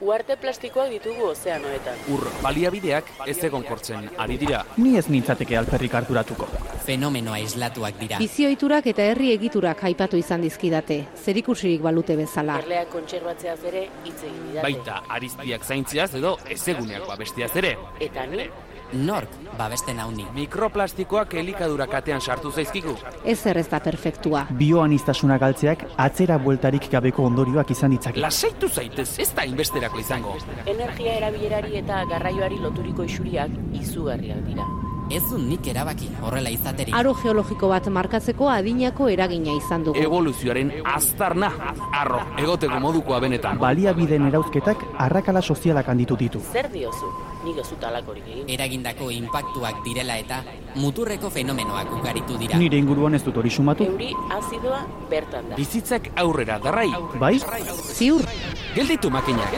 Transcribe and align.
Uarte 0.00 0.34
plastikoak 0.36 0.90
ditugu 0.90 1.28
ozeanoetan. 1.30 2.00
Ur 2.10 2.24
baliabideak 2.42 3.12
ez 3.30 3.36
egonkortzen 3.46 4.08
ari 4.18 4.36
dira. 4.40 4.64
Ni 4.76 4.96
ez 4.98 5.04
nintzateke 5.08 5.56
alperrik 5.56 5.94
harturatuko. 5.94 6.48
Fenomeno 6.84 7.32
aislatuak 7.36 8.00
dira. 8.00 8.18
Bizioiturak 8.18 8.88
eta 8.90 9.06
herri 9.12 9.30
egiturak 9.36 9.84
aipatu 9.86 10.18
izan 10.18 10.42
dizkidate, 10.42 10.98
zerikusirik 11.24 11.82
balute 11.86 12.18
bezala. 12.18 12.58
Erleak 12.64 12.90
kontserbatzeaz 12.92 13.60
ere 13.70 13.86
hitz 14.04 14.18
egin 14.18 14.42
didate. 14.50 14.66
Baita 14.66 15.00
ariztiak 15.16 15.64
zaintziaz 15.64 16.10
edo 16.18 16.36
ezeguneak 16.50 17.06
babestiaz 17.08 17.52
ere. 17.62 17.76
Eta 18.02 18.26
ni, 18.26 18.48
Nork 18.94 19.30
babesten 19.58 19.98
hauni. 19.98 20.24
Mikroplastikoak 20.34 21.34
elikadura 21.40 21.86
katean 21.90 22.20
sartu 22.20 22.50
zaizkigu. 22.52 22.94
Ez 23.24 23.38
zer 23.40 23.58
ez 23.58 23.66
da 23.68 23.80
perfektua. 23.80 24.46
Bioanistasuna 24.58 25.38
galtzeak 25.38 25.84
atzera 25.96 26.38
bueltarik 26.38 26.88
gabeko 26.90 27.26
ondorioak 27.26 27.70
izan 27.74 27.90
ditzake. 27.90 28.20
Lasaitu 28.20 28.68
zaitez, 28.68 29.18
ez 29.18 29.30
da 29.34 29.44
inbesterako 29.44 29.98
izango. 29.98 30.36
energia 30.66 31.16
erabilerari 31.18 31.76
eta 31.76 32.04
garraioari 32.08 32.58
loturiko 32.58 33.02
isuriak 33.04 33.50
izugarriak 33.72 34.42
dira. 34.46 34.64
Ez 35.10 35.22
du 35.28 35.36
nik 35.38 35.66
erabaki 35.68 36.08
horrela 36.22 36.48
izaterik. 36.50 36.94
Aro 36.96 37.12
geologiko 37.14 37.68
bat 37.68 37.86
markatzeko 37.92 38.48
adinako 38.48 39.08
eragina 39.12 39.52
izan 39.52 39.84
dugu. 39.84 40.00
Evoluzioaren 40.00 40.72
aztarna, 40.84 41.50
arro, 41.92 42.22
egoteko 42.38 42.80
modukoa 42.80 43.20
benetan. 43.20 43.58
Baliabideen 43.58 44.26
erauzketak 44.30 44.78
arrakala 44.98 45.42
sozialak 45.42 45.88
handitu 45.88 46.16
ditu. 46.16 46.40
Zer 46.52 46.70
diozu? 46.72 47.12
Nik 47.44 47.58
ez 47.60 47.66
dut 47.68 47.82
alakorik 47.84 48.24
egin. 48.24 48.48
Eragindako 48.54 49.10
inpaktuak 49.12 49.82
direla 49.84 50.16
eta 50.16 50.40
muturreko 50.80 51.28
fenomenoak 51.30 51.92
ugaritu 51.98 52.38
dira. 52.40 52.56
Nire 52.58 52.80
inguruan 52.80 53.14
ez 53.14 53.22
dut 53.26 53.36
hori 53.36 53.52
sumatu. 53.52 53.84
Euri 53.84 54.12
azidoa 54.32 54.80
bertan 55.10 55.52
da. 55.52 55.58
Bizitzak 55.60 56.08
aurrera 56.16 56.58
darrai. 56.64 56.88
Bai? 57.20 57.36
Ziur, 57.92 58.24
Gelditu 58.74 59.10
makinak. 59.10 59.52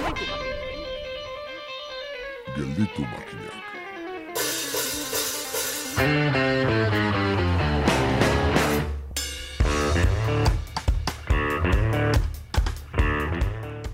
Gelditu 2.56 3.06
makinak. 3.06 3.54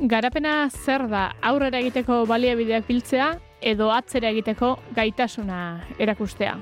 Garapena 0.03 0.67
zer 0.71 1.07
da 1.07 1.29
aurrera 1.41 1.79
egiteko 1.79 2.25
baliabideak 2.27 2.89
biltzea 2.89 3.29
edo 3.63 3.91
atzera 3.95 4.31
egiteko 4.35 4.77
gaitasuna 4.95 5.59
erakustea. 5.99 6.57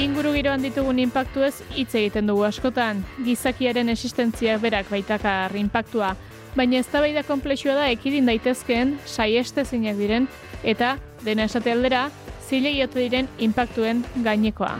Inguru 0.00 0.32
giroan 0.36 0.62
ditugun 0.62 1.00
inpaktuez 1.02 1.54
hitz 1.74 1.94
egiten 1.98 2.28
dugu 2.30 2.44
askotan, 2.46 3.02
gizakiaren 3.26 3.90
existentziak 3.90 4.62
berak 4.62 4.90
baitakar 4.90 5.56
inpaktua, 5.58 6.14
baina 6.54 6.78
eztabaida 6.78 7.24
konplexua 7.26 7.74
da 7.78 7.90
ekidin 7.90 8.30
daitezkeen 8.30 8.96
saiestezinak 9.06 9.98
diren 9.98 10.30
eta 10.62 10.96
dena 11.24 11.46
esate 11.50 11.74
aldera 11.74 12.08
zilegi 12.48 12.82
ote 12.86 13.02
diren 13.02 13.30
inpaktuen 13.38 14.04
gainekoa. 14.24 14.74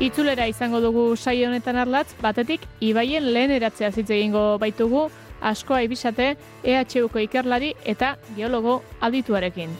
Itzulera 0.00 0.46
izango 0.48 0.78
dugu 0.80 1.02
saio 1.14 1.50
honetan 1.50 1.76
arlatz, 1.76 2.14
batetik 2.24 2.62
ibaien 2.80 3.26
lehen 3.34 3.50
eratzea 3.52 3.90
hitz 3.92 4.08
egingo 4.08 4.56
baitugu, 4.56 5.10
askoa 5.44 5.82
ibisate 5.84 6.36
EHUko 6.64 7.20
ikerlari 7.20 7.74
eta 7.84 8.14
geologo 8.36 8.78
adituarekin. 9.04 9.74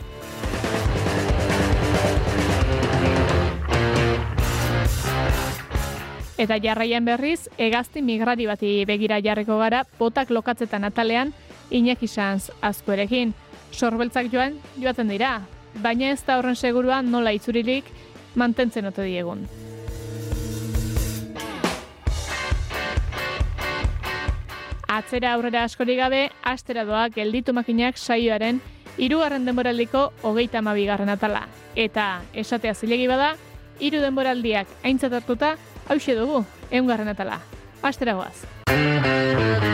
Eta 6.41 6.59
jarraian 6.61 7.09
berriz, 7.09 7.49
hegazti 7.57 8.03
migrari 8.05 8.45
bati 8.49 8.75
begira 8.85 9.23
jarriko 9.25 9.57
gara, 9.61 9.87
botak 9.99 10.29
lokatzetan 10.37 10.85
atalean, 10.85 11.33
Iñaki 11.71 12.09
Sanz 12.09 12.51
azkoerekin. 12.61 13.33
Sorbeltzak 13.73 14.29
joan, 14.33 14.61
joaten 14.77 15.09
dira, 15.09 15.39
baina 15.81 16.13
ez 16.13 16.21
da 16.27 16.37
horren 16.37 16.57
segurua 16.57 17.01
nola 17.01 17.33
itzurilik 17.33 17.89
mantentzen 18.35 18.93
ote 18.93 19.09
diegun. 19.09 19.49
Atzera 24.91 25.37
aurrera 25.37 25.63
askori 25.69 25.95
gabe, 25.95 26.25
astera 26.43 26.83
doa 26.85 27.05
gelditu 27.15 27.55
makinak 27.55 27.95
saioaren 27.95 28.59
hirugarren 28.99 29.47
denboraldiko 29.47 30.09
hogeita 30.27 30.59
hamabigarren 30.59 31.15
atala. 31.15 31.45
Eta 31.79 32.25
esatea 32.35 32.75
zilegi 32.75 33.07
bada, 33.07 33.37
hiru 33.79 34.03
denboraldiak 34.03 34.67
aintzat 34.83 35.15
hartuta, 35.21 35.55
hause 35.87 36.19
dugu, 36.19 36.43
eungarren 36.75 37.15
atala. 37.15 37.39
Astera 37.87 38.19
goaz. 38.19 39.70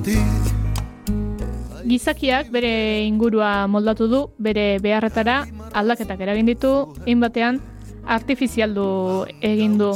Ondartzatik 0.00 1.84
Gizakiak 1.84 2.50
bere 2.52 3.04
ingurua 3.04 3.66
moldatu 3.66 4.06
du, 4.08 4.20
bere 4.38 4.78
beharretara 4.80 5.44
aldaketak 5.74 6.20
eragin 6.20 6.46
ditu, 6.46 6.72
batean 7.20 7.60
artifizialdu 8.06 9.26
egin 9.40 9.76
du. 9.78 9.92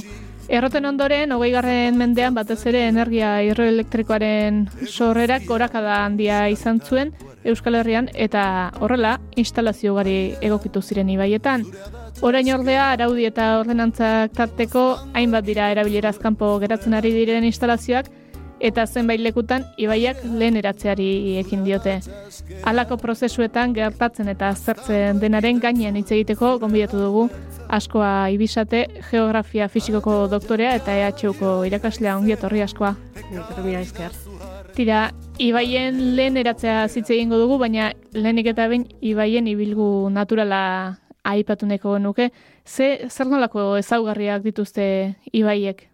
Erroten 0.49 0.85
ondoren, 0.85 1.33
hogei 1.33 1.51
garren 1.53 1.97
mendean 1.97 2.35
batez 2.35 2.67
ere 2.67 2.89
energia 2.89 3.41
hidroelektrikoaren 3.47 4.67
sorrerak 4.89 5.47
gorakada 5.47 6.05
handia 6.05 6.49
izan 6.53 6.81
zuen 6.81 7.15
Euskal 7.45 7.77
Herrian 7.77 8.11
eta 8.13 8.73
horrela 8.81 9.21
instalazio 9.37 9.93
ugari 9.95 10.35
egokitu 10.41 10.83
ziren 10.83 11.09
ibaietan. 11.09 11.65
Orain 12.21 12.51
ordea, 12.53 12.91
araudi 12.93 13.25
eta 13.25 13.61
ordenantzak 13.61 14.33
tarteko 14.37 14.85
hainbat 15.15 15.45
dira 15.45 15.71
erabileraz 15.73 16.19
kanpo 16.19 16.59
geratzen 16.61 16.95
ari 16.95 17.13
diren 17.13 17.45
instalazioak 17.45 18.11
eta 18.65 18.87
zenbait 18.87 19.21
lekutan 19.21 19.67
ibaiak 19.77 20.23
lehen 20.25 20.57
eratzeari 20.57 21.37
ekin 21.43 21.65
diote. 21.67 21.99
Halako 22.65 22.97
prozesuetan 23.03 23.75
gertatzen 23.77 24.31
eta 24.33 24.49
aztertzen 24.55 25.21
denaren 25.21 25.61
gainean 25.61 25.99
hitz 26.01 26.11
egiteko 26.17 26.57
gonbidatu 26.63 27.03
dugu 27.03 27.29
askoa 27.69 28.29
ibisate 28.33 28.87
geografia 29.11 29.69
fisikoko 29.69 30.25
doktorea 30.33 30.75
eta 30.81 30.97
EHUko 30.97 31.63
irakaslea 31.69 32.17
ongi 32.17 32.33
etorri 32.37 32.65
askoa. 32.65 32.95
Mila 33.65 33.81
esker. 33.81 34.13
Tira, 34.75 35.13
ibaien 35.39 36.01
lehen 36.17 36.37
eratzea 36.37 36.89
zitze 36.89 37.15
egingo 37.15 37.39
dugu, 37.39 37.59
baina 37.63 37.93
lehenik 38.13 38.51
eta 38.53 38.67
behin 38.69 38.89
ibaien 39.01 39.47
ibilgu 39.47 40.11
naturala 40.11 40.61
aipatu 41.25 41.67
nuke. 41.67 42.31
Ze, 42.67 43.09
zer 43.09 43.27
nolako 43.27 43.77
ezaugarriak 43.77 44.43
dituzte 44.43 45.17
ibaiek? 45.33 45.94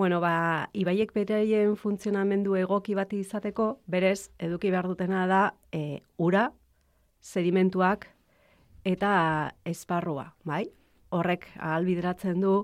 Bueno, 0.00 0.18
ba, 0.18 0.70
ibaiek 0.72 1.10
beraien 1.12 1.74
funtzionamendu 1.76 2.54
egoki 2.56 2.94
bat 2.96 3.10
izateko, 3.12 3.64
berez, 3.84 4.30
eduki 4.40 4.70
behar 4.72 4.86
dutena 4.88 5.26
da 5.28 5.40
e, 5.76 6.00
ura, 6.16 6.46
sedimentuak 7.20 8.06
eta 8.88 9.10
esparrua, 9.68 10.24
bai? 10.48 10.62
Horrek 11.12 11.44
ahalbideratzen 11.58 12.40
du 12.40 12.54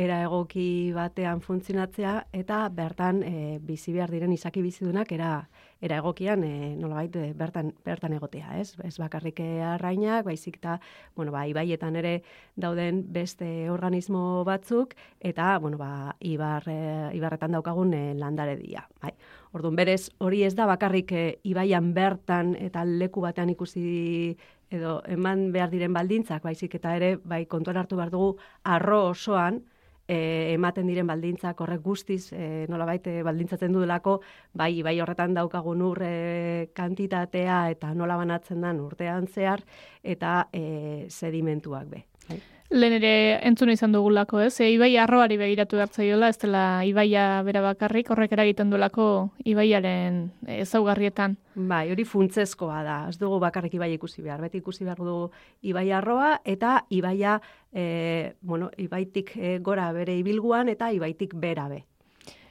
era 0.00 0.22
egoki 0.24 0.64
batean 0.96 1.44
funtzionatzea 1.44 2.14
eta 2.32 2.62
bertan 2.80 3.20
e, 3.20 3.34
bizi 3.60 3.92
behar 3.92 4.16
diren 4.16 4.32
izaki 4.32 4.64
bizidunak 4.64 5.12
era 5.12 5.34
era 5.80 5.98
egokian 6.02 6.42
e, 6.44 6.74
nolabait 6.78 7.14
e, 7.16 7.32
bertan 7.38 7.70
bertan 7.84 8.14
egotea, 8.16 8.58
ez? 8.58 8.74
Ez 8.84 8.96
bakarrik 8.98 9.40
e, 9.40 9.48
arrainak, 9.62 10.24
baizik 10.26 10.58
eta 10.58 10.78
bueno, 11.16 11.32
ba, 11.32 11.46
ibaietan 11.46 11.96
ere 12.00 12.22
dauden 12.56 13.04
beste 13.14 13.70
organismo 13.70 14.44
batzuk 14.48 14.94
eta 15.20 15.56
bueno, 15.62 15.78
ba, 15.78 16.16
ibar, 16.20 16.66
e, 16.66 16.78
ibarretan 17.16 17.54
daukagun 17.54 17.94
e, 17.94 18.02
landaredia, 18.18 18.88
bai? 19.02 19.14
Orduan 19.54 19.78
berez 19.78 20.10
hori 20.18 20.42
ez 20.44 20.54
da 20.58 20.66
bakarrik 20.66 21.12
e, 21.12 21.24
ibaian 21.48 21.94
bertan 21.94 22.54
eta 22.58 22.84
leku 22.84 23.22
batean 23.24 23.54
ikusi 23.54 24.36
edo 24.70 25.00
eman 25.08 25.48
behar 25.52 25.70
diren 25.70 25.94
baldintzak, 25.94 26.42
baizik 26.42 26.74
eta 26.76 26.94
ere 26.98 27.16
bai 27.24 27.46
kontuan 27.46 27.78
hartu 27.80 27.96
behar 27.96 28.10
dugu 28.12 28.36
arro 28.64 29.06
osoan 29.14 29.62
e, 30.08 30.54
ematen 30.54 30.88
diren 30.88 31.06
baldintzak 31.06 31.60
horrek 31.60 31.82
guztiz 31.84 32.32
e, 32.32 32.66
nolabait 32.72 33.06
e, 33.06 33.20
baldintzatzen 33.26 33.72
duelako 33.76 34.18
bai 34.56 34.72
bai 34.82 34.98
horretan 35.04 35.36
daukagun 35.36 35.84
ur 35.84 36.02
e, 36.02 36.68
kantitatea 36.74 37.60
eta 37.76 37.94
nola 37.94 38.16
banatzen 38.16 38.64
den 38.64 38.80
urtean 38.80 39.28
zehar 39.28 39.64
eta 40.02 40.48
e, 40.52 41.06
sedimentuak 41.08 41.90
be. 41.92 42.06
Bai. 42.28 42.40
Lehen 42.70 42.92
ere 42.98 43.12
entzuna 43.48 43.72
izan 43.72 43.92
dugulako, 43.92 44.40
ez? 44.44 44.60
E, 44.60 44.68
ibai 44.74 44.90
arroari 45.00 45.38
begiratu 45.40 45.78
gartzaiola, 45.80 46.28
ez 46.28 46.38
dela 46.42 46.62
ibaia 46.84 47.42
bera 47.46 47.62
bakarrik, 47.64 48.10
horrek 48.12 48.34
eragiten 48.36 48.70
duelako 48.70 49.30
ibaiaren 49.48 50.20
ezaugarrietan. 50.58 51.38
Bai, 51.54 51.86
hori 51.92 52.04
funtsezkoa 52.04 52.82
da. 52.84 52.98
Ez 53.08 53.16
dugu 53.20 53.40
bakarrik 53.42 53.78
ibai 53.78 53.92
ikusi 53.96 54.22
behar. 54.22 54.42
Beti 54.44 54.60
ikusi 54.60 54.84
behar 54.84 55.00
dugu 55.00 55.30
ibai 55.62 55.88
arroa 55.96 56.34
eta 56.44 56.82
ibaia, 56.90 57.38
e, 57.72 58.34
bueno, 58.40 58.70
ibaitik 58.76 59.32
e, 59.36 59.58
gora 59.64 59.90
bere 59.96 60.18
ibilguan 60.20 60.68
eta 60.68 60.92
ibaitik 60.92 61.34
bera 61.34 61.68
be. 61.72 61.84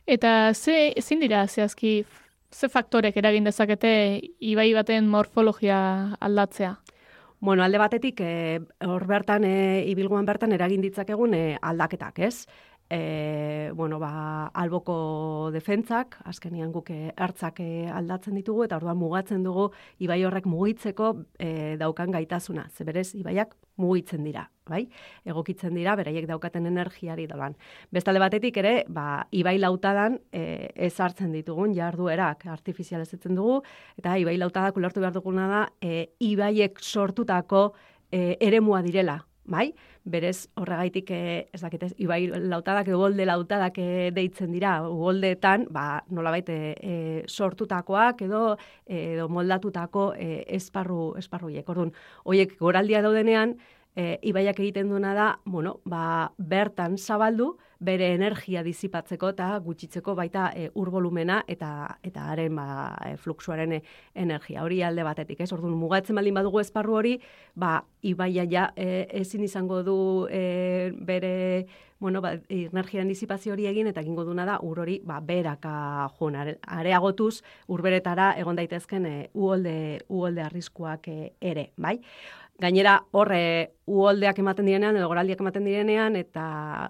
Eta 0.07 0.53
ze, 0.53 0.93
ezin 0.97 1.19
dira 1.19 1.45
zehazki, 1.47 2.05
ze 2.51 2.69
faktorek 2.71 3.17
eragin 3.19 3.43
dezakete 3.43 4.21
ibai 4.39 4.71
baten 4.73 5.09
morfologia 5.11 6.15
aldatzea? 6.19 6.77
Bueno, 7.39 7.63
alde 7.63 7.77
batetik, 7.77 8.19
e, 8.21 8.61
hor 8.81 9.05
bertan, 9.05 9.43
e, 9.45 9.83
ibilguan 9.91 10.25
bertan 10.25 10.53
eragin 10.55 10.81
ditzakegun 10.81 11.35
e, 11.37 11.41
aldaketak, 11.61 12.17
ez? 12.19 12.47
E, 12.89 13.71
bueno, 13.75 13.99
ba, 13.99 14.47
alboko 14.55 15.49
defentzak, 15.51 16.15
azkenian 16.23 16.71
guk 16.71 16.89
e, 16.95 17.11
hartzak 17.19 17.59
e, 17.59 17.87
aldatzen 17.91 18.37
ditugu, 18.39 18.63
eta 18.63 18.77
orduan 18.79 18.97
mugatzen 18.99 19.43
dugu 19.43 19.67
ibai 19.99 20.21
horrek 20.23 20.47
mugitzeko 20.47 21.09
e, 21.35 21.75
daukan 21.79 22.15
gaitasuna. 22.15 22.69
Ze 22.71 22.87
berez, 22.87 23.09
ibaiak 23.19 23.57
mugitzen 23.75 24.23
dira, 24.23 24.45
bai? 24.69 24.85
Egokitzen 25.27 25.75
dira, 25.75 25.97
beraiek 25.99 26.29
daukaten 26.29 26.65
energiari 26.71 27.27
dolan. 27.27 27.57
Bestalde 27.91 28.23
batetik 28.23 28.57
ere, 28.63 28.73
ba, 28.87 29.27
ibai 29.35 29.57
lautadan 29.59 30.17
e, 30.31 30.71
ezartzen 30.87 31.35
ditugun 31.35 31.75
jarduerak 31.75 32.47
artifizializatzen 32.55 33.35
dugu, 33.35 33.59
eta 33.99 34.15
ibai 34.17 34.37
lautadak 34.39 34.79
ulertu 34.79 35.03
behar 35.03 35.19
duguna 35.19 35.51
da, 35.51 35.63
e, 35.81 36.13
ibaiek 36.23 36.79
sortutako 36.79 37.73
e, 38.11 38.37
eremua 38.39 38.81
direla, 38.81 39.19
bai? 39.47 39.73
Berez 40.07 40.47
horregaitik 40.55 41.11
eh, 41.11 41.49
ez 41.51 41.61
dakit 41.61 41.83
ez 41.83 41.91
ibai 41.99 42.21
lautadak 42.31 42.87
edo 42.87 43.01
golde 43.01 43.25
lautadak 43.27 43.77
eh, 43.83 44.09
deitzen 44.15 44.53
dira 44.55 44.77
goldeetan, 44.87 45.67
ba 45.69 46.03
nolabait 46.09 46.47
eh, 46.49 47.23
sortutakoak 47.27 48.21
edo 48.23 48.43
edo 48.85 49.27
moldatutako 49.27 50.13
eh, 50.15 50.45
esparru 50.59 51.15
esparruiek. 51.19 51.67
Ordun, 51.69 51.91
hoiek 52.23 52.55
goraldia 52.59 53.01
daudenean, 53.03 53.57
e, 53.97 54.17
ibaiak 54.29 54.59
egiten 54.61 54.91
duena 54.91 55.13
da, 55.17 55.27
bueno, 55.45 55.79
ba, 55.85 56.31
bertan 56.37 56.97
zabaldu, 56.97 57.55
bere 57.79 58.13
energia 58.15 58.63
dizipatzeko 58.65 59.31
eta 59.33 59.49
gutxitzeko 59.63 60.15
baita 60.17 60.51
e, 60.55 60.69
ur 60.75 60.89
volumena 60.91 61.41
eta 61.47 61.97
eta 62.03 62.27
haren 62.31 62.55
ba, 62.55 62.67
e, 63.05 63.15
fluxuaren 63.17 63.77
e, 63.77 63.81
energia. 64.15 64.63
Hori 64.63 64.81
alde 64.83 65.03
batetik, 65.05 65.41
ez? 65.41 65.51
Orduan 65.53 65.77
mugatzen 65.77 66.17
baldin 66.17 66.37
badugu 66.37 66.61
esparru 66.61 66.97
hori, 66.97 67.17
ba 67.55 67.81
ibaia 68.01 68.47
ja 68.49 68.69
e, 68.75 69.07
ezin 69.21 69.43
izango 69.43 69.83
du 69.83 69.99
e, 70.31 70.93
bere 70.97 71.67
bueno, 71.99 72.21
ba, 72.21 72.35
energiaren 72.49 73.09
dizipazio 73.09 73.53
hori 73.53 73.65
egin 73.65 73.87
eta 73.89 74.03
egingo 74.03 74.23
duna 74.25 74.45
da 74.45 74.59
ur 74.61 74.83
hori 74.83 74.99
ba 75.05 75.19
beraka 75.19 76.09
joan 76.19 76.35
areagotuz 76.61 77.41
urberetara 77.73 78.33
egon 78.37 78.55
daitezken 78.55 79.05
e, 79.05 79.15
uholde 79.33 80.03
uholde 80.07 80.43
arriskuak 80.45 81.07
e, 81.07 81.33
ere, 81.41 81.71
bai? 81.77 81.97
Gainera, 82.57 83.03
horre, 83.11 83.76
uholdeak 83.87 84.41
ematen 84.43 84.67
direnean, 84.67 84.97
edo 84.99 85.07
goraldiak 85.07 85.39
ematen 85.39 85.63
direnean, 85.63 86.17
eta 86.19 86.43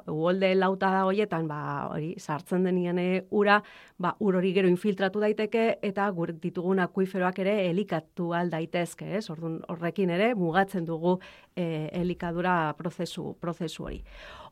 uholde 0.09 0.49
lauta 0.57 0.89
da 0.95 1.03
hoietan, 1.05 1.45
ba, 1.49 1.59
hori, 1.91 2.15
sartzen 2.17 2.65
denien 2.65 2.97
ura, 3.29 3.59
ba, 4.01 4.15
ur 4.19 4.39
hori 4.39 4.51
gero 4.55 4.69
infiltratu 4.71 5.21
daiteke, 5.21 5.67
eta 5.85 6.07
gur 6.11 6.33
ditugun 6.41 6.81
akuiferoak 6.81 7.37
ere 7.45 7.57
elikatu 7.69 8.31
daitezke, 8.49 9.11
ez? 9.19 9.27
Orduan, 9.29 9.59
horrekin 9.69 10.09
ere, 10.09 10.33
mugatzen 10.35 10.85
dugu 10.85 11.19
e, 11.55 11.89
elikadura 11.93 12.73
prozesu, 12.77 13.35
prozesu 13.39 13.85
hori. 13.85 14.01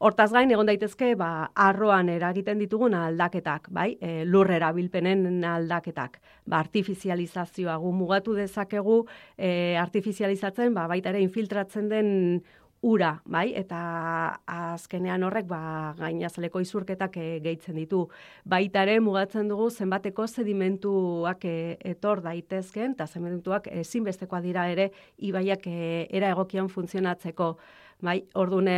Hortaz 0.06 0.30
gain, 0.32 0.52
egon 0.52 0.70
daitezke, 0.70 1.16
ba, 1.18 1.50
arroan 1.56 2.10
eragiten 2.14 2.62
ditugun 2.62 2.94
aldaketak, 2.94 3.72
bai? 3.74 3.96
E, 3.98 4.22
lurrera 4.26 4.70
bilpenen 4.76 5.42
aldaketak. 5.50 6.20
Ba, 6.46 6.60
artifizializazioa 6.62 7.80
gu 7.82 7.92
mugatu 7.96 8.38
dezakegu, 8.38 9.02
e, 9.34 9.50
artifizializatzen, 9.82 10.74
ba, 10.78 10.86
baita 10.92 11.10
ere 11.10 11.26
infiltratzen 11.26 11.90
den 11.90 12.35
ura, 12.86 13.12
bai? 13.26 13.48
Eta 13.58 13.80
azkenean 14.46 15.24
horrek 15.26 15.48
ba 15.50 15.60
gainazaleko 15.98 16.62
izurketak 16.62 17.18
e, 17.18 17.26
gehitzen 17.46 17.80
ditu. 17.80 18.04
Baita 18.46 18.84
ere 18.86 19.00
mugatzen 19.02 19.50
dugu 19.50 19.70
zenbateko 19.72 20.28
sedimentuak 20.28 21.46
e, 21.50 21.56
etor 21.96 22.22
daitezken 22.26 22.94
eta 22.94 23.08
sedimentuak 23.08 23.72
ezinbestekoa 23.74 24.42
dira 24.46 24.68
ere 24.70 24.92
ibaiak 25.18 25.68
e, 25.68 26.08
era 26.12 26.30
egokian 26.36 26.70
funtzionatzeko. 26.70 27.56
Bai, 28.06 28.20
ordune 28.36 28.78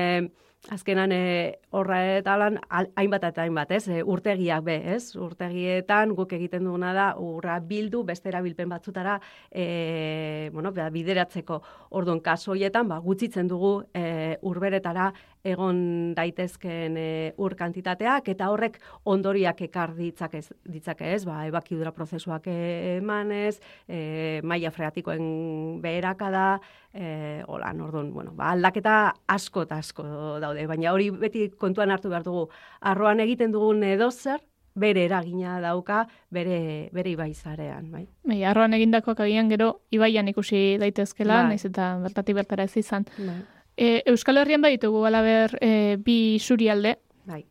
azkenan 0.69 1.11
e, 1.11 1.59
horra 1.71 1.99
eta 2.17 2.35
lan 2.39 2.57
hainbat 2.69 3.23
eta 3.29 3.43
hainbat, 3.43 3.71
ez? 3.71 3.87
E, 3.87 4.01
urtegiak 4.03 4.63
be, 4.65 4.77
ez? 4.95 5.15
Urtegietan 5.15 6.13
guk 6.17 6.33
egiten 6.35 6.65
duguna 6.67 6.93
da 6.95 7.07
urra 7.23 7.59
bildu 7.63 8.03
beste 8.07 8.29
erabilpen 8.31 8.69
batzutara 8.69 9.17
e, 9.51 10.49
bueno, 10.53 10.73
ba, 10.75 10.89
bideratzeko. 10.93 11.61
Orduan 11.99 12.19
kaso 12.25 12.51
hoietan 12.55 12.87
ba 12.91 12.99
gutxitzen 13.03 13.47
dugu 13.47 13.73
e, 13.93 14.37
urberetara 14.41 15.11
egon 15.47 15.79
daitezken 16.17 16.97
e, 16.99 17.07
ur 17.37 17.55
kantitateak 17.59 18.27
eta 18.33 18.49
horrek 18.51 18.79
ondoriak 19.05 19.61
ekar 19.67 19.93
ditzake 19.97 20.41
ditzake, 20.67 21.13
ez? 21.15 21.23
Ba 21.27 21.45
ebakidura 21.47 21.93
prozesuak 21.95 22.49
emanez, 22.51 23.57
e, 23.87 24.41
maila 24.43 24.71
freatikoen 24.71 25.79
beherakada, 25.83 26.59
eh 26.93 27.43
hola, 27.47 27.71
orduan, 27.87 28.11
bueno, 28.13 28.33
ba 28.35 28.51
aldaketa 28.51 29.13
asko 29.27 29.63
eta 29.67 29.77
asko 29.77 30.03
daude, 30.43 30.67
baina 30.67 30.93
hori 30.93 31.09
beti 31.11 31.49
kontuan 31.57 31.91
hartu 31.91 32.09
behar 32.09 32.25
dugu. 32.25 32.47
Arroan 32.81 33.19
egiten 33.23 33.51
dugun 33.51 33.83
edo 33.83 34.09
zer, 34.11 34.41
bere 34.77 35.05
eragina 35.07 35.57
dauka, 35.61 36.05
bere, 36.33 36.89
bere 36.93 37.13
ibai 37.15 37.33
zarean, 37.33 37.89
bai. 37.91 38.05
Bai, 38.27 38.43
arroan 38.45 38.77
egindakoak 38.77 39.23
agian 39.25 39.49
gero 39.49 39.71
ibaian 39.91 40.29
ikusi 40.29 40.77
daitezkela, 40.81 41.41
bai. 41.41 41.53
naiz 41.55 41.65
eta 41.65 41.95
bertati 42.03 42.37
bertara 42.37 42.67
ez 42.69 42.75
izan. 42.77 43.07
Bai. 43.17 43.39
E, 43.77 44.01
Euskal 44.09 44.41
Herrian 44.41 44.63
bai 44.65 44.73
ditugu 44.73 45.03
alaber 45.05 45.53
e, 45.61 45.97
bi 46.01 46.39
surialde. 46.41 46.95
Bai. 47.29 47.43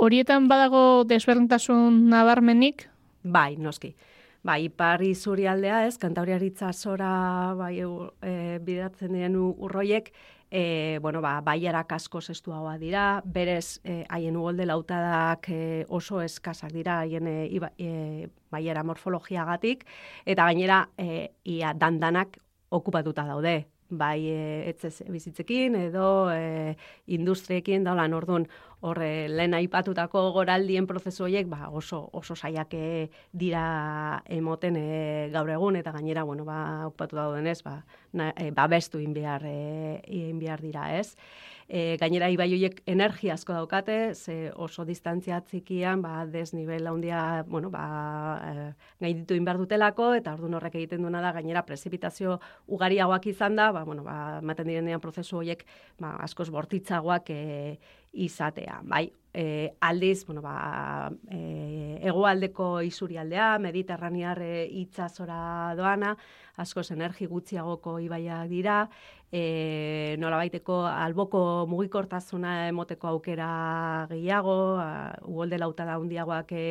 Horietan 0.00 0.48
badago 0.48 1.04
desberdintasun 1.04 2.06
nabarmenik? 2.08 2.86
Bai, 3.22 3.58
noski. 3.60 3.92
Bai, 4.48 4.62
ipar 4.70 5.02
izurialdea 5.04 5.82
ez, 5.84 5.98
kantauriaritza 6.00 6.72
zora 6.72 7.52
bai, 7.58 7.74
e, 7.82 8.32
bidatzen 8.64 9.12
diren 9.12 9.36
urroiek, 9.36 10.12
e, 10.48 10.98
bueno, 11.02 11.20
ba, 11.20 11.34
baiarak 11.44 11.92
asko 11.98 12.22
zestuagoa 12.22 12.78
dira, 12.80 13.06
berez 13.26 13.82
e, 13.84 14.04
haien 14.08 14.38
ugolde 14.40 14.64
lautadak 14.64 15.50
e, 15.52 15.84
oso 15.88 16.22
eskasak 16.24 16.72
dira 16.72 17.02
haien 17.02 17.28
e, 17.28 17.38
e, 17.76 18.28
baiara 18.48 18.86
morfologiagatik, 18.88 19.84
eta 20.24 20.46
gainera 20.48 20.86
e, 20.96 21.34
ia 21.44 21.74
dandanak 21.76 22.38
okupatuta 22.70 23.26
daude, 23.28 23.66
bai 23.90 24.28
e, 24.28 24.68
etzez 24.68 25.02
bizitzekin 25.08 25.76
edo 25.80 26.30
e, 26.32 26.74
industriekin 27.06 27.84
da 27.84 27.94
lan 27.96 28.14
orduan 28.14 28.46
horre 28.80 29.28
lehen 29.28 29.54
aipatutako 29.58 30.22
goraldien 30.36 30.86
prozesu 30.86 31.24
horiek 31.26 31.48
ba, 31.50 31.68
oso 31.70 32.08
oso 32.12 32.36
saiake 32.36 33.10
dira 33.32 34.22
emoten 34.26 34.76
e, 34.78 35.30
gaur 35.34 35.50
egun 35.50 35.76
eta 35.76 35.92
gainera 35.92 36.24
bueno 36.24 36.44
ba 36.44 36.86
okupatu 36.86 37.16
daudenez 37.16 37.62
ba 37.62 37.82
na, 38.12 38.32
e, 38.36 38.50
babestu 38.50 39.00
in 39.00 39.14
behar 39.14 39.42
e, 39.44 40.00
in 40.06 40.38
behar 40.38 40.62
dira 40.62 40.92
ez? 40.98 41.16
E, 41.68 41.98
gainera 42.00 42.30
ibai 42.32 42.46
horiek 42.48 42.78
energia 42.88 43.34
asko 43.34 43.52
daukate, 43.52 44.14
ze 44.14 44.50
oso 44.56 44.86
distantzia 44.88 45.42
txikian, 45.44 46.00
ba, 46.00 46.24
desnivel 46.24 46.86
handia, 46.88 47.44
bueno, 47.44 47.68
ba, 47.68 47.82
e, 48.40 48.70
gainditu 49.04 49.36
inbar 49.36 49.60
dutelako, 49.60 50.14
eta 50.16 50.32
ordu 50.32 50.48
horrek 50.56 50.78
egiten 50.80 51.04
duena 51.04 51.20
da, 51.20 51.34
gainera 51.36 51.66
prezipitazio 51.68 52.38
ugariagoak 52.72 53.28
izan 53.34 53.60
da, 53.60 53.68
ba, 53.76 53.84
bueno, 53.84 54.06
ba, 54.06 54.40
maten 54.40 54.72
direnean 54.72 55.04
prozesu 55.04 55.42
horiek, 55.42 55.66
ba, 56.00 56.14
askoz 56.24 56.48
bortitzagoak 56.48 57.28
e, 57.36 57.42
izatea, 58.10 58.82
bai? 58.84 59.12
E, 59.40 59.76
aldiz, 59.80 60.24
bueno, 60.26 60.40
ba, 60.42 61.12
e, 61.30 62.00
egoaldeko 62.10 62.80
isurialdea, 62.82 63.52
mediterraniar 63.62 64.40
e, 64.42 64.64
itzazora 64.80 65.76
doana, 65.78 66.16
askoz 66.58 66.88
energi 66.90 67.28
gutxiagoko 67.30 68.00
ibaiak 68.02 68.48
dira, 68.50 68.80
e, 69.30 70.16
nola 70.18 70.40
baiteko 70.40 70.80
alboko 70.88 71.40
mugikortasuna 71.68 72.68
emoteko 72.68 73.12
aukera 73.12 74.06
gehiago, 74.10 74.56
ugolde 75.28 75.58
lauta 75.58 75.84
da 75.84 75.98
hundiagoak 76.00 76.52
e, 76.52 76.64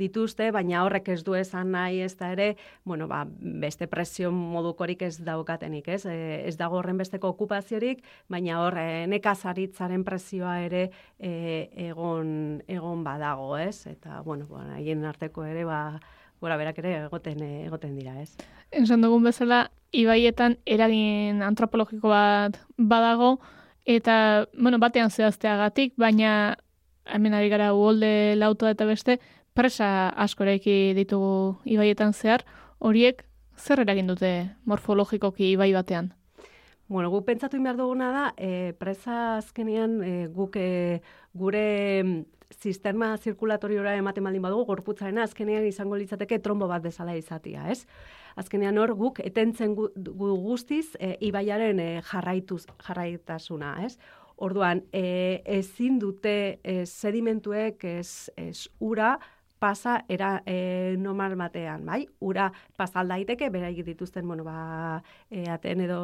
dituzte, 0.00 0.48
baina 0.50 0.84
horrek 0.86 1.10
ez 1.12 1.20
du 1.26 1.34
esan 1.36 1.72
nahi 1.74 2.00
ez 2.00 2.14
da 2.16 2.30
ere, 2.32 2.54
bueno, 2.88 3.06
ba, 3.08 3.24
beste 3.28 3.86
presio 3.86 4.30
modukorik 4.32 5.02
ez 5.06 5.18
daukatenik, 5.24 5.88
ez? 5.88 6.04
E, 6.08 6.16
ez 6.48 6.56
dago 6.58 6.80
horren 6.80 6.98
besteko 7.00 7.32
okupaziorik, 7.34 8.02
baina 8.28 8.60
hor 8.64 8.78
nekazaritzaren 9.12 10.04
presioa 10.04 10.60
ere 10.66 10.88
e, 11.18 11.92
egon, 12.10 12.62
egon 12.68 13.04
badago, 13.04 13.56
ez? 13.58 13.86
Eta, 13.86 14.20
bueno, 14.22 14.46
haien 14.74 15.04
arteko 15.04 15.44
ere, 15.44 15.64
ba, 15.64 16.00
gora 16.40 16.56
berak 16.56 16.78
ere 16.82 16.96
egoten 17.04 17.42
egoten 17.42 17.96
dira, 17.96 18.16
ez? 18.20 18.36
Ensan 18.70 19.02
dugun 19.02 19.24
bezala, 19.24 19.70
ibaietan 19.92 20.58
eragin 20.66 21.42
antropologiko 21.42 22.08
bat 22.08 22.58
badago, 22.76 23.38
eta, 23.84 24.46
bueno, 24.58 24.78
batean 24.78 25.10
zehazteagatik, 25.10 25.94
baina 25.96 26.56
hemen 27.06 27.34
ari 27.34 27.48
gara 27.50 27.72
uolde 27.74 28.36
lautoa 28.36 28.74
eta 28.76 28.86
beste, 28.86 29.18
presa 29.54 30.08
asko 30.14 30.46
eraiki 30.46 30.94
ditugu 30.94 31.58
ibaietan 31.64 32.14
zehar, 32.14 32.44
horiek 32.78 33.24
zer 33.58 33.82
eragin 33.82 34.08
dute 34.08 34.32
morfologikoki 34.64 35.52
ibai 35.52 35.72
batean? 35.74 36.14
Bueno, 36.90 37.06
guk 37.12 37.22
pentsatu 37.22 37.60
behar 37.62 37.76
duguna 37.78 38.08
da, 38.10 38.22
e, 38.34 38.72
presa 38.74 39.36
azkenean 39.36 39.92
e, 40.02 40.14
guk 40.34 40.56
e, 40.58 40.98
gure 41.38 42.02
mm, 42.02 42.24
sistema 42.50 43.12
zirkulatoriora 43.14 43.92
ematen 43.94 44.26
baldin 44.26 44.42
badugu, 44.42 44.64
gorputzarena 44.72 45.22
azkenean 45.22 45.68
izango 45.68 45.94
litzateke 46.00 46.40
trombo 46.42 46.66
bat 46.66 46.82
bezala 46.82 47.14
izatia, 47.14 47.68
ez? 47.70 47.84
Azkenean 48.34 48.82
hor 48.82 48.96
guk 48.98 49.20
etentzen 49.22 49.76
gu, 49.78 49.86
gu 49.94 50.32
guztiz 50.42 50.96
e, 50.98 51.12
ibaiaren 51.30 51.78
e, 51.78 51.88
jarraituz, 52.10 52.64
jarraitasuna, 52.82 53.76
ez? 53.86 53.94
Orduan, 54.42 54.82
e, 54.90 55.04
ezin 55.60 56.02
dute 56.02 56.34
e, 56.58 56.80
sedimentuek 56.90 57.86
ez, 57.86 58.32
ez 58.34 58.66
ura, 58.82 59.14
pasa 59.60 60.04
era 60.08 60.42
e, 60.48 60.96
normal 60.98 61.36
batean, 61.36 61.84
bai? 61.86 62.08
Ura 62.18 62.48
pasal 62.80 63.12
daiteke 63.12 63.50
beraik 63.52 63.84
dituzten, 63.84 64.26
bueno, 64.26 64.42
ba, 64.42 65.02
e, 65.30 65.44
aten 65.52 65.84
edo 65.84 66.00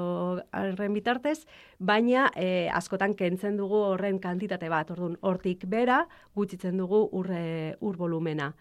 arren 0.52 0.94
bitartez, 0.94 1.46
baina 1.78 2.28
e, 2.36 2.68
askotan 2.68 3.16
kentzen 3.16 3.56
dugu 3.56 3.80
horren 3.94 4.20
kantitate 4.20 4.68
bat, 4.70 4.92
orduan, 4.92 5.16
hortik 5.24 5.64
bera 5.72 6.04
gutxitzen 6.36 6.76
dugu 6.76 7.08
urre, 7.16 7.74
ur 7.80 7.96
volumena. 7.96 8.52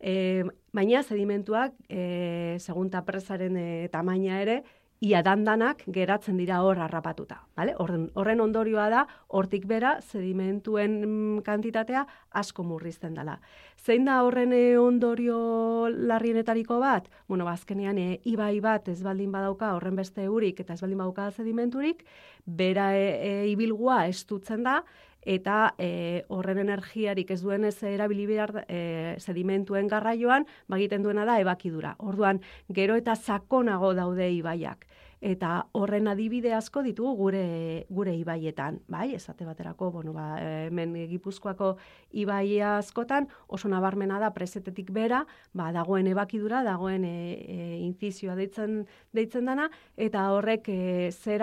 E, 0.00 0.44
baina 0.72 1.02
sedimentuak, 1.02 1.74
e, 1.90 2.56
segunta 2.62 3.04
presaren 3.04 3.56
e, 3.60 3.68
tamaina 3.92 4.40
ere, 4.40 4.62
ia 5.00 5.22
dandanak 5.22 5.84
geratzen 5.94 6.38
dira 6.40 6.60
hor 6.66 6.80
harrapatuta. 6.82 7.42
Vale? 7.56 7.74
Horren, 7.78 8.08
horren 8.18 8.40
ondorioa 8.42 8.88
da, 8.90 9.04
hortik 9.28 9.66
bera, 9.70 9.98
sedimentuen 10.02 10.96
mm, 11.00 11.42
kantitatea 11.46 12.04
asko 12.40 12.64
murrizten 12.66 13.14
dela. 13.14 13.38
Zein 13.78 14.08
da 14.08 14.22
horren 14.26 14.52
eh, 14.52 14.78
ondorio 14.78 15.88
larrienetariko 15.88 16.80
bat? 16.82 17.06
Bueno, 17.28 17.46
bazkenean, 17.46 17.96
ba, 17.96 18.16
e, 18.18 18.20
ibai 18.32 18.58
bat 18.60 18.88
ez 18.88 19.00
baldin 19.02 19.30
badauka 19.32 19.74
horren 19.76 19.96
beste 19.96 20.28
urik 20.28 20.60
eta 20.60 20.74
ez 20.74 20.80
baldin 20.82 20.98
badauka 20.98 21.30
sedimenturik, 21.30 22.04
bera 22.44 22.90
e, 22.96 23.46
ibilgua 23.52 24.06
estutzen 24.08 24.66
da, 24.66 24.82
eta 25.22 25.74
e, 25.78 26.24
horren 26.28 26.58
energiarik 26.58 27.30
ez 27.30 27.40
duen 27.42 27.64
ez 27.64 27.76
erabili 27.82 28.26
behar 28.26 28.64
e, 28.68 29.16
sedimentuen 29.18 29.88
garraioan, 29.88 30.46
bagiten 30.68 31.02
duena 31.02 31.24
da 31.24 31.40
ebakidura. 31.40 31.96
Orduan, 31.98 32.40
gero 32.68 32.96
eta 32.96 33.16
sakonago 33.16 33.94
daude 33.94 34.30
ibaiak 34.32 34.86
eta 35.20 35.66
horren 35.72 36.08
adibide 36.08 36.52
asko 36.54 36.82
ditugu 36.82 37.14
gure 37.16 37.86
gure 37.90 38.14
ibaietan, 38.16 38.80
bai? 38.88 39.14
Esate 39.14 39.44
baterako, 39.44 39.90
bueno, 39.92 40.12
ba, 40.12 40.38
hemen 40.66 40.94
Gipuzkoako 41.10 41.76
ibai 42.12 42.60
askotan 42.62 43.28
oso 43.46 43.68
nabarmena 43.68 44.18
da 44.20 44.30
presetetik 44.34 44.92
bera, 44.94 45.24
ba, 45.52 45.70
dagoen 45.72 46.06
ebakidura, 46.06 46.62
dagoen 46.62 47.04
e, 47.04 47.14
e, 47.34 47.58
infizioa 47.86 48.36
deitzen 48.38 48.84
deitzen 49.12 49.48
dana 49.48 49.68
eta 49.96 50.28
horrek 50.32 50.68
e, 50.68 51.10
zer 51.12 51.38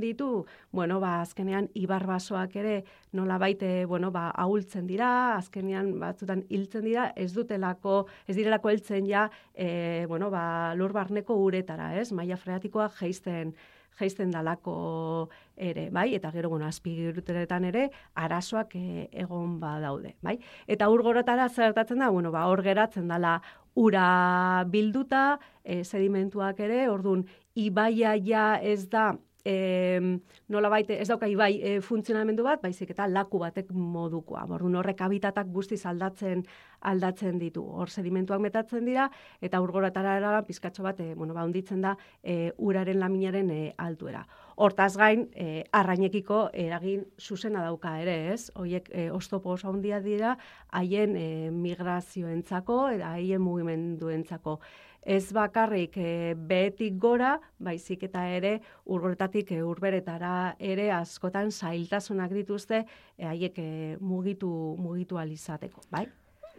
ditu? 0.00 0.44
Bueno, 0.72 1.00
ba, 1.00 1.20
azkenean 1.22 1.68
ibarbasoak 1.74 2.56
ere 2.56 2.84
nola 3.12 3.38
baite, 3.38 3.84
bueno, 3.86 4.10
ba, 4.10 4.28
ahultzen 4.30 4.86
dira, 4.86 5.36
azkenean 5.36 5.92
batzutan 6.00 6.44
hiltzen 6.48 6.86
dira, 6.86 7.10
ez 7.16 7.32
dutelako, 7.34 8.06
ez 8.26 8.36
direlako 8.36 8.70
heltzen 8.70 9.06
ja, 9.08 9.28
e, 9.54 10.06
bueno, 10.08 10.30
ba, 10.30 10.74
lur 10.78 10.94
barneko 10.94 11.36
uretara, 11.42 11.94
ez? 11.98 12.10
Maia 12.12 12.38
freatikoa 12.40 12.90
geisten 13.00 13.54
geisten 14.00 14.30
dalako 14.32 15.28
ere, 15.60 15.88
bai? 15.92 16.14
Eta 16.16 16.30
gero 16.32 16.48
bueno, 16.48 16.64
azpigiruteretan 16.66 17.66
ere 17.68 17.88
arazoak 18.16 18.74
e, 18.78 19.08
egon 19.24 19.58
ba 19.60 19.74
daude, 19.82 20.14
bai? 20.24 20.38
Eta 20.70 20.88
ur 20.88 21.04
gorotara 21.04 21.48
zertatzen 21.48 22.00
da, 22.00 22.08
bueno, 22.08 22.32
ba 22.32 22.46
hor 22.48 22.62
geratzen 22.64 23.10
dala 23.10 23.40
ura 23.74 24.64
bilduta, 24.72 25.38
e, 25.64 25.82
sedimentuak 25.84 26.60
ere, 26.64 26.86
ordun 26.88 27.26
ibaia 27.54 28.16
ja 28.16 28.54
ez 28.56 28.88
da 28.88 29.12
e, 29.44 30.00
nola 30.48 30.68
baite, 30.72 30.98
ez 31.00 31.08
dauka 31.08 31.28
ibai 31.30 31.52
e, 31.62 31.76
funtzionamendu 31.84 32.44
bat, 32.46 32.60
baizik 32.62 32.90
eta 32.94 33.06
laku 33.08 33.40
batek 33.42 33.70
modukoa. 33.72 34.46
Bordun 34.50 34.76
horrek 34.80 35.00
habitatak 35.06 35.50
guztiz 35.52 35.84
aldatzen 35.86 36.44
aldatzen 36.80 37.38
ditu. 37.38 37.62
Hor 37.62 37.90
sedimentuak 37.92 38.40
metatzen 38.40 38.86
dira, 38.88 39.08
eta 39.40 39.60
urgoratara 39.60 40.16
eraran 40.20 40.46
pizkatxo 40.48 40.84
bat, 40.86 41.00
e, 41.00 41.14
bueno, 41.14 41.34
ba, 41.36 41.44
onditzen 41.44 41.82
da 41.84 41.96
e, 42.22 42.52
uraren 42.58 43.00
laminaren 43.00 43.50
e, 43.52 43.60
altuera. 43.78 44.24
Hortaz 44.60 44.94
gain, 45.00 45.26
e, 45.34 45.64
arrainekiko 45.72 46.48
eragin 46.52 47.06
zuzena 47.18 47.62
dauka 47.64 47.96
ere, 48.00 48.16
ez? 48.34 48.50
Hoiek 48.56 48.90
e, 48.92 49.10
ostopo 49.10 49.54
oso 49.56 49.68
handia 49.68 50.00
dira, 50.04 50.36
haien 50.76 51.16
e, 51.16 51.50
migrazioentzako, 51.54 52.80
eta 52.96 53.14
haien 53.16 53.42
mugimenduentzako 53.44 54.60
ez 55.02 55.32
bakarrik 55.32 55.96
e, 55.96 56.34
behetik 56.34 56.98
gora, 57.00 57.38
baizik 57.58 58.04
eta 58.08 58.26
ere 58.28 58.60
urboretatik 58.84 59.52
e, 59.52 59.62
urberetara 59.64 60.56
ere 60.58 60.90
askotan 60.92 61.50
zailtasunak 61.50 62.32
dituzte 62.36 62.84
e, 63.16 63.26
haiek 63.26 63.58
e, 63.58 63.96
mugitu 64.00 64.50
mugitu 64.78 65.18
alizateko, 65.18 65.82
bai? 65.90 66.06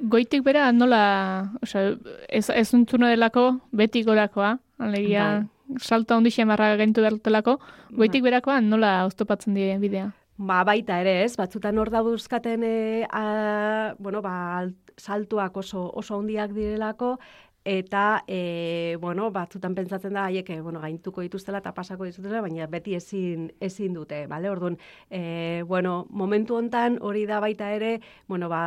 Goitik 0.02 0.42
bera 0.44 0.72
nola, 0.72 1.52
osea, 1.62 1.96
ez 2.28 2.50
ez 2.50 2.72
delako 2.72 3.60
betik 3.72 4.06
gorakoa, 4.06 4.58
alegia 4.80 5.26
bai. 5.26 5.78
salta 5.80 6.16
hondi 6.16 6.32
xemarra 6.32 6.76
gentu 6.78 7.02
bertelako, 7.02 7.60
goitik 7.92 8.24
bai. 8.24 8.32
berakoa 8.32 8.62
nola 8.62 9.06
oztopatzen 9.06 9.54
die 9.54 9.78
bidea. 9.78 10.12
Ba, 10.42 10.64
baita 10.64 10.98
ere, 11.04 11.24
ez, 11.24 11.36
batzutan 11.38 11.78
hor 11.78 11.92
da 11.94 12.02
buzkaten, 12.02 12.64
e, 12.64 13.06
a, 13.12 13.94
bueno, 14.00 14.24
ba, 14.26 14.66
saltuak 14.98 15.58
oso, 15.58 15.84
oso 15.94 16.18
hondiak 16.18 16.56
direlako, 16.56 17.20
eta 17.66 18.24
e, 18.28 18.98
bueno, 19.02 19.30
batzutan 19.32 19.76
pentsatzen 19.76 20.14
da 20.14 20.26
haiek 20.26 20.50
bueno, 20.62 20.82
gaintuko 20.82 21.22
dituztela 21.22 21.62
eta 21.62 21.74
pasako 21.74 22.06
dituztela, 22.10 22.42
baina 22.42 22.68
beti 22.68 22.96
ezin 22.96 23.52
ezin 23.62 23.94
dute, 23.94 24.26
bale? 24.28 24.50
Orduan, 24.50 24.78
e, 25.10 25.64
bueno, 25.68 26.06
momentu 26.10 26.58
hontan 26.58 26.98
hori 27.02 27.26
da 27.26 27.40
baita 27.40 27.72
ere, 27.74 28.00
bueno, 28.28 28.50
ba 28.50 28.64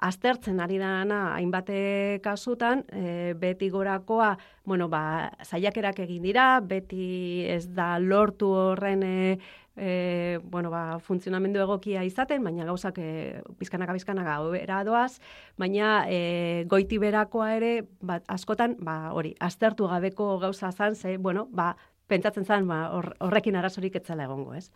aztertzen 0.00 0.60
ari 0.60 0.78
dana 0.80 1.34
hainbate 1.34 2.20
kasutan, 2.24 2.84
e, 2.88 3.34
beti 3.36 3.68
gorakoa, 3.70 4.36
bueno, 4.64 4.88
ba, 4.88 5.30
zaiakerak 5.44 6.00
egin 6.06 6.22
dira, 6.24 6.46
beti 6.64 7.44
ez 7.48 7.66
da 7.76 7.98
lortu 8.00 8.48
horren 8.48 9.04
e, 9.04 9.38
e, 9.76 10.38
bueno, 10.42 10.70
ba, 10.70 10.98
funtzionamendu 10.98 11.60
egokia 11.62 12.02
izaten, 12.04 12.42
baina 12.44 12.66
gauzak 12.68 12.98
e, 12.98 13.40
bizkanaka 13.58 13.94
bizkanaka 13.96 14.38
era 14.60 14.82
doaz, 14.84 15.20
baina 15.58 16.06
e, 16.08 16.64
goiti 16.68 16.98
berakoa 16.98 17.54
ere, 17.56 17.72
bat, 18.00 18.24
askotan, 18.28 18.76
ba, 18.80 19.12
hori, 19.12 19.34
aztertu 19.40 19.88
gabeko 19.88 20.38
gauza 20.38 20.72
zan, 20.72 20.94
ze, 20.94 21.16
bueno, 21.16 21.46
ba, 21.50 21.76
pentsatzen 22.08 22.44
zan, 22.44 22.66
ba, 22.66 22.88
horrekin 23.20 23.56
arazorik 23.56 23.96
etzela 23.96 24.24
egongo, 24.24 24.54
ez? 24.54 24.70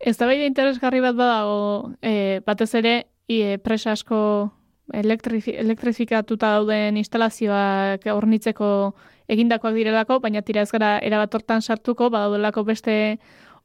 Ez 0.00 0.16
da 0.18 0.26
interesgarri 0.34 1.00
bat 1.00 1.14
badago, 1.14 1.92
e, 2.02 2.40
batez 2.44 2.74
ere, 2.74 3.06
e, 3.28 3.58
presa 3.58 3.92
asko 3.92 4.50
elektrifikatuta 4.92 6.56
dauden 6.58 6.98
instalazioak 6.98 8.04
ornitzeko 8.12 8.94
egindakoak 9.30 9.76
direlako, 9.78 10.18
baina 10.20 10.42
tira 10.42 10.64
ez 10.66 10.70
gara 10.72 10.96
erabatortan 10.98 11.62
sartuko, 11.62 12.10
badaudelako 12.10 12.64
beste 12.64 12.96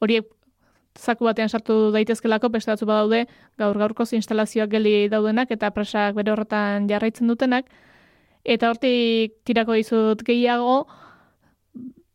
horiek 0.02 0.28
zaku 0.98 1.28
batean 1.28 1.50
sartu 1.50 1.92
daitezkelako 1.94 2.50
beste 2.50 2.72
batzu 2.72 2.88
badaude 2.90 3.26
gaur 3.58 3.78
gaurko 3.78 4.06
instalazioak 4.12 4.70
geli 4.70 5.10
daudenak 5.10 5.52
eta 5.52 5.70
presak 5.72 6.16
bere 6.16 6.32
horretan 6.32 6.88
jarraitzen 6.90 7.28
dutenak. 7.28 7.66
Eta 8.44 8.70
hortik 8.72 9.36
tirako 9.46 9.74
dizut 9.74 10.24
gehiago 10.24 10.88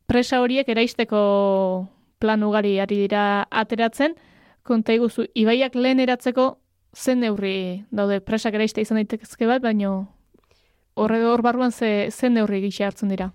presa 0.06 0.40
horiek 0.40 0.68
eraisteko 0.68 1.88
plan 2.18 2.42
ugari 2.42 2.78
ari 2.80 2.96
dira 3.04 3.46
ateratzen. 3.50 4.16
Konta 4.62 4.94
iguzu 4.94 5.26
ibaiak 5.34 5.74
lehen 5.74 6.00
eratzeko 6.00 6.56
zen 6.94 7.20
neurri 7.20 7.84
daude? 7.90 8.20
Presak 8.20 8.54
eraiste 8.54 8.80
izan 8.80 9.00
daitezke 9.00 9.46
bat 9.46 9.62
baino 9.62 10.08
horre 10.94 11.22
hor 11.24 11.42
barruan 11.42 11.72
ze 11.72 12.10
zen 12.10 12.34
neurri 12.34 12.60
gisa 12.60 12.86
hartzen 12.86 13.08
dira 13.08 13.32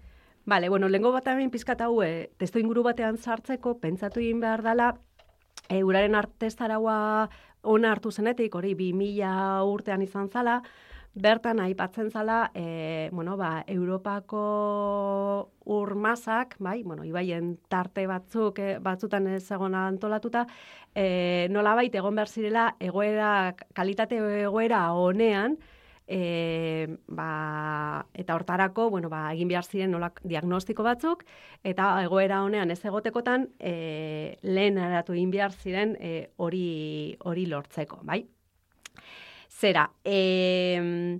Vale, 0.47 0.69
bueno, 0.69 0.87
lengo 0.87 1.11
bat 1.11 1.25
hemen 1.27 1.49
pizkat 1.51 1.81
hau, 1.83 2.01
eh, 2.03 2.29
testo 2.39 2.59
inguru 2.61 2.79
batean 2.85 3.17
sartzeko, 3.19 3.73
pentsatu 3.81 4.21
egin 4.21 4.39
behar 4.39 4.61
dela, 4.63 4.93
e, 5.67 5.81
uraren 5.83 6.15
artestaraua 6.15 7.27
ona 7.63 7.91
hartu 7.91 8.13
zenetik, 8.15 8.55
hori 8.55 8.71
bi 8.79 8.93
mila 8.95 9.33
urtean 9.67 10.05
izan 10.05 10.29
zala, 10.31 10.61
bertan 11.15 11.59
aipatzen 11.59 12.11
zala, 12.11 12.51
e, 12.55 13.09
bueno, 13.11 13.35
ba, 13.35 13.65
Europako 13.67 15.51
urmazak, 15.65 16.55
bai, 16.59 16.81
bueno, 16.83 17.03
ibaien 17.03 17.57
tarte 17.67 18.07
batzuk, 18.07 18.59
e, 18.59 18.77
batzutan 18.79 19.27
ez 19.27 19.43
egon 19.51 19.75
antolatuta, 19.75 20.45
e, 20.95 21.47
nola 21.51 21.75
baita 21.75 21.99
egon 21.99 22.15
behar 22.15 22.31
zirela, 22.31 22.69
egoera, 22.79 23.53
kalitate 23.75 24.23
egoera 24.45 24.93
honean, 24.93 25.57
e, 26.07 26.87
ba, 27.07 28.05
eta 28.13 28.35
hortarako, 28.35 28.89
bueno, 28.89 29.09
ba, 29.09 29.25
egin 29.33 29.51
behar 29.51 29.67
ziren 29.67 29.91
nolak 29.91 30.21
diagnostiko 30.23 30.85
batzuk, 30.87 31.25
eta 31.67 31.89
egoera 32.03 32.41
honean 32.45 32.71
ez 32.71 32.79
egotekotan, 32.85 33.49
e, 33.59 34.37
lehen 34.43 34.79
aratu 34.79 35.13
egin 35.17 35.31
behar 35.35 35.53
ziren 35.53 35.95
e, 35.99 36.29
hori 36.37 37.17
hori 37.27 37.45
lortzeko, 37.51 37.99
bai? 38.07 38.23
Zera, 39.51 39.89
e, 40.05 41.19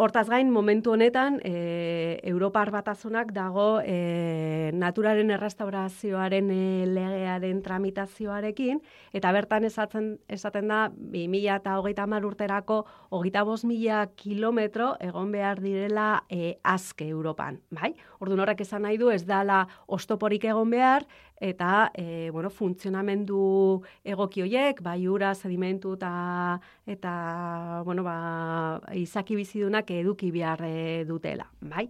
Hortaz 0.00 0.30
gain, 0.32 0.48
momentu 0.48 0.94
honetan, 0.94 1.34
e, 1.44 2.20
Europar 2.24 2.70
batazunak 2.72 3.34
dago 3.36 3.82
e, 3.84 4.70
naturaren 4.72 5.28
errestaurazioaren 5.34 6.48
e, 6.54 6.86
legearen 6.88 7.58
tramitazioarekin, 7.60 8.80
eta 9.12 9.32
bertan 9.36 9.66
esatzen, 9.68 10.14
esaten 10.32 10.72
da, 10.72 10.78
2000 10.96 11.58
eta 11.58 11.76
hogeita 11.76 12.06
mar 12.08 12.24
urterako, 12.24 12.78
hogeita 13.10 13.42
bost 13.44 13.68
mila 13.68 14.06
kilometro 14.16 14.94
egon 15.04 15.34
behar 15.36 15.60
direla 15.60 16.08
e, 16.32 16.54
azke 16.64 17.04
Europan. 17.04 17.60
Bai? 17.68 17.92
Ordu 18.24 18.40
horrek 18.40 18.64
esan 18.64 18.88
nahi 18.88 18.96
du, 18.96 19.12
ez 19.12 19.26
dala 19.28 19.66
ostoporik 19.84 20.48
egon 20.48 20.72
behar, 20.72 21.04
eta 21.40 21.90
e, 21.94 22.30
bueno, 22.30 22.50
funtzionamendu 22.50 23.82
egoki 24.04 24.44
hoiek, 24.44 24.82
bai 24.84 25.06
ura, 25.08 25.34
sedimentu 25.34 25.96
eta 25.96 26.60
eta 26.86 27.82
bueno, 27.84 28.04
ba, 28.04 28.80
izaki 28.94 29.36
bizidunak 29.40 29.90
eduki 29.90 30.30
behar 30.30 30.62
e, 30.68 31.04
dutela, 31.08 31.48
bai? 31.60 31.88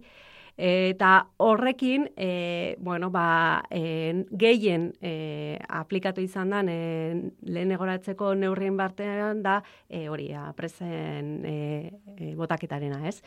Eta 0.61 1.27
horrekin, 1.37 2.09
e, 2.15 2.75
bueno, 2.79 3.09
ba, 3.09 3.63
e, 3.71 4.25
gehien 4.37 4.91
e, 5.01 5.57
aplikatu 5.67 6.21
izan 6.21 6.51
e, 6.69 7.31
lehen 7.41 7.71
egoratzeko 7.71 8.35
neurrien 8.35 8.77
bartean 8.77 9.41
da, 9.41 9.61
e, 9.89 10.07
hori, 10.09 10.29
presen 10.55 11.45
e, 11.45 11.55
e, 12.17 12.35
botaketarena, 12.35 13.07
ez? 13.07 13.21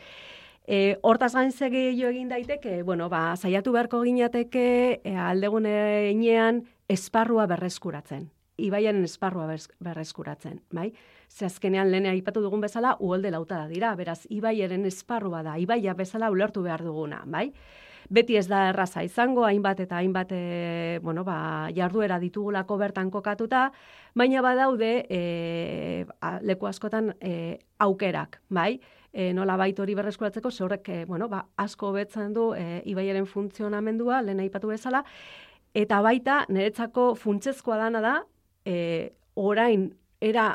E, 0.67 0.97
hortaz 1.05 1.33
gain 1.33 1.51
jo 1.51 2.07
egin 2.09 2.29
daiteke, 2.29 2.81
bueno, 2.83 3.07
ba, 3.09 3.35
saiatu 3.37 3.71
beharko 3.71 4.01
ginateke 4.01 5.01
e, 5.03 5.15
aldegune 5.15 6.09
inean 6.11 6.63
esparrua 6.89 7.45
berreskuratzen. 7.45 8.31
Ibaiaren 8.57 9.03
esparrua 9.03 9.45
berreskuratzen, 9.79 10.61
bai? 10.71 10.91
Ze 11.29 11.45
azkenean 11.45 11.91
lehen 11.91 12.07
aipatu 12.07 12.41
dugun 12.41 12.61
bezala, 12.61 12.95
uholde 12.99 13.29
lauta 13.31 13.57
da 13.57 13.67
dira, 13.67 13.93
beraz, 13.95 14.25
ibaiaren 14.29 14.85
esparrua 14.85 15.43
da, 15.43 15.57
ibaia 15.59 15.93
bezala 15.93 16.31
ulertu 16.31 16.63
behar 16.63 16.83
duguna, 16.83 17.21
bai? 17.25 17.51
Beti 18.09 18.37
ez 18.37 18.47
da 18.47 18.69
erraza 18.69 19.03
izango, 19.03 19.45
hainbat 19.45 19.79
eta 19.81 19.97
hainbat 19.97 20.31
e, 20.31 20.99
bueno, 21.03 21.23
ba, 21.25 21.69
jarduera 21.75 22.17
ditugulako 22.21 22.77
bertan 22.77 23.11
kokatuta, 23.11 23.71
baina 24.15 24.41
badaude 24.41 24.91
e, 25.09 26.05
leku 26.41 26.69
askotan 26.69 27.13
e, 27.19 27.59
aukerak, 27.77 28.41
bai? 28.49 28.79
E, 29.15 29.31
nola 29.33 29.55
bait 29.55 29.79
hori 29.79 29.95
berreskuratzeko, 29.95 30.51
zorrek, 30.51 30.89
e, 30.91 31.05
bueno, 31.07 31.29
ba, 31.31 31.45
asko 31.63 31.93
betzen 31.95 32.33
du 32.35 32.49
e, 32.53 32.81
ibaiaren 32.91 33.25
funtzionamendua, 33.31 34.19
lehen 34.25 34.41
aipatu 34.43 34.73
bezala, 34.73 35.05
eta 35.75 36.01
baita, 36.03 36.41
niretzako 36.51 37.13
funtsezkoa 37.19 37.77
dana 37.79 38.01
da, 38.03 38.15
e, 38.67 38.75
orain, 39.39 39.87
era 40.19 40.49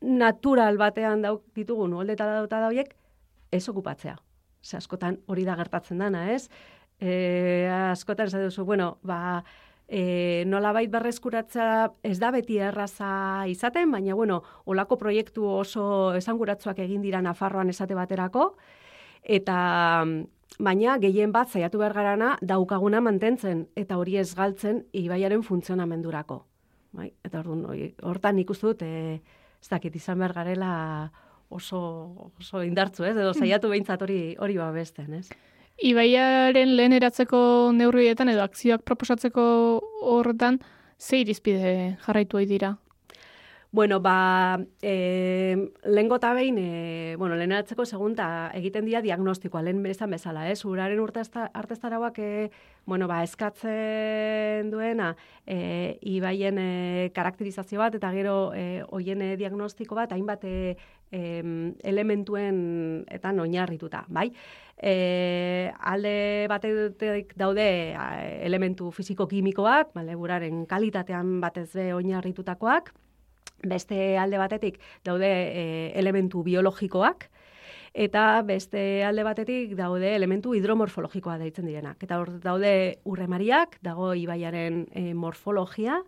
natural 0.00 0.80
batean 0.80 1.22
dauk 1.22 1.46
ditugu, 1.54 1.86
nuoldeta 1.92 2.26
dauta 2.32 2.60
dauiek, 2.66 2.90
ez 3.52 3.62
okupatzea. 3.70 4.16
Ze 4.60 4.76
askotan 4.80 5.20
hori 5.30 5.46
da 5.46 5.54
gertatzen 5.56 6.02
dana, 6.02 6.26
ez? 6.34 6.48
E, 6.98 7.68
askotan 7.70 8.26
ez 8.26 8.42
duzu, 8.48 8.66
bueno, 8.66 8.96
ba, 9.06 9.44
e, 9.90 10.44
nolabait 10.46 10.90
berreskuratza 10.90 11.90
ez 12.06 12.16
da 12.22 12.30
beti 12.30 12.60
erraza 12.62 13.44
izaten, 13.50 13.90
baina 13.90 14.14
bueno, 14.14 14.40
olako 14.64 14.96
proiektu 15.00 15.44
oso 15.50 16.14
esanguratsuak 16.14 16.78
egin 16.86 17.02
dira 17.02 17.20
Nafarroan 17.20 17.72
esate 17.74 17.98
baterako, 17.98 18.54
eta 19.22 19.56
baina 20.62 20.96
gehien 21.02 21.34
bat 21.34 21.50
zaiatu 21.50 21.82
behar 21.82 21.96
garana 21.98 22.36
daukaguna 22.40 23.02
mantentzen, 23.02 23.66
eta 23.74 23.98
hori 23.98 24.16
ez 24.22 24.30
galtzen 24.38 24.84
ibaiaren 24.92 25.42
funtzionamendurako. 25.42 26.44
Bai, 26.92 27.10
eta 27.26 27.42
hortan 28.02 28.38
ikustu 28.38 28.72
dut, 28.72 28.86
e, 28.86 29.20
ez 29.60 29.68
dakit 29.68 29.96
izan 29.98 30.22
behar 30.22 30.34
garela 30.38 30.72
oso, 31.50 32.30
oso 32.38 32.62
indartzu, 32.62 33.04
ez? 33.04 33.16
edo 33.16 33.34
zaiatu 33.34 33.70
behintzat 33.70 34.02
hori, 34.06 34.20
hori 34.38 34.56
babesten, 34.58 35.14
ez? 35.18 35.26
Ibaiaren 35.80 36.74
lehen 36.76 36.92
eratzeko 36.92 37.38
neurrietan 37.72 38.28
edo 38.28 38.42
akzioak 38.44 38.84
proposatzeko 38.84 39.42
horretan, 40.12 40.58
ze 40.98 41.22
irizpide 41.22 41.96
jarraitu 42.04 42.44
dira? 42.44 42.74
Bueno, 43.72 44.00
ba, 44.00 44.58
e, 44.82 45.70
lehen 45.84 46.08
gota 46.08 46.32
behin, 46.34 46.56
e, 46.58 47.14
bueno, 47.16 47.36
lehen 47.38 47.52
eratzeko 47.52 47.84
segunta 47.86 48.50
egiten 48.58 48.84
dira 48.84 48.98
diagnostikoa, 49.00 49.60
lehen 49.62 49.84
bezan 49.84 50.10
bezala, 50.10 50.48
ez? 50.50 50.64
Uraren 50.66 50.98
artestarauak, 51.54 52.18
e, 52.18 52.50
bueno, 52.84 53.06
ba, 53.06 53.22
eskatzen 53.22 54.72
duena, 54.72 55.14
e, 55.46 55.98
ibaien 56.02 56.58
e, 56.58 57.12
karakterizazio 57.14 57.78
bat, 57.78 57.94
eta 57.94 58.10
gero 58.10 58.50
e, 58.56 58.82
oien 58.90 59.22
diagnostiko 59.38 59.94
bat, 59.94 60.10
hainbat 60.10 60.42
e, 60.44 60.76
elementuen 61.12 63.04
eta 63.06 63.30
oinarrituta, 63.30 64.02
bai? 64.08 64.32
E, 64.82 65.70
alde 65.78 66.46
batetik 66.50 67.36
daude 67.36 67.94
elementu 68.42 68.90
fisiko-kimikoak, 68.90 69.94
bale, 69.94 70.16
buraren 70.16 70.66
kalitatean 70.66 71.38
batez 71.40 71.68
be 71.76 71.94
oinarritutakoak, 71.94 72.90
beste 73.62 74.16
alde 74.18 74.38
batetik 74.38 74.80
daude 75.04 75.28
e, 75.28 75.64
elementu 75.98 76.42
biologikoak, 76.46 77.28
eta 77.92 78.42
beste 78.46 79.02
alde 79.04 79.24
batetik 79.26 79.74
daude 79.78 80.14
elementu 80.14 80.54
hidromorfologikoa 80.54 81.38
deitzen 81.40 81.66
direnak. 81.66 82.02
Eta 82.02 82.20
hor 82.20 82.36
daude 82.42 82.72
urremariak, 83.04 83.78
dago 83.82 84.12
ibaiaren 84.14 84.84
e, 84.94 85.12
morfologia, 85.14 86.00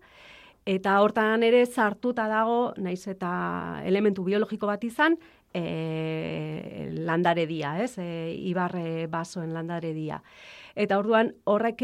eta 0.67 1.01
hortan 1.03 1.43
ere 1.43 1.65
sartuta 1.67 2.29
dago, 2.31 2.73
naiz 2.79 3.07
eta 3.11 3.83
elementu 3.85 4.23
biologiko 4.25 4.71
bat 4.71 4.85
izan, 4.87 5.19
e, 5.53 6.89
landare 7.03 7.47
dia, 7.47 7.77
ez? 7.83 7.97
E, 7.99 8.35
ibarre 8.49 9.07
basoen 9.11 9.53
landare 9.53 9.93
dia. 9.93 10.23
Eta 10.75 10.99
orduan 10.99 11.35
horrek 11.45 11.83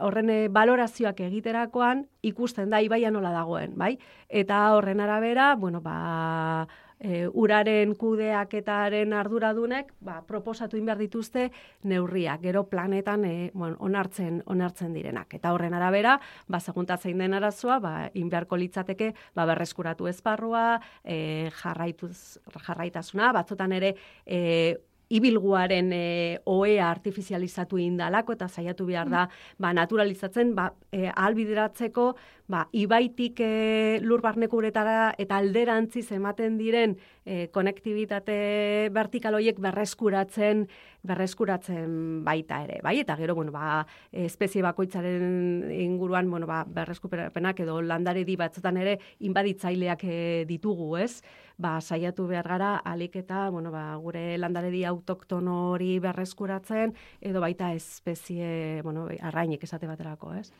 horren 0.00 0.32
balorazioak 0.52 1.20
egiterakoan 1.26 2.06
ikusten 2.22 2.70
da 2.70 2.80
ibaia 2.80 3.10
nola 3.10 3.32
dagoen, 3.34 3.76
bai? 3.76 3.96
Eta 4.28 4.64
horren 4.76 5.00
arabera, 5.04 5.54
bueno, 5.56 5.80
ba, 5.84 6.66
e, 7.04 7.26
uraren 7.28 7.94
kudeaketaren 7.98 9.12
arduradunek 9.16 9.92
ba, 10.04 10.20
proposatu 10.26 10.78
inbar 10.80 10.98
dituzte 11.00 11.50
neurriak, 11.84 12.40
gero 12.42 12.64
planetan 12.70 13.24
e, 13.28 13.34
bueno, 13.54 13.76
onartzen, 13.84 14.40
onartzen 14.50 14.94
direnak. 14.96 15.36
Eta 15.38 15.52
horren 15.54 15.74
arabera, 15.74 16.18
ba, 16.48 16.60
zein 16.60 17.18
den 17.18 17.34
arazoa, 17.34 17.78
ba, 17.80 17.94
inbeharko 18.14 18.56
litzateke 18.56 19.12
ba, 19.34 19.44
berreskuratu 19.44 20.08
ezparrua, 20.08 20.80
e, 21.04 21.50
jarraituz, 21.62 22.40
jarraitasuna, 22.66 23.32
batzotan 23.32 23.72
ere 23.72 23.94
e, 24.26 24.76
ibilguaren 25.08 25.92
e, 25.92 26.38
oea 26.44 26.88
artifizializatu 26.90 27.78
indalako 27.78 28.34
eta 28.36 28.48
saiatu 28.48 28.86
behar 28.86 29.10
da 29.10 29.26
ba, 29.58 29.72
naturalizatzen 29.76 30.54
ba, 30.54 30.70
e, 30.92 31.10
albideratzeko 31.14 32.14
ba, 32.46 32.68
ibaitik 32.72 33.40
e, 33.40 34.00
lur 34.02 34.20
uretara 34.52 35.14
eta 35.18 35.36
alderantziz 35.36 36.10
ematen 36.12 36.58
diren 36.58 36.96
e, 37.24 37.48
konektibitate 37.48 38.90
vertikal 38.92 39.34
horiek 39.34 39.58
berreskuratzen 39.58 40.68
berreskuratzen 41.04 42.24
baita 42.24 42.62
ere, 42.64 42.80
bai? 42.82 42.98
Eta 43.00 43.16
gero, 43.16 43.34
bueno, 43.34 43.52
ba, 43.52 43.86
espezie 44.10 44.62
bakoitzaren 44.62 45.70
inguruan, 45.70 46.30
bueno, 46.30 46.46
ba, 46.46 46.64
berreskurapenak 46.64 47.60
edo 47.60 47.80
landare 47.82 48.24
di 48.24 48.36
batzutan 48.36 48.78
ere 48.80 48.98
inbaditzaileak 49.20 50.04
e, 50.04 50.18
ditugu, 50.48 50.96
ez? 50.96 51.20
Ba, 51.56 51.80
saiatu 51.80 52.26
behar 52.26 52.48
gara, 52.48 52.76
alik 52.84 53.16
eta, 53.20 53.50
bueno, 53.50 53.70
ba, 53.70 53.94
gure 54.00 54.38
landare 54.38 54.72
di 54.72 54.84
autoktono 54.84 55.74
hori 55.74 55.98
berreskuratzen, 56.00 56.96
edo 57.20 57.40
baita 57.44 57.72
espezie, 57.76 58.80
bueno, 58.82 59.08
arrainik 59.20 59.64
esate 59.64 59.86
baterako, 59.86 60.34
ez? 60.40 60.50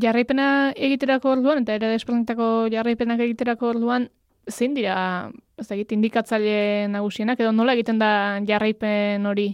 Jarraipena 0.00 0.72
egiterako 0.76 1.34
orduan, 1.36 1.62
eta 1.62 1.74
ere 1.76 1.90
desplantako 1.92 2.68
jarraipenak 2.72 3.20
egiterako 3.26 3.74
orduan, 3.74 4.08
zein 4.50 4.74
dira, 4.74 5.30
ez 5.58 5.66
da 5.68 5.76
indikatzaile 5.76 6.88
nagusienak, 6.92 7.40
edo 7.40 7.52
nola 7.52 7.74
egiten 7.76 8.00
da 8.00 8.40
jarraipen 8.48 9.26
hori? 9.26 9.50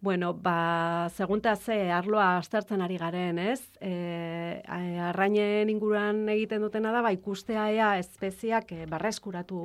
Bueno, 0.00 0.32
ba, 0.32 1.08
segunta 1.10 1.56
ze 1.56 1.90
arloa 1.90 2.36
aztertzen 2.38 2.80
ari 2.80 2.96
garen, 2.98 3.38
ez? 3.38 3.64
E, 3.82 4.62
arrainen 4.70 5.72
inguruan 5.72 6.20
egiten 6.30 6.62
dutena 6.62 6.92
da, 6.94 7.00
ba, 7.02 7.10
ikustea 7.10 7.64
ea 7.74 7.88
espeziak 7.98 8.70
e, 8.76 8.86
barreskuratu 8.86 9.58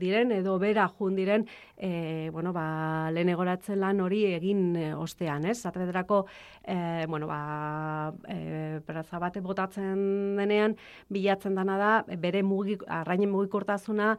diren, 0.00 0.32
edo 0.32 0.56
bera 0.58 0.88
jun 0.88 1.20
diren, 1.20 1.44
e, 1.76 2.30
bueno, 2.32 2.52
ba, 2.52 3.10
lehen 3.12 3.28
egoratzen 3.28 3.80
lan 3.80 4.00
hori 4.00 4.22
egin 4.36 4.76
e, 4.76 4.86
ostean, 4.94 5.44
ez? 5.46 5.58
Zatebederako, 5.62 6.24
e, 6.62 7.06
bueno, 7.08 7.28
ba, 7.28 8.12
e, 8.28 8.80
peraza 8.86 9.20
bate 9.22 9.42
botatzen 9.44 10.36
denean, 10.38 10.76
bilatzen 11.12 11.54
dana 11.54 11.76
da, 11.78 11.92
bere 12.22 12.42
mugik, 12.42 12.84
arrainen 12.88 13.30
mugikortasuna 13.32 14.14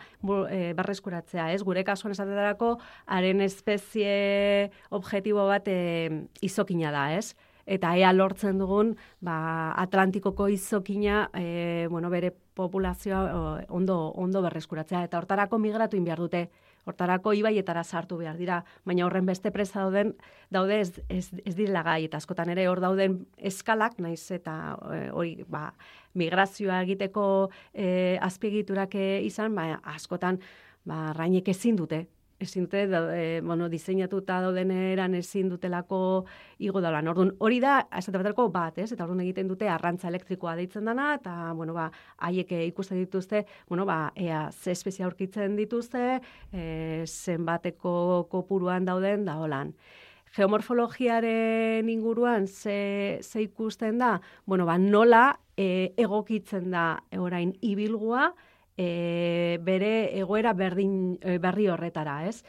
e, 0.50 0.74
barreskuratzea, 0.78 1.52
ez? 1.54 1.63
Gure 1.65 1.84
kasuan 1.88 2.15
esatederako, 2.15 2.78
haren 3.06 3.41
espezie 3.41 4.72
objektibo 4.89 5.48
bat 5.50 5.67
e, 5.67 6.28
izokina 6.46 6.93
da, 6.93 7.12
ez? 7.17 7.34
Eta 7.67 7.98
ea 8.00 8.13
lortzen 8.15 8.62
dugun, 8.62 8.93
ba, 9.20 9.74
Atlantikoko 9.82 10.48
izokina, 10.48 11.26
e, 11.36 11.88
bueno, 11.91 12.10
bere 12.10 12.32
populazioa 12.58 13.65
ondo, 13.67 13.98
ondo 14.15 14.41
berreskuratzea. 14.46 15.04
Eta 15.04 15.20
hortarako 15.20 15.60
migratu 15.60 16.00
behar 16.04 16.24
dute, 16.24 16.48
hortarako 16.88 17.34
ibaietara 17.38 17.84
sartu 17.84 18.17
behar 18.21 18.38
dira. 18.39 18.62
Baina 18.88 19.06
horren 19.06 19.28
beste 19.28 19.52
presa 19.52 19.84
dauden, 19.84 20.13
daude 20.54 20.80
ez, 20.82 20.91
ez, 21.10 21.28
ez 21.43 21.56
direla 21.56 21.84
gai, 21.86 22.04
eta 22.08 22.21
askotan 22.21 22.50
ere 22.54 22.67
hor 22.71 22.82
dauden 22.84 23.19
eskalak, 23.38 24.00
naiz 24.04 24.23
eta 24.32 24.78
e, 24.93 25.02
hori, 25.12 25.36
ba, 25.47 25.69
migrazioa 26.17 26.82
egiteko 26.88 27.26
e, 27.73 28.17
azpiegiturak 28.23 28.95
izan, 29.28 29.56
ba, 29.58 29.82
askotan, 29.95 30.39
ba, 30.88 31.12
rainek 31.17 31.52
ezin 31.54 31.78
dute, 31.80 32.06
ezin 32.39 32.65
dute, 32.65 32.84
e, 32.86 33.41
bueno, 33.41 33.67
diseinatuta 33.69 34.39
dauden 34.41 34.71
eran 34.71 35.15
ezin 35.17 35.50
dutelako 35.50 36.00
igo 36.60 36.82
da. 36.82 36.91
Orduan, 37.00 37.34
hori 37.39 37.60
da, 37.63 37.80
esate 37.97 38.19
baterako 38.19 38.47
bat, 38.54 38.78
ez? 38.78 38.91
Eta 38.93 39.06
orduan 39.06 39.23
egiten 39.26 39.47
dute 39.50 39.69
arrantza 39.69 40.10
elektrikoa 40.12 40.56
deitzen 40.60 40.86
dana, 40.86 41.13
eta, 41.17 41.54
bueno, 41.58 41.73
ba, 41.73 41.89
haiek 42.17 42.52
ikusten 42.67 43.02
dituzte, 43.02 43.45
bueno, 43.69 43.86
ba, 43.86 44.12
ea, 44.15 44.47
ze 44.52 44.71
espezia 44.71 45.06
aurkitzen 45.06 45.56
dituzte, 45.58 46.19
e, 46.54 47.06
zenbateko 47.08 48.28
kopuruan 48.32 48.86
dauden 48.86 49.26
da 49.26 49.39
holan. 49.41 49.73
Geomorfologiaren 50.36 51.88
inguruan 51.89 52.47
ze, 52.47 53.19
ze 53.23 53.41
ikusten 53.41 53.97
da, 53.97 54.19
bueno, 54.45 54.65
ba, 54.65 54.78
nola 54.78 55.39
e, 55.58 55.93
egokitzen 55.97 56.69
da 56.71 57.00
orain 57.17 57.56
ibilgua, 57.62 58.34
e, 58.78 59.60
bere 59.66 60.18
egoera 60.20 60.54
berdin, 60.54 61.18
e, 61.22 61.38
berri 61.42 61.68
horretara, 61.68 62.22
ez? 62.30 62.44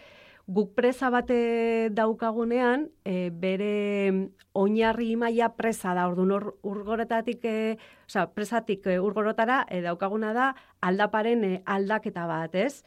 Guk 0.48 0.72
presa 0.76 1.10
bate 1.12 1.90
daukagunean, 1.92 2.86
e, 3.04 3.28
bere 3.32 4.30
oinarri 4.56 5.10
maila 5.16 5.50
presa 5.56 5.92
da, 5.96 6.06
orduan 6.08 6.32
ur, 6.32 6.46
urgoretatik, 6.62 7.44
e, 7.44 7.76
oza, 8.06 8.28
presatik 8.32 8.86
e, 8.86 8.98
urgorotara 9.00 9.64
e, 9.68 9.82
daukaguna 9.84 10.32
da 10.32 10.54
aldaparen 10.80 11.44
e, 11.44 11.52
aldaketa 11.66 12.24
bat, 12.30 12.56
ez? 12.56 12.84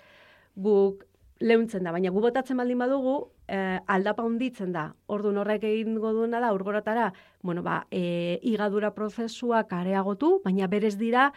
Guk 0.56 1.06
leuntzen 1.42 1.86
da, 1.86 1.94
baina 1.94 2.10
gu 2.14 2.22
botatzen 2.22 2.58
baldin 2.58 2.82
badugu, 2.82 3.16
e, 3.46 3.58
aldapa 3.86 4.26
honditzen 4.26 4.74
da. 4.74 4.92
Orduan 5.06 5.38
horrek 5.42 5.66
egin 5.70 5.98
duena 6.02 6.42
da 6.42 6.54
urgorotara, 6.54 7.12
bueno, 7.42 7.62
ba, 7.66 7.86
e, 7.92 8.40
igadura 8.42 8.94
prozesuak 8.98 9.74
areagotu, 9.74 10.40
baina 10.46 10.70
berez 10.70 10.98
dira 10.98 11.32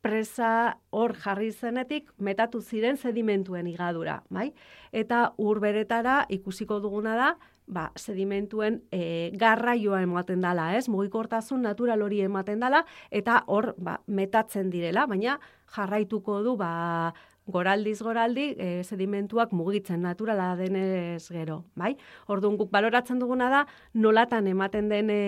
presa 0.00 0.78
hor 0.90 1.14
jarri 1.18 1.50
zenetik 1.52 2.10
metatu 2.18 2.60
ziren 2.62 2.96
sedimentuen 2.96 3.66
igadura, 3.66 4.22
bai? 4.30 4.52
Eta 4.92 5.32
urberetara 5.38 6.24
ikusiko 6.32 6.78
duguna 6.80 7.16
da, 7.18 7.30
ba, 7.66 7.88
sedimentuen 7.96 8.80
e, 8.92 9.30
garraioa 9.38 10.02
ematen 10.02 10.44
dala, 10.44 10.70
ez? 10.78 10.86
Mugikortasun 10.88 11.62
natural 11.66 12.02
hori 12.02 12.22
ematen 12.24 12.62
dala 12.62 12.84
eta 13.10 13.42
hor 13.46 13.74
ba, 13.78 13.98
metatzen 14.06 14.70
direla, 14.70 15.06
baina 15.10 15.38
jarraituko 15.74 16.40
du 16.46 16.56
ba, 16.56 17.12
goraldiz 17.48 17.98
goraldi 18.04 18.52
e, 18.56 18.70
sedimentuak 18.84 19.52
mugitzen 19.56 20.02
naturala 20.04 20.54
denez 20.56 21.26
gero, 21.32 21.62
bai? 21.76 21.94
Orduan 22.28 22.56
guk 22.60 22.70
baloratzen 22.72 23.20
duguna 23.20 23.48
da 23.52 23.66
nolatan 23.94 24.46
ematen 24.46 24.88
den 24.92 25.10
e, 25.12 25.22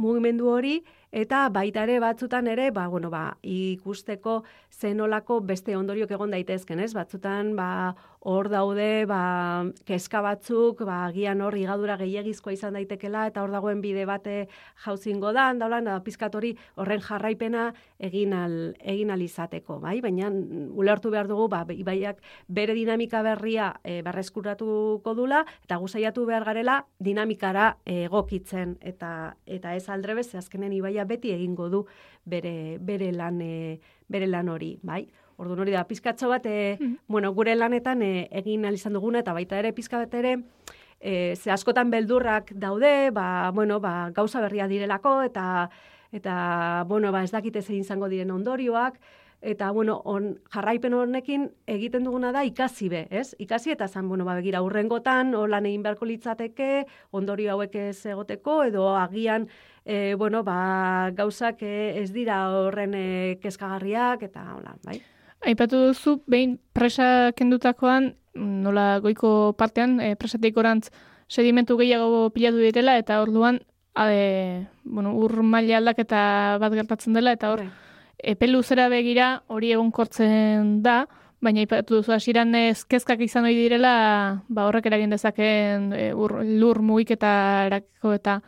mugimendu 0.00 0.48
hori 0.48 0.80
eta 1.12 1.44
baita 1.52 1.84
ere 1.84 1.98
batzutan 2.00 2.46
ere 2.48 2.70
ba, 2.72 2.86
bueno, 2.88 3.10
ba, 3.12 3.36
ikusteko 3.44 4.42
zenolako 4.72 5.40
beste 5.44 5.76
ondoriok 5.76 6.10
egon 6.16 6.32
daitezken, 6.32 6.80
ez? 6.80 6.92
Batzutan 6.96 7.54
ba, 7.56 7.68
hor 8.22 8.48
daude 8.48 9.04
ba, 9.10 9.64
keska 9.84 10.20
batzuk, 10.22 10.84
ba, 10.86 11.10
gian 11.14 11.42
hor 11.42 11.56
igadura 11.58 11.96
gehiagizkoa 11.98 12.54
izan 12.54 12.76
daitekela, 12.78 13.26
eta 13.26 13.42
hor 13.42 13.50
dagoen 13.50 13.80
bide 13.82 14.04
bate 14.06 14.36
jauzingo 14.84 15.32
da, 15.34 15.48
daulan, 15.58 15.88
da, 15.90 15.98
pizkatori 16.06 16.52
horren 16.78 17.02
jarraipena 17.02 17.72
egin 17.98 18.34
al, 18.38 18.54
egin 18.78 19.10
izateko, 19.22 19.80
bai? 19.82 20.00
Baina 20.00 20.30
ulertu 20.30 21.10
behar 21.10 21.28
dugu, 21.28 21.48
ba, 21.48 21.64
ibaiak 21.68 22.22
bere 22.46 22.74
dinamika 22.78 23.22
berria 23.22 23.72
e, 23.82 24.02
barreskuratuko 24.02 25.14
dula, 25.18 25.42
eta 25.64 25.80
guzaiatu 25.82 26.24
behar 26.26 26.44
garela 26.44 26.84
dinamikara 26.98 27.76
egokitzen, 27.84 28.78
eta 28.80 29.34
eta 29.46 29.74
ez 29.74 29.88
aldrebez, 29.88 30.34
azkenen 30.38 30.72
ibaia 30.72 31.04
beti 31.04 31.32
egingo 31.34 31.68
du 31.68 31.84
bere, 32.24 32.78
bere, 32.78 33.10
lan, 33.12 33.42
e, 33.42 33.80
bere 34.08 34.30
lan 34.30 34.48
hori, 34.48 34.76
bai? 34.82 35.08
Ordu 35.42 35.58
hori 35.58 35.74
da, 35.74 35.82
pizkatxo 35.88 36.28
bat, 36.30 36.46
e, 36.46 36.78
bueno, 37.10 37.32
gure 37.34 37.56
lanetan 37.58 38.02
e, 38.06 38.28
egin 38.42 38.64
izan 38.70 38.94
duguna, 38.94 39.24
eta 39.24 39.34
baita 39.34 39.58
ere 39.58 39.72
pizka 39.74 39.98
bat 39.98 40.14
ere, 40.14 40.36
e, 41.00 41.34
ze 41.36 41.50
askotan 41.50 41.90
beldurrak 41.90 42.52
daude, 42.54 43.10
ba, 43.10 43.50
bueno, 43.50 43.80
ba, 43.80 44.10
gauza 44.14 44.40
berria 44.40 44.68
direlako, 44.70 45.22
eta, 45.26 45.68
eta 46.12 46.84
bueno, 46.86 47.10
ba, 47.10 47.24
ez 47.24 47.32
dakite 47.32 47.62
zein 47.62 47.82
izango 47.82 48.08
diren 48.08 48.30
ondorioak, 48.30 49.00
eta 49.42 49.72
bueno, 49.74 49.96
on, 50.06 50.36
jarraipen 50.54 50.94
honekin 50.94 51.48
egiten 51.66 52.04
duguna 52.06 52.30
da 52.30 52.44
ikasi 52.46 52.88
be, 52.88 53.00
ez? 53.10 53.32
Ikasi 53.42 53.72
eta 53.74 53.88
zan, 53.88 54.06
bueno, 54.08 54.24
ba, 54.24 54.36
begira, 54.38 54.62
urrengotan, 54.62 55.34
holan 55.34 55.66
egin 55.66 55.82
beharko 55.82 56.06
litzateke, 56.06 56.84
ondorio 57.10 57.56
hauek 57.56 57.74
ez 57.88 58.06
egoteko, 58.06 58.60
edo 58.70 58.92
agian, 58.94 59.48
e, 59.84 60.14
bueno, 60.14 60.44
ba, 60.46 61.10
gauzak 61.18 61.66
ez 61.66 62.12
dira 62.14 62.44
horren 62.54 62.94
e, 62.94 63.08
kezkagarriak, 63.42 64.22
eta 64.30 64.46
hola, 64.54 64.76
bai? 64.86 65.00
Aipatu 65.42 65.88
duzu, 65.88 66.20
behin 66.30 66.58
presa 66.72 67.32
kendutakoan, 67.34 68.12
nola 68.34 69.00
goiko 69.02 69.54
partean, 69.58 69.98
e, 70.00 70.14
presatik 70.16 70.56
orantz 70.56 70.92
sedimentu 71.28 71.76
gehiago 71.80 72.28
pilatu 72.30 72.62
direla, 72.62 72.94
eta 73.00 73.20
orduan, 73.22 73.58
ade, 73.94 74.68
bueno, 74.84 75.16
ur 75.18 75.42
maila 75.42 75.80
aldaketa 75.80 76.58
bat 76.62 76.76
gertatzen 76.78 77.18
dela, 77.18 77.34
eta 77.34 77.50
hor, 77.50 77.64
epelu 78.22 78.62
zera 78.62 78.86
begira 78.88 79.42
hori 79.48 79.72
egonkortzen 79.74 80.78
da, 80.86 81.02
baina 81.42 81.64
ipatu 81.66 81.98
duzu 81.98 82.14
hasiran 82.14 82.54
ez 82.54 82.84
kezkak 82.86 83.20
izan 83.26 83.48
ohi 83.48 83.58
direla, 83.58 83.94
ba 84.48 84.68
horrek 84.68 84.86
eragin 84.86 85.10
dezaken 85.10 85.90
e, 85.98 86.12
ur, 86.14 86.38
lur 86.46 86.78
mugiketa 86.86 87.32
erako 87.66 88.14
eta 88.14 88.38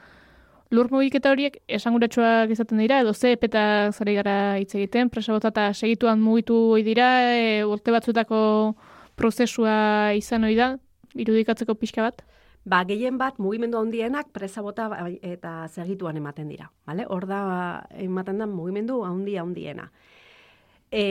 lur 0.75 0.91
mugiketa 0.91 1.31
horiek 1.33 1.61
esanguratsuak 1.79 2.51
izaten 2.55 2.81
dira, 2.83 3.01
edo 3.05 3.15
ze 3.15 3.35
epeta 3.37 3.93
zari 3.93 4.15
gara 4.19 4.37
hitz 4.59 4.75
egiten, 4.75 5.11
presa 5.11 5.35
botata 5.37 5.69
segituan 5.75 6.23
mugitu 6.23 6.77
dira, 6.85 7.09
e, 7.31 7.65
urte 7.65 7.95
batzutako 7.95 8.39
prozesua 9.15 10.13
izan 10.19 10.45
ohi 10.49 10.57
da, 10.59 10.75
irudikatzeko 11.15 11.77
pixka 11.79 12.03
bat? 12.09 12.25
Ba, 12.65 12.81
gehien 12.89 13.19
bat, 13.21 13.39
mugimendu 13.39 13.79
handienak 13.79 14.33
presa 14.33 14.63
bota 14.65 14.89
bai, 14.89 15.19
eta 15.23 15.69
segituan 15.69 16.17
ematen 16.17 16.49
dira. 16.49 16.71
Vale? 16.89 17.05
Hor 17.07 17.27
da, 17.29 17.41
ematen 18.01 18.41
da 18.41 18.49
mugimendu 18.49 19.03
handi 19.05 19.37
handiena. 19.37 19.91
E, 20.91 21.05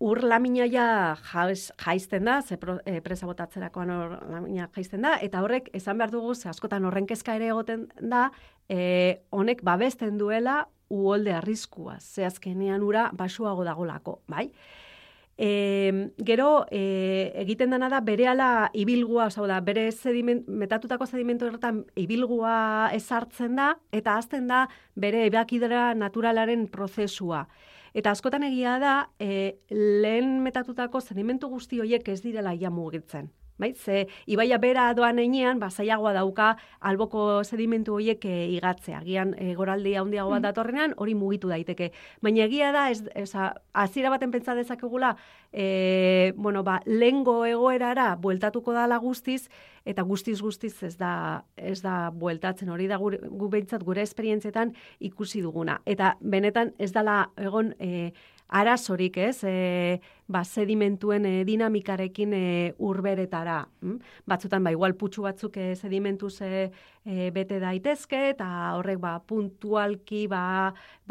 ur 0.00 0.22
lamina 0.24 0.64
ja 0.64 1.16
jaizten 1.20 2.24
da, 2.24 2.40
ze 2.42 2.56
e, 2.86 3.00
presa 3.04 3.26
botatzerakoan 3.28 3.90
ur 3.92 4.16
lamina 4.32 4.68
jaizten 4.74 5.04
da, 5.04 5.18
eta 5.20 5.42
horrek, 5.44 5.68
esan 5.76 5.98
behar 6.00 6.10
dugu, 6.10 6.34
ze 6.34 6.48
askotan 6.48 6.84
horren 6.88 7.06
kezka 7.06 7.34
ere 7.36 7.50
egoten 7.52 7.86
da, 8.00 8.30
e, 8.68 9.20
honek 9.30 9.60
babesten 9.62 10.16
duela 10.18 10.68
uolde 10.88 11.34
arriskua, 11.36 11.98
ze 12.00 12.24
azkenean 12.24 12.82
ura 12.82 13.10
basuago 13.12 13.64
dagolako, 13.64 14.22
bai? 14.26 14.50
E, 15.36 16.10
gero, 16.24 16.66
e, 16.72 17.32
egiten 17.42 17.70
dena 17.72 17.90
da, 17.92 18.00
bere 18.04 18.26
ala 18.28 18.70
ibilgua, 18.72 19.26
oza, 19.28 19.44
da, 19.48 19.60
bere 19.64 19.86
sediment, 19.92 20.48
metatutako 20.48 21.06
sedimentu 21.06 21.48
erretan 21.48 21.84
ibilgua 21.96 22.88
ezartzen 22.96 23.56
da, 23.56 23.74
eta 23.92 24.16
azten 24.16 24.48
da, 24.48 24.66
bere 24.96 25.26
ebakidera 25.28 25.90
naturalaren 25.92 26.66
prozesua. 26.72 27.44
Eta 27.94 28.12
askotan 28.14 28.44
egia 28.46 28.78
da, 28.78 28.94
e, 29.18 29.58
lehen 29.70 30.38
metatutako 30.44 31.00
sedimentu 31.00 31.48
guzti 31.50 31.80
horiek 31.80 32.08
ez 32.08 32.20
direla 32.22 32.54
ia 32.54 32.70
mugitzen. 32.70 33.30
Bai, 33.60 33.74
ze 33.74 34.06
ibaia 34.26 34.56
bera 34.58 34.86
doan 34.96 35.18
einean, 35.20 35.58
ba, 35.60 35.68
zailagoa 35.70 36.14
dauka 36.16 36.54
alboko 36.80 37.44
sedimentu 37.44 37.98
horiek 37.98 38.24
e, 38.24 38.36
igatzea. 38.56 39.02
Agian 39.02 39.34
e, 39.36 39.52
goraldi 39.58 39.92
handiago 40.00 40.32
bat 40.32 40.46
datorrenean, 40.46 40.94
hori 40.96 41.14
mugitu 41.14 41.52
daiteke. 41.52 41.90
Baina 42.24 42.46
egia 42.46 42.70
da, 42.72 42.86
ez, 42.90 43.02
ez, 43.14 43.28
azira 43.84 44.12
baten 44.14 44.32
pentsa 44.32 44.56
dezakegula, 44.56 45.12
e, 45.52 46.32
bueno, 46.36 46.64
ba, 46.64 46.80
lengo 46.86 47.44
egoerara 47.44 48.14
bueltatuko 48.16 48.72
dala 48.72 48.96
guztiz, 48.96 49.50
eta 49.84 50.02
guztiz 50.08 50.40
guztiz 50.40 50.74
ez 50.86 50.96
da, 50.96 51.44
ez 51.56 51.80
da 51.84 52.10
bueltatzen 52.16 52.72
hori 52.72 52.88
da 52.88 52.96
gure, 53.00 53.20
gu 53.28 53.52
behintzat 53.52 53.84
gure 53.84 54.02
esperientzietan 54.08 54.72
ikusi 55.00 55.44
duguna. 55.44 55.82
Eta 55.84 56.14
benetan 56.20 56.72
ez 56.78 56.92
dala 56.96 57.26
egon 57.36 57.74
e, 57.78 58.12
arazorik, 58.50 59.16
ez? 59.16 59.42
E, 59.46 60.00
ba, 60.30 60.42
sedimentuen 60.44 61.26
e, 61.26 61.32
dinamikarekin 61.46 62.34
e, 62.34 62.44
urberetara. 62.78 63.60
Hm? 63.82 63.98
Batzutan, 64.30 64.64
ba, 64.66 64.72
igual 64.74 64.94
putxu 64.98 65.24
batzuk 65.26 65.56
e, 65.56 65.74
sedimentuz 65.76 66.40
e, 66.46 66.70
e, 67.04 67.30
bete 67.34 67.60
daitezke, 67.62 68.22
eta 68.34 68.48
horrek, 68.78 69.00
ba, 69.02 69.16
puntualki, 69.26 70.26
ba, 70.30 70.42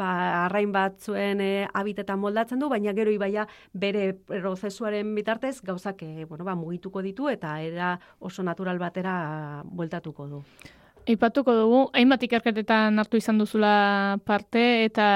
ba, 0.00 0.10
arrain 0.46 0.72
batzuen 0.72 1.40
e, 1.44 1.52
habitetan 1.72 2.20
moldatzen 2.20 2.60
du, 2.60 2.68
baina 2.72 2.94
gero 2.96 3.12
ibaia 3.14 3.46
bere 3.72 4.12
prozesuaren 4.26 5.14
bitartez, 5.16 5.58
gauzak, 5.64 6.04
e, 6.04 6.26
bueno, 6.26 6.44
ba, 6.44 6.56
mugituko 6.58 7.02
ditu, 7.04 7.28
eta 7.32 7.58
era 7.64 7.96
oso 8.18 8.44
natural 8.46 8.78
batera 8.78 9.64
bueltatuko 9.64 10.28
du. 10.28 10.44
Ipatuko 11.10 11.54
dugu, 11.56 11.78
hainbat 11.96 12.22
ikerketetan 12.26 12.98
hartu 13.02 13.18
izan 13.18 13.38
duzula 13.40 14.18
parte, 14.26 14.84
eta 14.86 15.06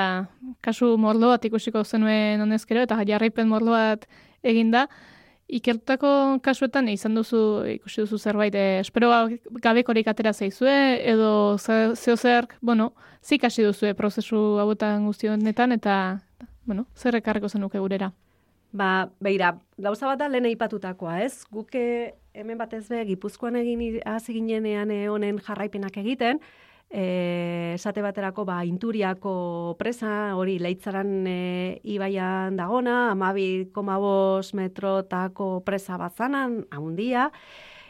kasu 0.65 0.95
morlo 0.99 1.31
bat 1.33 1.45
ikusiko 1.45 1.85
zenuen 1.85 2.43
honezkero, 2.43 2.83
eta 2.83 2.99
jarraipen 3.07 3.49
morlo 3.49 3.75
bat 3.77 4.07
eginda. 4.43 4.89
Ikertutako 5.55 6.41
kasuetan 6.43 6.89
izan 6.89 7.15
duzu, 7.19 7.39
ikusi 7.75 8.03
duzu 8.03 8.19
zerbait, 8.19 8.55
eh, 8.55 8.81
espero 8.81 9.11
gabekorik 9.63 10.09
atera 10.09 10.33
zaizue, 10.33 10.75
edo 11.05 11.59
zeo 11.59 12.17
zer, 12.17 12.49
bueno, 12.61 12.95
zik 13.23 13.45
hasi 13.45 13.63
duzue 13.63 13.95
prozesu 13.95 14.59
hauetan 14.59 15.05
guztionetan, 15.07 15.73
eta, 15.73 16.21
bueno, 16.65 16.87
zer 16.97 17.21
ekarreko 17.21 17.49
zenuke 17.49 17.79
gurera. 17.79 18.13
Ba, 18.73 19.11
beira, 19.21 19.53
gauza 19.79 20.09
bat 20.09 20.19
da 20.19 20.29
lehen 20.29 20.49
aipatutakoa, 20.49 21.21
ez? 21.23 21.45
Guke 21.53 22.15
hemen 22.35 22.59
batez 22.59 22.89
be 22.91 23.05
Gipuzkoan 23.07 23.57
egin 23.61 24.01
hasi 24.11 24.35
ginenean 24.35 24.91
eh, 24.91 25.07
honen 25.09 25.39
jarraipenak 25.39 25.97
egiten, 26.03 26.41
eh, 26.91 27.75
esate 27.77 28.03
baterako 28.03 28.45
ba 28.45 28.59
Inturiako 28.67 29.77
presa 29.79 30.35
hori 30.35 30.59
Leitzaran 30.59 31.29
e, 31.31 31.81
ibaian 31.85 32.57
dagona, 32.59 33.15
12,5 33.15 34.55
metrotako 34.59 35.63
presa 35.65 35.97
bazanan 35.97 36.65
handia 36.71 37.31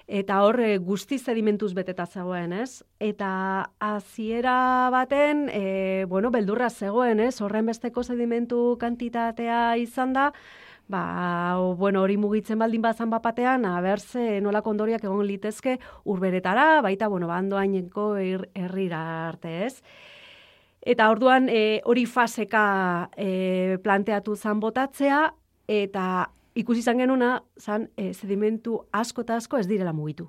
eta 0.06 0.42
hor 0.44 0.60
e, 0.60 0.76
guzti 0.76 1.18
sedimentuz 1.18 1.72
beteta 1.72 2.04
zegoen, 2.04 2.52
ez? 2.52 2.84
Eta 3.00 3.70
hasiera 3.80 4.90
baten, 4.92 5.48
e, 5.48 6.04
bueno, 6.08 6.30
beldurra 6.30 6.68
zegoen, 6.68 7.20
ez? 7.24 7.40
Horren 7.40 7.72
besteko 7.72 8.04
sedimentu 8.04 8.76
kantitatea 8.80 9.78
izan 9.80 10.12
da, 10.12 10.30
ba, 10.88 11.58
o, 11.58 11.74
bueno, 11.76 12.02
hori 12.02 12.16
mugitzen 12.16 12.58
baldin 12.58 12.82
bazan 12.82 13.10
bapatean, 13.10 13.64
aber 13.64 14.00
ze 14.00 14.40
nolako 14.40 14.70
ondoriak 14.70 15.04
egon 15.04 15.26
litezke 15.26 15.78
urberetara, 16.04 16.80
baita, 16.82 17.08
bueno, 17.08 17.28
bandoaineko 17.28 18.14
herrira 18.16 19.28
arte, 19.28 19.64
ez? 19.66 19.82
Eta 20.84 21.08
orduan 21.10 21.48
e, 21.48 21.80
hori 21.84 22.04
faseka 22.04 23.10
e, 23.16 23.78
planteatu 23.82 24.36
zan 24.36 24.60
botatzea, 24.60 25.26
eta 25.68 26.30
ikusi 26.54 26.84
izan 26.84 27.00
genuna, 27.00 27.38
zan 27.58 27.88
e, 27.96 28.12
sedimentu 28.12 28.82
asko 28.92 29.24
eta 29.24 29.40
asko 29.40 29.58
ez 29.58 29.68
direla 29.68 29.96
mugitu 29.96 30.28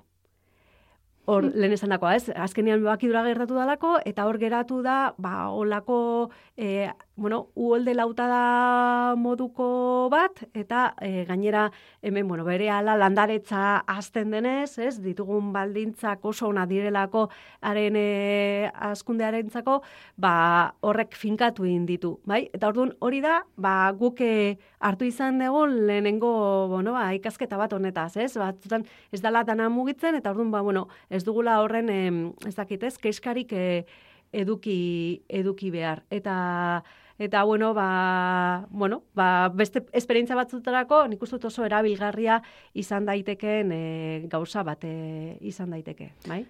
hor 1.26 1.48
mm. 1.48 1.58
lehen 1.60 1.74
esan 1.74 1.92
dakoa, 1.92 2.14
ez? 2.16 2.30
Azkenean 2.30 2.82
bakidura 2.84 3.24
gertatu 3.26 3.58
dalako, 3.58 3.96
eta 4.06 4.26
hor 4.28 4.38
geratu 4.38 4.80
da, 4.86 5.12
ba, 5.18 5.48
olako, 5.50 6.30
e, 6.56 6.88
bueno, 7.16 7.48
uolde 7.54 7.94
lauta 7.94 9.14
moduko 9.16 10.08
bat, 10.12 10.42
eta 10.52 10.94
e, 11.00 11.24
gainera, 11.24 11.70
hemen, 12.02 12.28
bueno, 12.28 12.44
bere 12.44 12.68
ala 12.70 12.96
landaretza 12.96 13.78
azten 13.88 14.30
denez, 14.30 14.78
ez? 14.78 14.98
Ditugun 15.00 15.52
baldintzak 15.54 16.24
oso 16.28 16.48
ona 16.48 16.66
direlako 16.68 17.26
haren 17.62 17.96
e, 17.96 18.70
askundearen 18.90 19.48
zako, 19.50 19.80
ba, 20.16 20.74
horrek 20.80 21.16
finkatu 21.16 21.64
ditu, 21.88 22.18
bai? 22.24 22.50
Eta 22.52 22.68
orduan 22.68 22.92
hori 23.00 23.22
da, 23.24 23.42
ba, 23.56 23.90
guke 23.96 24.58
hartu 24.78 25.08
izan 25.08 25.38
dugu 25.40 25.66
lehenengo, 25.66 26.68
bueno, 26.68 26.92
ba, 26.92 27.14
ikasketa 27.14 27.56
bat 27.56 27.72
honetaz, 27.72 28.16
ez? 28.16 28.34
Batzutan 28.36 28.84
ez 29.10 29.22
da 29.22 29.30
latana 29.30 29.70
mugitzen, 29.70 30.14
eta 30.14 30.30
orduan, 30.30 30.50
ba, 30.50 30.60
bueno, 30.60 30.88
ez 31.08 31.24
dugula 31.24 31.62
horren, 31.62 32.34
dakit 32.56 32.84
ez, 32.84 32.98
keiskarik 32.98 33.52
e, 33.52 33.86
eduki, 34.32 35.22
eduki 35.28 35.70
behar. 35.70 36.04
Eta, 36.10 36.84
eta 37.18 37.42
bueno, 37.44 37.72
ba, 37.74 38.66
bueno, 38.70 39.02
ba, 39.14 39.48
beste 39.48 39.86
esperientzia 39.92 40.36
batzutarako, 40.36 41.06
nik 41.08 41.22
uste 41.22 41.40
oso 41.46 41.64
erabilgarria 41.64 42.42
izan 42.74 43.06
daitekeen 43.06 43.72
e, 43.72 43.82
gauza 44.28 44.62
bat 44.62 44.84
e, 44.84 45.38
izan 45.40 45.72
daiteke, 45.72 46.12
bai? 46.28 46.44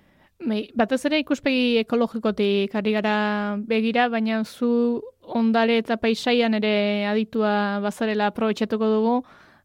Bai, 0.45 0.67
batez 0.77 1.01
ere 1.09 1.19
ikuspegi 1.23 1.79
ekologikotik 1.81 2.75
ari 2.77 2.93
gara 2.93 3.57
begira, 3.57 4.09
baina 4.13 4.43
zu 4.45 5.01
ondare 5.23 5.79
eta 5.81 5.97
paisaian 5.97 6.55
ere 6.59 7.07
aditua 7.09 7.81
bazarela 7.81 8.29
aprobetxatuko 8.29 8.91
dugu, 8.91 9.15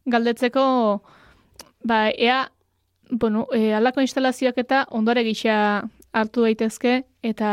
galdetzeko, 0.05 0.63
ba, 1.83 2.09
ea, 2.11 2.45
bueno, 3.09 3.47
e, 3.53 3.73
alako 3.73 4.01
instalazioak 4.05 4.61
eta 4.63 4.85
ondare 4.91 5.25
gisa 5.27 5.89
hartu 6.13 6.45
daitezke, 6.47 7.01
eta 7.21 7.51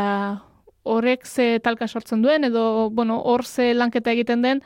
horrek 0.83 1.25
ze 1.25 1.59
talka 1.59 1.87
sortzen 1.87 2.21
duen, 2.21 2.43
edo, 2.43 2.89
bueno, 2.89 3.19
hor 3.21 3.45
ze 3.45 3.73
lanketa 3.73 4.11
egiten 4.11 4.41
den, 4.41 4.61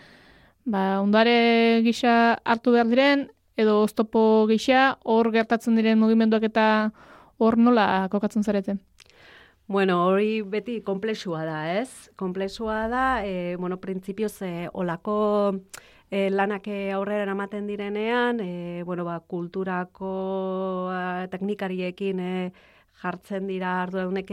ba, 0.66 1.02
ondare 1.02 1.82
gisa 1.84 2.40
hartu 2.44 2.72
behar 2.72 2.88
diren, 2.88 3.28
edo 3.58 3.82
oztopo 3.84 4.46
gisa, 4.50 4.98
hor 5.04 5.32
gertatzen 5.34 5.76
diren 5.78 6.00
mugimenduak 6.00 6.44
eta 6.50 6.66
hor 7.38 7.58
nola 7.58 8.08
kokatzen 8.12 8.44
zareten? 8.44 8.80
Bueno, 9.68 10.02
hori 10.08 10.42
beti 10.42 10.82
komplexua 10.84 11.46
da, 11.48 11.60
ez? 11.80 12.12
Komplexua 12.20 12.88
da, 12.92 13.06
e, 13.26 13.56
bueno, 13.56 13.80
printzipioz, 13.80 14.42
e, 14.44 14.68
olako 14.74 15.16
e, 16.12 16.30
lanak 16.30 16.68
aurrera 16.94 17.32
ematen 17.32 17.68
direnean, 17.68 18.42
e, 18.44 18.84
bueno, 18.84 19.06
ba, 19.06 19.22
kulturako 19.22 20.90
a, 20.92 21.28
teknikariekin 21.32 22.20
e, 22.20 22.36
jartzen 23.04 23.48
dira 23.52 23.82
arduenek 23.84 24.32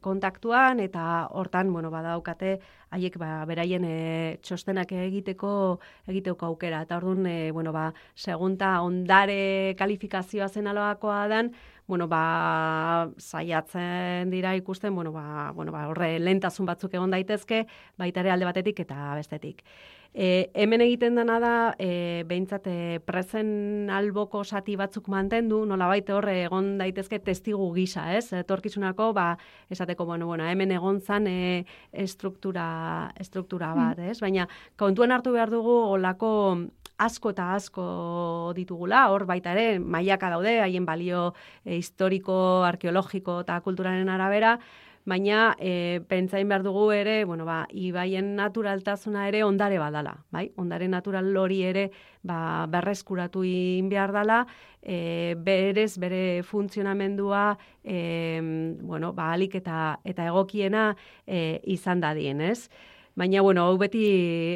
kontaktuan 0.00 0.80
eta 0.80 1.28
hortan 1.30 1.72
bueno 1.72 1.90
badaukate 1.90 2.58
haiek 2.94 3.18
ba 3.18 3.44
beraien 3.50 3.84
e, 3.84 4.38
txostenak 4.42 4.92
egiteko 4.92 5.50
egiteko 6.06 6.46
aukera 6.52 6.82
eta 6.86 7.00
ordun 7.02 7.26
e, 7.26 7.50
bueno 7.52 7.72
ba 7.72 7.90
segunta 8.14 8.78
ondare 8.82 9.74
kalifikazioa 9.78 10.48
zen 10.48 10.70
aloakoa 10.70 11.26
dan 11.28 11.52
bueno, 11.88 12.06
ba, 12.06 13.08
saiatzen 13.16 14.30
dira 14.30 14.54
ikusten, 14.54 14.94
bueno, 14.94 15.10
ba, 15.10 15.52
bueno, 15.56 15.72
ba, 15.72 15.86
horre 15.88 16.18
lentasun 16.20 16.68
batzuk 16.68 16.92
egon 16.94 17.14
daitezke, 17.14 17.62
baita 17.96 18.20
ere 18.20 18.34
alde 18.34 18.44
batetik 18.44 18.82
eta 18.84 19.14
bestetik. 19.16 19.64
E, 20.18 20.50
hemen 20.58 20.82
egiten 20.82 21.14
dena 21.14 21.36
da, 21.38 21.50
e, 21.78 22.24
behintzat, 22.26 22.64
e, 22.66 22.98
prezen 23.06 23.86
alboko 23.94 24.40
sati 24.42 24.74
batzuk 24.74 25.06
mantendu, 25.12 25.60
nola 25.70 25.86
baita 25.86 26.16
horre 26.16 26.32
egon 26.48 26.72
daitezke 26.80 27.20
testigu 27.22 27.68
gisa, 27.76 28.08
ez? 28.16 28.32
Etorkizunako, 28.40 29.12
ba, 29.14 29.28
esateko, 29.70 30.08
bueno, 30.08 30.26
bueno, 30.26 30.48
hemen 30.50 30.74
egon 30.74 30.98
zan 30.98 31.28
e, 31.30 31.36
estruktura, 31.92 33.12
estruktura 33.14 33.70
bat, 33.78 34.02
mm. 34.02 34.10
ez? 34.10 34.18
Baina, 34.24 34.48
kontuen 34.74 35.14
hartu 35.14 35.36
behar 35.36 35.54
dugu, 35.54 35.76
olako 35.92 36.32
asko 36.98 37.30
eta 37.30 37.52
asko 37.54 37.86
ditugula, 38.58 39.04
hor 39.14 39.22
baita 39.30 39.54
ere, 39.54 39.78
maiaka 39.78 40.32
daude, 40.34 40.58
haien 40.64 40.82
balio 40.88 41.28
e, 41.62 41.78
historiko, 41.78 42.64
arkeologiko 42.66 43.44
eta 43.46 43.60
kulturaren 43.62 44.10
arabera, 44.10 44.56
baina 45.08 45.54
e, 45.58 46.00
pentsain 46.08 46.48
behar 46.48 46.62
dugu 46.62 46.90
ere, 46.92 47.24
bueno, 47.24 47.46
ba, 47.48 47.62
ibaien 47.72 48.34
naturaltasuna 48.36 49.26
ere 49.30 49.42
ondare 49.46 49.78
badala, 49.80 50.14
bai? 50.34 50.48
Ondare 50.60 50.88
natural 50.88 51.30
hori 51.36 51.62
ere 51.64 51.88
ba, 52.22 52.66
berreskuratu 52.68 53.44
in 53.48 53.88
behar 53.88 54.12
dala, 54.12 54.42
e, 54.82 55.34
berez, 55.38 55.96
bere 55.98 56.42
funtzionamendua, 56.44 57.56
e, 57.84 57.98
bueno, 58.82 59.14
ba, 59.16 59.32
alik 59.32 59.56
eta, 59.62 59.98
eta 60.04 60.28
egokiena 60.28 60.92
e, 61.26 61.60
izan 61.64 62.04
dadien, 62.04 62.44
ez? 62.44 62.68
Baina, 63.18 63.40
bueno, 63.42 63.64
hau 63.66 63.78
beti 63.80 64.04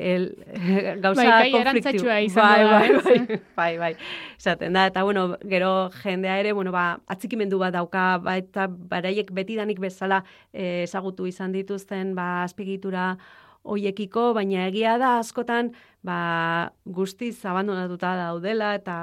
el, 0.07 0.29
gauza 1.03 1.25
bai, 1.27 1.51
konfliktu. 1.51 2.05
Bai, 2.13 2.29
bai, 2.31 2.63
bai, 2.71 2.93
bai, 3.03 3.39
bai, 3.57 3.73
bai. 3.79 3.93
Zaten 4.39 4.79
da, 4.79 4.87
eta, 4.87 5.03
bueno, 5.03 5.37
gero 5.51 5.91
jendea 6.03 6.39
ere, 6.39 6.53
bueno, 6.53 6.71
ba, 6.71 7.01
atzikimendu 7.11 7.59
bat 7.59 7.75
dauka, 7.75 8.07
ba, 8.23 8.37
eta 8.39 8.69
baraiek 8.71 9.33
betidanik 9.35 9.83
bezala 9.83 10.23
ezagutu 10.53 11.27
izan 11.27 11.51
dituzten, 11.57 12.15
ba, 12.15 12.45
azpigitura 12.45 13.17
hoiekiko, 13.63 14.31
baina 14.35 14.69
egia 14.69 14.95
da 14.99 15.17
askotan, 15.19 15.73
ba, 16.07 16.73
guztiz 16.85 17.45
abandonatuta 17.47 18.15
daudela 18.19 18.73
eta 18.79 18.97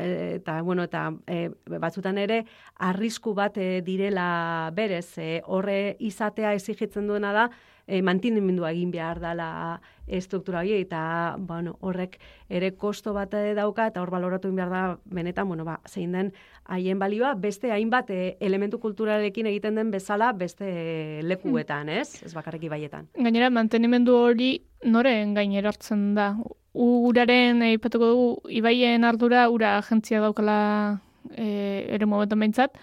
eta 0.00 0.60
bueno 0.62 0.84
eta 0.88 1.08
e, 1.26 1.48
batzutan 1.80 2.18
ere 2.20 2.42
arrisku 2.88 3.32
bat 3.34 3.56
e, 3.56 3.80
direla 3.84 4.70
berez 4.76 5.16
e, 5.16 5.30
horre 5.46 5.96
izatea 5.98 6.52
exigitzen 6.56 7.08
duena 7.08 7.32
da 7.32 7.48
e, 7.88 8.02
mantenimendua 8.04 8.70
egin 8.74 8.92
behar 8.92 9.18
dela 9.22 9.48
estruktura 10.06 10.60
hori 10.60 10.74
eta 10.76 11.36
bueno, 11.38 11.76
horrek 11.80 12.18
ere 12.48 12.70
kosto 12.76 13.14
bat 13.16 13.32
dauka 13.56 13.88
eta 13.88 14.02
hor 14.02 14.12
baloratu 14.12 14.52
behar 14.54 14.70
da 14.70 14.82
benetan 15.04 15.48
bueno, 15.48 15.64
ba, 15.64 15.80
zein 15.88 16.12
den 16.12 16.32
haien 16.68 17.00
balioa 17.00 17.34
beste 17.34 17.72
hainbat 17.72 18.10
e, 18.10 18.36
elementu 18.40 18.78
kulturalekin 18.78 19.48
egiten 19.48 19.80
den 19.80 19.90
bezala 19.90 20.32
beste 20.32 20.68
lekuetan, 21.24 21.88
ez? 21.88 22.22
Ez 22.22 22.34
bakarrik 22.36 22.68
ibaietan. 22.68 23.08
Gainera, 23.16 23.50
mantenimendu 23.50 24.16
hori 24.16 24.52
noren 24.84 25.34
gainera 25.34 25.72
hartzen 25.72 26.12
da? 26.14 26.34
Uraren, 26.78 27.64
eipatuko 27.72 28.12
dugu, 28.12 28.28
ibaien 28.54 29.04
ardura, 29.08 29.48
ura 29.50 29.78
agentzia 29.80 30.20
daukala 30.22 31.00
e, 31.32 31.88
ere 31.96 32.06
momentan 32.06 32.44
behintzat, 32.44 32.76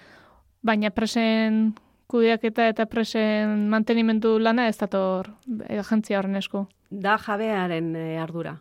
baina 0.66 0.90
presen 0.92 1.76
kudeaketa 2.12 2.68
eta 2.72 2.86
presen 2.90 3.68
mantenimendu 3.72 4.38
lana 4.40 4.68
ez 4.70 4.78
dator 4.78 5.32
agentzia 5.70 6.20
horren 6.20 6.38
esku. 6.40 6.66
Da 6.90 7.18
jabearen 7.22 7.96
e, 7.98 8.06
ardura. 8.22 8.56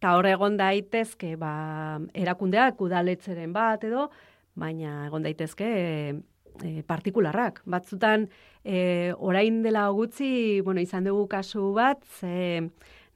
Eta 0.00 0.14
hor 0.16 0.26
egon 0.26 0.56
daitezke, 0.56 1.34
ba, 1.36 2.00
erakundeak 2.16 2.80
udaletzeren 2.80 3.52
bat 3.52 3.84
edo, 3.84 4.08
baina 4.56 5.06
egon 5.06 5.26
daitezke 5.26 5.68
e, 5.68 6.82
partikularrak. 6.88 7.60
Batzutan, 7.68 8.26
e, 8.64 9.12
orain 9.18 9.60
dela 9.62 9.88
gutxi, 9.94 10.60
bueno, 10.64 10.80
izan 10.80 11.04
dugu 11.04 11.26
kasu 11.28 11.72
bat, 11.76 12.02
ze 12.18 12.70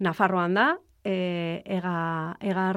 Nafarroan 0.05 0.55
da, 0.59 0.69
e, 1.05 1.63
ega, 1.65 2.37
ega 2.41 2.73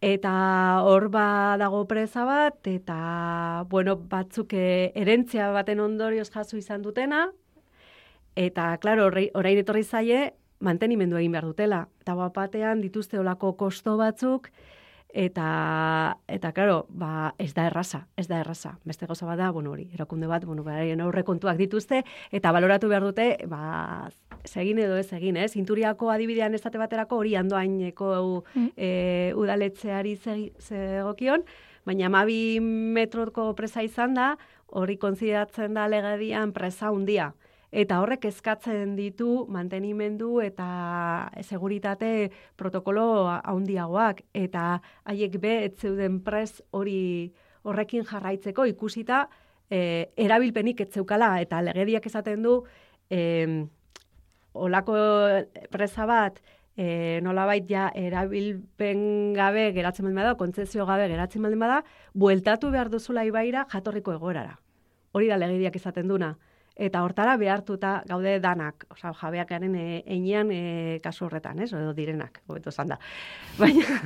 eta 0.00 0.80
hor 0.84 1.08
ba 1.12 1.56
dago 1.60 1.86
presa 1.86 2.24
bat, 2.24 2.66
eta, 2.66 3.66
bueno, 3.68 3.96
batzuk 3.96 4.54
e, 4.54 4.92
erentzia 4.96 5.50
baten 5.52 5.80
ondorioz 5.80 6.30
jaso 6.32 6.56
izan 6.56 6.82
dutena, 6.82 7.30
eta, 8.36 8.76
klaro, 8.80 9.10
orain 9.10 9.58
etorri 9.60 9.84
zaie, 9.84 10.32
mantenimendu 10.60 11.16
egin 11.16 11.32
behar 11.32 11.48
dutela. 11.48 11.80
Eta 12.02 12.14
batean 12.14 12.80
dituzte 12.84 13.18
olako 13.18 13.54
kosto 13.56 13.96
batzuk, 13.96 14.50
eta 15.12 16.16
eta 16.28 16.52
claro, 16.52 16.86
ba, 16.88 17.34
ez 17.38 17.52
da 17.54 17.66
erraza, 17.66 18.06
ez 18.16 18.26
da 18.28 18.40
erraza. 18.40 18.76
Beste 18.84 19.06
goza 19.06 19.26
bada, 19.26 19.50
bueno, 19.50 19.72
hori, 19.72 19.88
erakunde 19.94 20.26
bat, 20.30 20.44
bueno, 20.44 20.64
beraien 20.64 21.00
aurrekontuak 21.00 21.58
dituzte 21.58 22.04
eta 22.30 22.52
baloratu 22.52 22.88
behar 22.88 23.04
dute, 23.04 23.26
ba, 23.50 24.08
egin 24.54 24.78
edo 24.78 24.96
ez 24.96 25.12
egin, 25.12 25.36
eh? 25.36 25.48
Zinturiako 25.48 26.10
adibidean 26.10 26.54
estate 26.54 26.78
baterako 26.78 27.20
hori 27.20 27.34
andoaineko 27.36 28.12
mm. 28.54 28.70
e, 28.76 29.32
udaletzeari 29.36 30.16
zegokion, 30.16 31.44
baina 31.84 32.08
12 32.08 32.60
metroko 32.96 33.52
presa 33.56 33.82
izan 33.82 34.14
da, 34.14 34.34
hori 34.70 34.96
konsideratzen 34.96 35.74
da 35.74 35.88
legedian 35.90 36.52
presa 36.52 36.88
handia 36.94 37.32
eta 37.70 38.00
horrek 38.02 38.26
eskatzen 38.26 38.96
ditu 38.98 39.46
mantenimendu 39.48 40.40
eta 40.42 41.30
seguritate 41.42 42.30
protokolo 42.58 43.28
handiagoak. 43.30 44.24
Eta 44.34 44.80
haiek 45.04 45.38
be 45.40 45.54
ez 45.66 45.74
zeuden 45.78 46.20
pres 46.26 46.62
hori 46.70 47.32
horrekin 47.62 48.04
jarraitzeko 48.04 48.66
ikusita 48.66 49.26
e, 49.70 50.10
erabilpenik 50.16 50.80
ez 50.80 50.90
zeukala. 50.94 51.36
Eta 51.40 51.62
legediak 51.62 52.06
esaten 52.10 52.42
du 52.42 52.60
e, 53.10 53.20
olako 54.52 54.96
presa 55.70 56.06
bat 56.10 56.42
e, 56.74 57.20
nolabait 57.22 57.70
ja 57.70 57.90
erabilpen 57.94 59.32
gabe 59.36 59.70
geratzen 59.76 60.08
baldin 60.08 60.22
bada, 60.24 60.34
kontzesio 60.34 60.86
gabe 60.86 61.06
geratzen 61.08 61.42
baldin 61.46 61.62
bada, 61.62 61.84
bueltatu 62.14 62.74
behar 62.74 62.90
duzula 62.90 63.24
ibaira 63.24 63.66
jatorriko 63.70 64.16
egorara. 64.18 64.58
Hori 65.12 65.26
da 65.30 65.38
legediak 65.38 65.76
izaten 65.78 66.10
duna 66.10 66.34
eta 66.76 67.02
hortara 67.04 67.36
behartuta 67.36 68.02
gaude 68.08 68.38
danak, 68.40 68.86
osea 68.90 69.12
jabeakaren 69.14 69.74
e, 69.76 70.02
einean 70.06 70.50
e, 70.54 70.98
kasu 71.04 71.26
horretan, 71.26 71.60
ez? 71.60 71.72
Edo 71.72 71.92
direnak, 71.94 72.40
hobeto 72.46 72.70
da. 72.86 72.98
Baina 73.60 74.00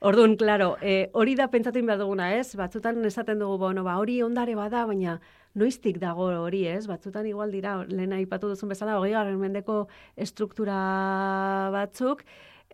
ordun 0.00 0.36
claro, 0.36 0.76
e, 0.82 1.10
hori 1.12 1.36
da 1.36 1.48
pentsatzen 1.48 1.86
behar 1.86 1.98
duguna, 1.98 2.34
ez? 2.34 2.56
Batzutan 2.56 3.04
esaten 3.04 3.38
dugu, 3.38 3.58
bueno, 3.58 3.84
ba 3.84 3.98
hori 3.98 4.22
ondare 4.22 4.54
bada, 4.54 4.86
baina 4.86 5.20
noiztik 5.54 5.98
dago 5.98 6.28
hori, 6.42 6.66
ez? 6.66 6.86
Batzutan 6.86 7.26
igual 7.26 7.52
dira, 7.52 7.84
lehen 7.88 8.12
aipatu 8.12 8.48
duzun 8.48 8.68
bezala, 8.68 8.98
20. 9.00 9.36
mendeko 9.40 9.86
estruktura 10.16 11.70
batzuk 11.72 12.24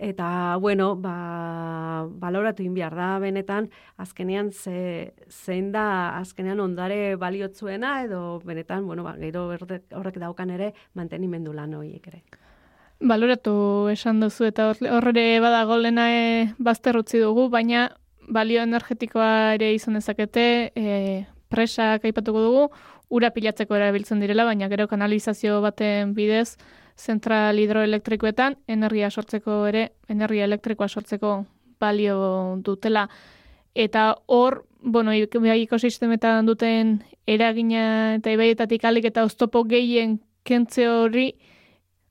Eta, 0.02 0.56
bueno, 0.58 0.96
ba, 0.96 2.08
baloratu 2.10 2.64
inbiar 2.64 2.96
da, 2.98 3.20
benetan, 3.22 3.68
azkenean, 4.02 4.48
ze, 4.50 5.12
zein 5.30 5.68
da, 5.70 6.18
azkenean 6.18 6.58
ondare 6.58 7.14
baliotzuena, 7.14 8.00
edo 8.02 8.40
benetan, 8.42 8.82
bueno, 8.84 9.04
ba, 9.06 9.12
gero 9.20 9.44
horrek 9.52 10.18
daukan 10.18 10.50
ere, 10.50 10.72
mantenimendu 10.98 11.54
lan 11.54 11.78
horiek 11.78 12.08
ere. 12.10 12.24
Baloratu 12.98 13.54
esan 13.94 14.18
duzu, 14.18 14.48
eta 14.50 14.72
horre 14.74 15.26
badago 15.38 15.78
lena 15.78 16.08
e, 16.10 16.26
bazterrutzi 16.58 17.22
dugu, 17.22 17.46
baina 17.54 17.92
balio 18.26 18.66
energetikoa 18.66 19.54
ere 19.54 19.70
izan 19.76 20.00
dezakete, 20.00 20.72
e, 20.74 21.24
presak 21.46 22.10
aipatuko 22.10 22.42
dugu, 22.42 22.68
ura 23.06 23.30
pilatzeko 23.30 23.78
erabiltzen 23.78 24.18
direla, 24.18 24.50
baina 24.50 24.66
gero 24.66 24.90
kanalizazio 24.90 25.60
baten 25.62 26.16
bidez, 26.18 26.56
zentral 26.98 27.58
hidroelektrikoetan 27.58 28.56
energia 28.68 29.10
sortzeko 29.10 29.64
ere, 29.66 29.92
energia 30.08 30.44
elektrikoa 30.44 30.88
sortzeko 30.88 31.44
balio 31.80 32.58
dutela. 32.64 33.08
Eta 33.74 34.16
hor, 34.26 34.64
bueno, 34.82 35.14
ibaiko 35.14 35.78
sistemetan 35.78 36.46
duten 36.46 36.98
eragina 37.26 38.16
eta 38.18 38.32
ibaietatik 38.34 38.84
alik 38.84 39.08
eta 39.08 39.24
oztopo 39.24 39.64
gehien 39.64 40.20
kentze 40.44 40.88
hori, 40.88 41.32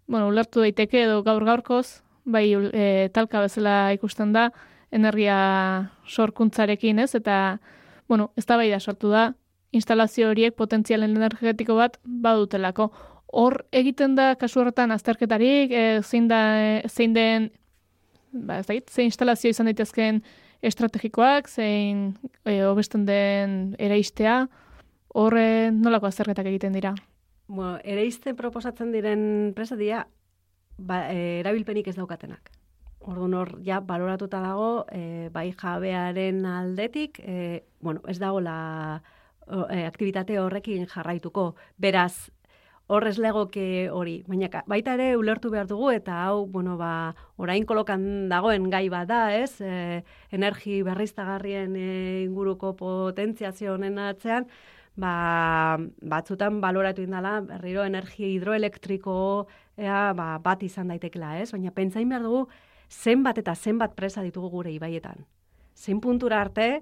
bueno, 0.08 0.28
ulertu 0.28 0.64
daiteke 0.64 1.04
edo 1.04 1.22
gaur 1.24 1.46
gaurkoz, 1.46 2.02
bai 2.26 2.48
e, 2.54 3.10
talka 3.14 3.42
bezala 3.44 3.94
ikusten 3.94 4.34
da, 4.34 4.50
energia 4.92 5.92
sorkuntzarekin 6.08 7.00
ez, 7.00 7.14
eta, 7.16 7.60
bueno, 8.08 8.32
ez 8.36 8.46
da 8.46 8.58
bai 8.58 8.70
da 8.72 8.80
sortu 8.80 9.12
da, 9.12 9.32
instalazio 9.72 10.30
horiek 10.32 10.56
potentzialen 10.56 11.16
energetiko 11.16 11.78
bat 11.78 11.98
badutelako 12.04 12.92
hor 13.32 13.62
egiten 13.72 14.16
da 14.16 14.36
kasu 14.36 14.62
horretan 14.62 14.92
azterketarik, 14.92 15.72
e, 15.72 16.02
zein, 16.04 16.28
da, 16.28 16.42
e, 16.60 16.90
zein 16.90 17.14
den, 17.16 17.50
ba, 18.32 18.60
ez 18.60 18.68
dakit, 18.68 18.90
zein 18.92 19.12
instalazio 19.12 19.52
izan 19.52 19.70
daitezkeen 19.72 20.22
estrategikoak, 20.62 21.50
zein 21.50 22.12
e, 22.46 22.62
obesten 22.68 23.06
den 23.08 23.76
eraistea, 23.80 24.46
hor 25.16 25.36
nolako 25.76 26.08
azterketak 26.08 26.48
egiten 26.52 26.76
dira? 26.78 26.94
Bueno, 27.52 27.78
eraiste 27.84 28.34
proposatzen 28.38 28.94
diren 28.96 29.24
presa 29.56 29.76
dira, 29.76 30.06
ba, 30.78 31.04
erabilpenik 31.12 31.90
ez 31.92 31.98
daukatenak. 31.98 32.52
Orduan 33.02 33.34
hor, 33.34 33.56
ja, 33.66 33.80
baloratuta 33.82 34.40
dago, 34.44 34.86
e, 34.94 35.30
bai 35.34 35.50
jabearen 35.58 36.46
aldetik, 36.46 37.18
e, 37.20 37.64
bueno, 37.82 38.04
ez 38.08 38.20
dago 38.22 38.40
la 38.46 39.02
e, 39.50 39.84
aktivitate 39.88 40.38
horrekin 40.40 40.86
jarraituko. 40.88 41.56
Beraz, 41.82 42.30
horrez 42.92 43.18
legoke 43.24 43.90
hori. 43.90 44.18
Baina 44.28 44.50
baita 44.68 44.96
ere 44.98 45.14
ulertu 45.20 45.52
behar 45.54 45.70
dugu 45.70 45.92
eta 45.96 46.18
hau, 46.26 46.46
bueno, 46.52 46.76
ba, 46.80 47.14
orain 47.40 47.66
kolokan 47.66 48.28
dagoen 48.32 48.68
gai 48.74 48.88
bada, 48.92 49.24
ez? 49.38 49.62
E, 49.64 50.04
energi 50.36 50.82
berriztagarrien 50.84 51.78
e, 51.80 51.88
inguruko 52.26 52.74
potentziazio 52.80 53.78
honen 53.78 54.00
atzean, 54.04 54.50
ba, 55.00 55.78
batzutan 56.02 56.60
baloratu 56.64 57.06
indala, 57.06 57.40
berriro 57.48 57.86
energia 57.88 58.28
hidroelektriko 58.28 59.16
ea, 59.78 60.12
ba, 60.18 60.34
bat 60.44 60.64
izan 60.68 60.92
daitekela, 60.92 61.38
ez? 61.40 61.52
Baina 61.56 61.72
pentsain 61.72 62.12
behar 62.12 62.28
dugu, 62.28 62.48
zenbat 62.92 63.40
eta 63.40 63.56
zenbat 63.56 63.96
presa 63.96 64.24
ditugu 64.26 64.52
gure 64.52 64.74
ibaietan. 64.76 65.24
Zein 65.80 66.04
puntura 66.04 66.42
arte, 66.44 66.82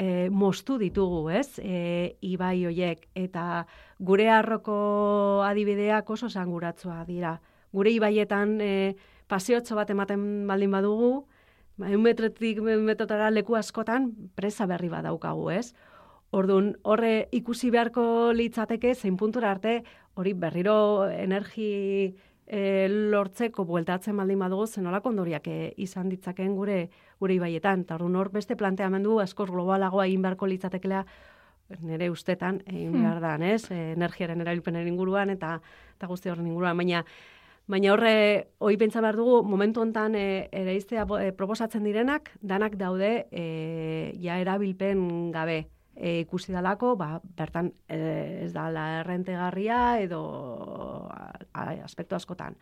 e, 0.00 0.30
mostu 0.32 0.78
ditugu, 0.80 1.28
ez? 1.36 1.58
E, 1.60 2.16
ibai 2.24 2.64
hoiek 2.64 3.04
eta 3.14 3.66
gure 4.00 4.30
arroko 4.32 5.42
adibideak 5.44 6.08
oso 6.10 6.28
sanguratzua 6.28 7.04
dira. 7.04 7.36
Gure 7.72 7.92
ibaietan 7.92 8.56
e, 8.64 8.72
paseotxo 9.28 9.76
bat 9.76 9.92
ematen 9.92 10.24
baldin 10.48 10.72
badugu, 10.72 11.10
ba, 11.78 11.92
metretik 12.00 12.62
metotara 12.64 13.30
leku 13.30 13.56
askotan 13.60 14.10
presa 14.34 14.66
berri 14.66 14.88
bat 14.88 15.04
daukagu, 15.04 15.50
ez? 15.52 15.74
Orduan, 16.30 16.74
horre 16.82 17.28
ikusi 17.34 17.70
beharko 17.74 18.32
litzateke, 18.32 18.94
zein 18.94 19.16
puntura 19.18 19.50
arte, 19.50 19.80
hori 20.14 20.32
berriro 20.32 21.08
energi 21.10 21.70
e, 22.50 22.88
lortzeko 22.88 23.64
bueltatzen 23.66 24.16
baldin 24.16 24.38
badugu 24.42 24.66
zenolako 24.66 25.10
ondoriak 25.12 25.46
e, 25.50 25.58
izan 25.76 26.08
ditzakeen 26.10 26.54
gure 26.56 26.88
gure 27.20 27.36
ibaietan. 27.36 27.84
Ta 27.84 27.98
hor 28.00 28.30
beste 28.32 28.56
planteamendu 28.56 29.18
askoz 29.20 29.50
globalagoa 29.50 30.06
egin 30.06 30.22
beharko 30.22 30.46
litzatekelea 30.46 31.04
nire 31.80 32.10
ustetan 32.10 32.62
egin 32.66 32.92
hmm. 32.92 33.02
behar 33.02 33.20
da, 33.20 33.34
ez? 33.46 33.70
E, 33.70 33.92
energiaren 33.96 34.40
erabilpenen 34.40 34.88
inguruan 34.88 35.30
eta 35.30 35.58
eta 35.96 36.08
guzti 36.10 36.32
horren 36.32 36.48
inguruan, 36.50 36.76
baina 36.76 37.04
Baina 37.70 37.92
horre, 37.92 38.14
hoi 38.58 38.74
pentsa 38.80 38.98
behar 38.98 39.14
dugu, 39.14 39.44
momentu 39.46 39.78
hontan 39.84 40.16
e, 40.18 40.48
ere 40.50 40.72
iztea 40.74 41.04
proposatzen 41.38 41.84
direnak, 41.86 42.32
danak 42.42 42.74
daude 42.80 43.28
e, 43.30 43.44
ja 44.18 44.40
erabilpen 44.42 45.30
gabe 45.30 45.68
e, 45.94 46.20
ikusi 46.24 46.50
dalako, 46.50 46.96
ba, 46.98 47.20
bertan 47.38 47.70
e, 47.86 48.00
ez 48.46 48.50
da 48.56 48.66
la 48.74 48.86
errentegarria 49.04 50.00
edo 50.02 50.20
a, 51.12 51.30
aspektu 51.84 52.18
askotan. 52.18 52.58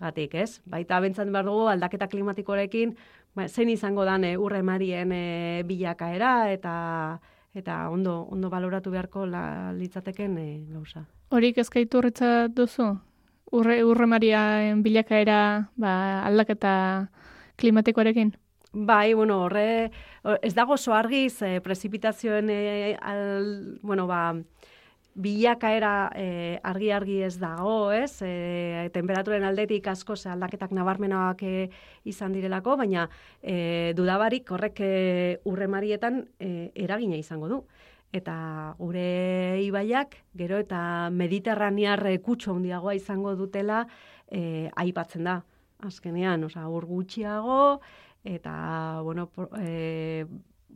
Gatik, 0.00 0.34
ez? 0.34 0.60
Baita 0.68 1.00
bentzat 1.00 1.32
behar 1.32 1.48
dugu 1.48 1.68
aldaketa 1.72 2.10
klimatikorekin, 2.12 2.96
ba, 3.36 3.48
zein 3.48 3.72
izango 3.72 4.04
dan 4.04 4.28
e, 4.28 4.36
urre 4.36 4.60
marien 4.66 5.12
e, 5.16 5.62
bilakaera 5.68 6.50
eta 6.52 6.74
eta 7.54 7.88
ondo 7.90 8.26
ondo 8.30 8.50
baloratu 8.50 8.90
beharko 8.90 9.26
la, 9.26 9.72
litzateken 9.72 10.36
e, 10.38 10.48
gauza. 10.70 11.06
Horik 11.30 11.58
ezkaitu 11.58 11.98
horretzat 11.98 12.54
duzu? 12.54 12.92
Urre, 13.52 13.80
urre 13.82 14.06
marien 14.06 14.82
bilakaera 14.82 15.40
ba, 15.76 15.92
aldaketa 16.26 17.08
klimatikoarekin? 17.58 18.32
Bai, 18.72 19.14
bueno, 19.14 19.40
horre, 19.44 19.90
ez 20.46 20.54
dago 20.54 20.76
oso 20.76 20.94
argiz, 20.94 21.42
eh, 21.42 21.60
prezipitazioen, 21.60 22.50
eh, 22.50 22.96
al, 23.02 23.80
bueno, 23.82 24.06
ba, 24.06 24.36
bilakaera 25.14 26.10
eh, 26.14 26.58
argi-argi 26.62 27.20
ez 27.26 27.36
dago, 27.40 27.90
ez? 27.92 28.22
Eh, 28.22 28.88
temperaturen 28.94 29.44
aldetik 29.44 29.86
asko 29.90 30.16
ze 30.16 30.30
aldaketak 30.30 30.72
nabarmenak 30.72 31.42
eh, 31.42 31.68
izan 32.04 32.32
direlako, 32.32 32.76
baina 32.76 33.08
eh, 33.42 33.92
dudabarik 33.96 34.50
horrek 34.50 34.80
eh, 34.80 35.38
urremarietan 35.44 36.24
eh, 36.38 36.70
eragina 36.74 37.16
izango 37.16 37.48
du. 37.48 37.64
Eta 38.12 38.74
gure 38.78 39.62
ibaiak, 39.62 40.16
gero 40.34 40.58
eta 40.58 41.10
mediterranear 41.14 42.02
kutxo 42.22 42.56
handiagoa 42.56 42.96
izango 42.98 43.36
dutela 43.38 43.84
eh, 44.26 44.70
aipatzen 44.76 45.24
da. 45.24 45.40
Azkenean, 45.80 46.42
oza, 46.44 46.66
ur 46.68 46.84
gutxiago, 46.84 47.80
eta 48.24 49.00
bueno, 49.02 49.30
por, 49.32 49.48
e, 49.56 50.26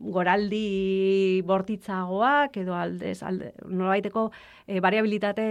goraldi 0.01 1.43
bortitzagoak 1.47 2.57
edo 2.61 2.75
aldez 2.75 3.23
alde, 3.23 3.53
norabaiteko 3.67 4.31
e, 4.67 4.81
variabilitate 4.81 5.45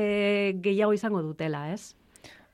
gehiago 0.64 0.94
izango 0.94 1.22
dutela, 1.22 1.72
ez? 1.74 1.96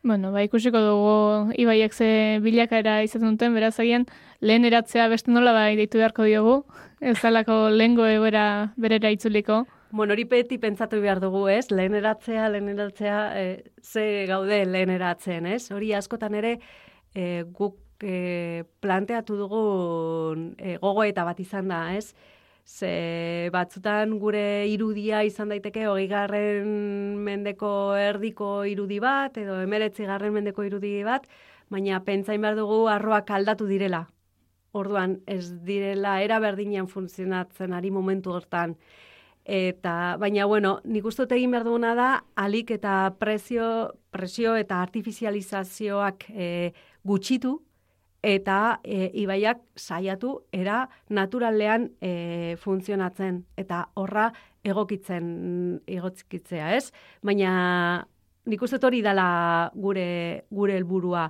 Bueno, 0.01 0.31
ba, 0.31 0.43
ikusiko 0.45 0.79
dugu 0.79 1.51
ibaiek 1.59 1.93
ze 1.93 2.39
bilakaera 2.43 3.01
izaten 3.03 3.33
duten, 3.35 3.53
beraz 3.53 3.75
agian 3.83 4.05
lehen 4.39 4.63
eratzea 4.65 5.09
beste 5.11 5.31
nola 5.31 5.51
bai 5.51 5.75
deitu 5.75 5.99
beharko 5.99 6.23
diogu, 6.23 6.61
ez 7.01 7.17
dalako 7.19 7.67
lehengo 7.69 8.07
egoera 8.07 8.71
berera 8.77 9.11
itzuliko. 9.11 9.65
Bueno, 9.91 10.13
hori 10.13 10.23
peti 10.29 10.59
pentsatu 10.61 11.01
behar 11.01 11.19
dugu, 11.19 11.47
ez? 11.49 11.71
Lehen 11.71 11.97
eratzea, 11.97 12.47
lehen 12.53 12.69
eratzea, 12.69 13.19
e, 13.35 13.71
ze 13.81 14.25
gaude 14.29 14.63
lehen 14.65 14.93
eratzen, 14.93 15.49
ez? 15.49 15.71
Hori 15.71 15.91
askotan 15.97 16.35
ere 16.37 16.59
e, 17.13 17.43
guk 17.43 17.75
e, 18.03 18.65
planteatu 18.79 19.37
dugu 19.37 19.63
e, 20.57 20.77
gogo 20.81 21.03
eta 21.03 21.25
bat 21.27 21.39
izan 21.39 21.69
da, 21.71 21.95
ez? 21.95 22.13
Ze 22.69 23.49
batzutan 23.51 24.19
gure 24.21 24.67
irudia 24.69 25.23
izan 25.25 25.49
daiteke 25.49 25.87
hogei 25.89 26.07
garren 26.07 27.17
mendeko 27.25 27.95
erdiko 27.97 28.63
irudi 28.69 28.99
bat, 29.01 29.37
edo 29.41 29.57
emeretzi 29.63 30.05
garren 30.05 30.35
mendeko 30.35 30.63
irudi 30.67 30.99
bat, 31.03 31.25
baina 31.69 32.03
pentsain 32.05 32.41
behar 32.41 32.57
dugu 32.59 32.87
arroak 32.87 33.31
aldatu 33.31 33.65
direla. 33.69 34.05
Orduan, 34.71 35.17
ez 35.25 35.49
direla 35.65 36.19
era 36.21 36.37
berdinean 36.39 36.87
funtzionatzen 36.87 37.73
ari 37.73 37.89
momentu 37.89 38.35
hortan. 38.35 38.75
Eta, 39.49 40.17
baina, 40.21 40.45
bueno, 40.45 40.75
nik 40.85 41.07
uste 41.09 41.25
egin 41.33 41.55
behar 41.55 41.65
duguna 41.65 41.95
da, 41.97 42.09
alik 42.37 42.69
eta 42.75 43.15
presio, 43.17 43.95
presio 44.13 44.53
eta 44.55 44.77
artifizializazioak 44.83 46.27
e, 46.29 46.49
gutxitu, 47.01 47.55
eta 48.23 48.79
e, 48.83 49.09
ibaiak 49.21 49.61
saiatu 49.75 50.41
era 50.51 50.87
naturalean 51.09 51.89
e, 52.01 52.55
funtzionatzen 52.59 53.43
eta 53.57 53.85
horra 53.95 54.29
egokitzen 54.63 55.81
egokitzea, 55.87 56.73
ez? 56.75 56.91
Baina 57.23 58.05
nik 58.49 58.61
uste 58.61 58.79
hori 58.83 59.01
dela 59.05 59.71
gure 59.73 60.45
gure 60.51 60.75
helburua. 60.75 61.29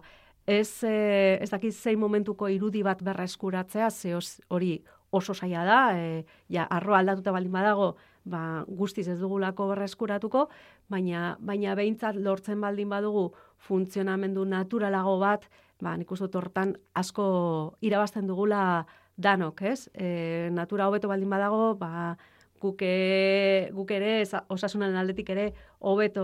Ez 0.49 0.83
e, 0.83 1.37
ez 1.41 1.49
dakiz 1.51 1.75
zein 1.77 1.99
momentuko 1.99 2.49
irudi 2.49 2.81
bat 2.83 3.03
berreskuratzea, 3.05 3.89
ze 3.91 4.15
hori 4.49 4.79
oso 5.11 5.33
saia 5.33 5.63
da, 5.65 5.81
e, 5.97 6.25
ja 6.49 6.65
arroa 6.69 6.99
aldatuta 6.99 7.31
baldin 7.31 7.53
badago, 7.53 7.95
ba 8.30 8.63
guztiz 8.67 9.07
ez 9.07 9.17
dugulako 9.19 9.67
berreskuratuko, 9.73 10.47
baina 10.89 11.36
baina 11.39 11.75
behintzat 11.75 12.15
lortzen 12.15 12.61
baldin 12.61 12.89
badugu 12.89 13.30
funtzionamendu 13.67 14.45
naturalago 14.45 15.17
bat, 15.19 15.49
ba, 15.82 15.95
nik 15.97 16.11
uste 16.11 16.30
hortan 16.38 16.75
asko 16.93 17.77
irabazten 17.82 18.27
dugula 18.27 18.86
danok, 19.17 19.61
ez? 19.61 19.89
E, 19.93 20.49
natura 20.55 20.88
hobeto 20.88 21.09
baldin 21.11 21.30
badago, 21.30 21.73
ba, 21.80 22.15
guk, 22.61 22.84
e, 22.84 23.69
guk 23.75 23.91
ere, 23.95 24.21
osasunan 24.47 24.95
aldetik 24.99 25.34
ere, 25.36 25.49
hobeto, 25.80 26.23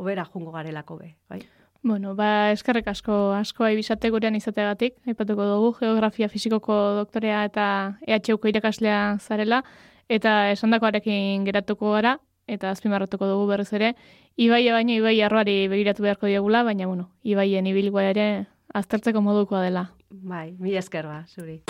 hobera 0.00 0.26
jungo 0.32 0.54
garelako 0.54 0.98
be, 1.02 1.14
bai? 1.28 1.42
Bueno, 1.86 2.16
ba, 2.18 2.50
eskerrek 2.50 2.88
asko, 2.90 3.14
asko 3.36 3.62
aibizate 3.62 4.10
gurean 4.10 4.34
izateagatik, 4.34 4.96
aipatuko 5.06 5.44
dugu, 5.46 5.68
geografia 5.78 6.26
fizikoko 6.28 6.74
doktorea 6.96 7.44
eta 7.46 7.66
EHUko 8.02 8.50
irakaslea 8.50 9.18
zarela, 9.20 9.60
eta 10.08 10.50
esandakoarekin 10.52 11.44
geratuko 11.46 11.92
gara, 11.96 12.16
eta 12.46 12.70
azpimarratuko 12.70 13.26
dugu 13.26 13.46
berriz 13.50 13.72
ere, 13.74 13.94
Ibaia 14.36 14.74
baino 14.74 14.92
Ibai 14.92 15.16
arroari 15.24 15.66
begiratu 15.68 16.02
beharko 16.04 16.26
diogula, 16.26 16.62
baina 16.62 16.86
bueno, 16.86 17.10
Ibaien 17.24 17.66
ibilgoa 17.66 18.04
ere 18.10 18.46
aztertzeko 18.74 19.20
modukoa 19.20 19.62
dela. 19.64 19.90
Bai, 20.10 20.54
mi 20.60 20.76
esker 20.76 21.06
ba, 21.06 21.24
zuri. 21.26 21.62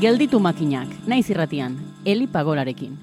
Gelditu 0.00 0.40
makinak, 0.40 0.88
naiz 1.06 1.28
irratian, 1.30 1.76
Eli 2.04 2.26
Pagorarekin. 2.26 2.98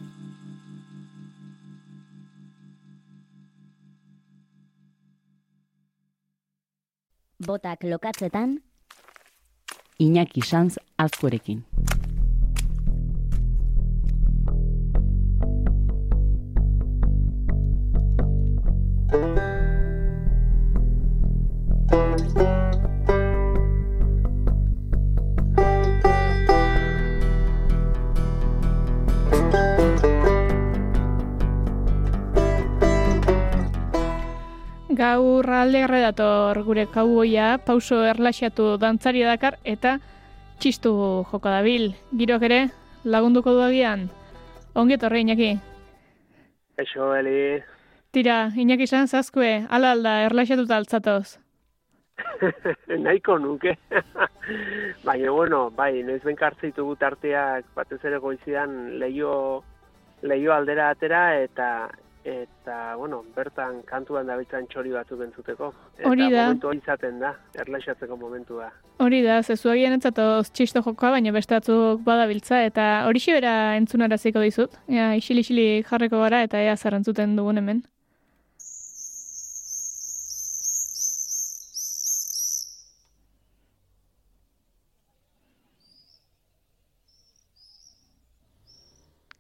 Botak 7.40 7.84
lokatzetan, 7.84 8.60
Iñaki 10.00 10.42
Sanz 10.42 10.78
azkorekin. 10.98 11.64
Alde 35.60 35.82
dator 35.84 36.64
gure 36.64 36.86
kauboia, 36.88 37.58
pauso 37.58 37.98
erlaxatu 38.08 38.78
dantzari 38.80 39.26
dakar 39.28 39.58
eta 39.66 39.98
txistu 40.58 41.26
joko 41.28 41.50
dabil. 41.52 41.90
Girok 42.16 42.46
ere, 42.48 42.60
lagunduko 43.04 43.52
du 43.52 43.66
agian. 43.66 44.08
Ongi 44.74 44.96
etorri, 44.96 45.26
Iñaki. 45.26 45.52
Eixo, 46.80 47.12
Eli. 47.14 47.60
Tira, 48.16 48.54
Iñaki 48.56 48.88
izan 48.88 49.12
zazkue, 49.12 49.66
ala 49.70 49.92
alda, 49.92 50.22
erlaxatuta 50.30 50.78
altzatoz. 50.78 51.40
Nahiko 53.04 53.38
nuke. 53.38 53.76
Baina, 55.08 55.32
bueno, 55.32 55.66
bai, 55.76 56.04
noiz 56.08 56.24
benkartzeitu 56.24 56.88
gut 56.88 57.04
arteak 57.04 57.68
batez 57.76 58.00
ere 58.06 58.24
goizidan 58.24 58.96
leio, 59.00 59.34
leio 60.22 60.56
aldera 60.56 60.94
atera 60.96 61.34
eta 61.44 61.90
eta, 62.30 62.96
bueno, 62.96 63.24
bertan 63.36 63.82
kantuan 63.90 64.28
dabiltzan 64.30 64.68
txori 64.72 64.94
batzu 64.94 65.18
bentzuteko. 65.20 65.72
Hori 66.06 66.28
da. 66.30 66.30
Eta 66.30 66.46
momentu 66.46 66.74
izaten 66.78 67.20
da, 67.20 67.34
erlaixatzeko 67.64 68.18
momentua. 68.20 68.70
Hori 69.04 69.22
da, 69.26 69.42
zezu 69.44 69.72
agian 69.74 69.96
entzatoz 69.98 70.50
txisto 70.52 70.84
jokoa, 70.86 71.14
baina 71.18 71.34
beste 71.36 71.58
batzuk 71.58 72.02
badabiltza, 72.08 72.64
eta 72.70 72.90
hori 73.10 73.22
bera 73.28 73.76
entzunara 73.78 74.18
ziko 74.18 74.44
dizut. 74.46 74.76
Ea, 74.88 75.14
isili-isili 75.20 75.84
jarreko 75.90 76.20
gara, 76.26 76.44
eta 76.48 76.62
ea 76.62 76.76
zarrantzuten 76.78 77.36
dugun 77.36 77.58
hemen. 77.64 77.86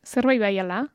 Zerbait 0.09 0.39
bai 0.41 0.57
ala? 0.57 0.87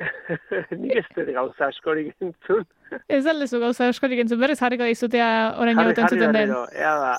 Nik 0.80 0.98
ez 1.00 1.06
dut 1.16 1.30
gauza 1.32 1.70
askorik 1.70 2.12
entzun. 2.20 2.66
ez 3.08 3.24
aldezu 3.26 3.60
gauza 3.62 3.88
askorik 3.88 4.20
entzun, 4.24 4.40
berriz 4.40 4.58
jarriko 4.60 4.84
dizutea 4.88 5.30
orain 5.60 5.78
jagoten 5.78 6.04
entzuten 6.04 6.36
den. 6.36 6.52
Ea 6.76 6.94
da. 7.04 7.16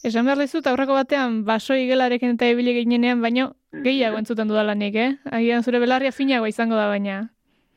Esan 0.00 0.24
behar 0.24 0.40
dizut, 0.40 0.64
aurreko 0.66 0.94
batean, 0.96 1.42
baso 1.44 1.76
igelarekin 1.76 2.32
eta 2.34 2.48
ibili 2.48 2.72
ginenean, 2.78 3.20
baino 3.20 3.50
gehiago 3.84 4.16
entzuten 4.16 4.48
dudala 4.48 4.72
nik, 4.74 4.96
eh? 4.96 5.10
Agian 5.28 5.62
zure 5.62 5.78
belarria 5.82 6.12
finagoa 6.16 6.48
izango 6.48 6.78
da 6.78 6.88
baina. 6.88 7.20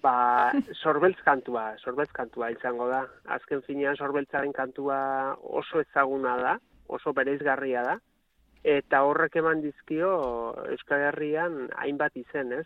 ba, 0.04 0.52
sorbeltz 0.82 1.20
kantua, 1.24 1.78
sorbeltz 1.84 2.12
kantua 2.16 2.50
izango 2.52 2.90
da. 2.92 3.04
Azken 3.36 3.62
finean 3.68 3.96
sorbeltzaren 3.96 4.52
kantua 4.56 4.98
oso 5.60 5.80
ezaguna 5.84 6.36
da, 6.42 6.58
oso 6.88 7.14
bereizgarria 7.16 7.84
da, 7.88 7.98
eta 8.64 9.04
horrek 9.04 9.36
eman 9.42 9.62
dizkio 9.62 10.10
Euskal 10.72 11.10
Herrian 11.10 11.68
hainbat 11.84 12.16
izen, 12.18 12.54
ez? 12.60 12.66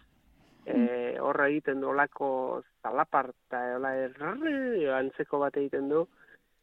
E, 0.67 1.17
horra 1.23 1.47
egiten 1.47 1.79
du 1.81 1.89
olako 1.93 2.61
zalaparta, 2.83 3.61
hola 3.77 3.93
errri, 4.03 4.85
antzeko 4.91 5.39
bat 5.39 5.55
egiten 5.57 5.87
du, 5.89 6.03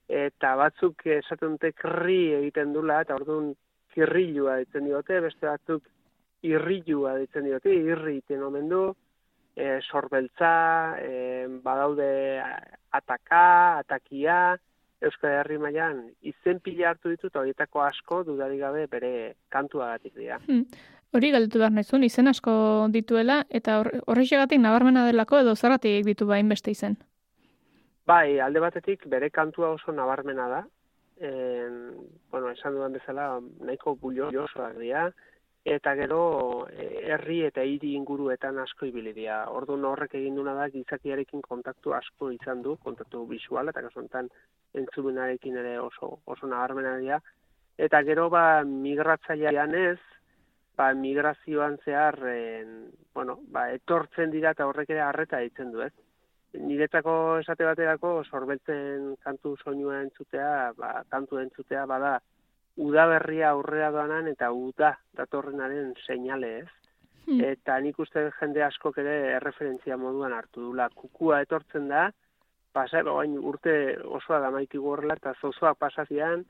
eta 0.08 0.54
batzuk 0.60 1.06
esaten 1.08 1.56
dute 1.56 1.72
krri 1.72 2.34
egiten 2.36 2.74
dula, 2.76 3.00
eta 3.02 3.16
orduan 3.16 3.54
kirrilua 3.94 4.58
ditzen 4.60 4.84
diote, 4.90 5.20
beste 5.24 5.48
batzuk 5.48 5.88
irrilua 6.44 7.16
ditzen 7.22 7.48
diote, 7.48 7.72
irri 7.72 8.18
egiten 8.18 8.44
omen 8.44 8.68
du, 8.68 8.82
e, 9.56 9.80
sorbeltza, 9.88 10.52
e, 11.00 11.48
badaude 11.64 12.10
ataka, 12.92 13.46
atakia, 13.80 14.38
Euskal 15.04 15.38
Herri 15.38 15.58
mailan 15.60 16.02
izen 16.22 16.60
pila 16.64 16.90
hartu 16.90 17.12
ditut 17.12 17.36
horietako 17.36 17.82
asko 17.84 18.22
dudarik 18.24 18.60
gabe 18.60 18.86
bere 18.90 19.12
kantuagatik 19.52 20.14
dira. 20.16 20.38
Hmm. 20.46 20.64
Hori 21.14 21.30
galdetu 21.30 21.60
behar 21.62 21.70
nahizun, 21.70 22.02
izen 22.02 22.26
asko 22.26 22.52
dituela, 22.90 23.44
eta 23.50 23.76
horrexegatik 24.10 24.58
nabarmena 24.58 25.04
delako 25.06 25.38
edo 25.44 25.54
zerratik 25.54 26.02
ditu 26.08 26.26
bain 26.26 26.48
beste 26.50 26.72
izen? 26.74 26.96
Bai, 28.06 28.40
alde 28.42 28.60
batetik 28.60 29.06
bere 29.12 29.30
kantua 29.30 29.70
oso 29.76 29.92
nabarmena 29.92 30.48
da. 30.50 30.64
En, 31.22 31.76
bueno, 32.32 32.50
esan 32.50 32.74
dudan 32.74 32.96
bezala 32.98 33.28
nahiko 33.62 33.94
bullo 33.94 34.32
josoak 34.34 34.74
dira, 34.80 35.06
eta 35.64 35.94
gero 35.96 36.66
e, 36.68 36.86
herri 37.14 37.40
eta 37.46 37.62
hiri 37.64 37.94
inguruetan 37.96 38.58
asko 38.60 38.86
ibili 38.86 39.14
dira. 39.16 39.44
Orduan 39.50 39.84
horrek 39.88 40.14
egin 40.20 40.36
duna 40.36 40.54
da 40.54 40.68
gizakiarekin 40.68 41.42
kontaktu 41.42 41.94
asko 41.96 42.30
izan 42.32 42.60
du, 42.62 42.76
kontaktu 42.84 43.24
visuala 43.30 43.72
eta 43.72 43.82
kasu 43.86 44.02
honetan 44.02 44.28
entzumenarekin 44.74 45.56
ere 45.56 45.78
oso 45.80 46.18
oso 46.26 46.46
nabarmena 46.46 46.98
dira. 46.98 47.20
Eta 47.78 48.02
gero 48.06 48.28
ba 48.30 48.62
migratzailean 48.64 49.74
ez, 49.74 49.98
ba 50.76 50.92
migrazioan 50.94 51.78
zehar 51.84 52.18
en, 52.28 52.90
bueno, 53.14 53.38
ba, 53.48 53.70
etortzen 53.72 54.30
dira 54.30 54.52
eta 54.54 54.66
horrek 54.66 54.90
ere 54.90 55.00
harreta 55.00 55.40
ditzen 55.42 55.72
du, 55.72 55.80
ez? 55.82 55.92
Niretako 56.54 57.38
esate 57.40 57.66
baterako 57.66 58.22
sorbeltzen 58.24 59.14
kantu 59.24 59.56
soinua 59.62 60.00
entzutea, 60.02 60.72
ba, 60.76 61.02
kantu 61.10 61.40
entzutea 61.42 61.86
bada 61.86 62.18
udaberria 62.76 63.50
aurrea 63.50 63.90
doanan 63.94 64.28
eta 64.28 64.50
uda 64.52 64.94
datorrenaren 65.16 65.94
seinale 66.06 66.58
ez. 66.58 66.68
Hmm. 67.24 67.40
Eta 67.40 67.78
nik 67.80 67.98
uste 68.02 68.26
jende 68.38 68.62
askok 68.66 68.98
ere 69.00 69.14
erreferentzia 69.38 69.96
moduan 69.96 70.34
hartu 70.36 70.60
dula. 70.60 70.90
Kukua 70.92 71.40
etortzen 71.46 71.88
da, 71.88 72.10
pasa, 72.72 73.00
bain 73.06 73.38
urte 73.38 73.96
osoa 74.04 74.42
da 74.44 74.50
maiti 74.52 74.78
gorla, 74.78 75.16
eta 75.16 75.32
zozoa 75.40 75.72
pasazian, 75.78 76.44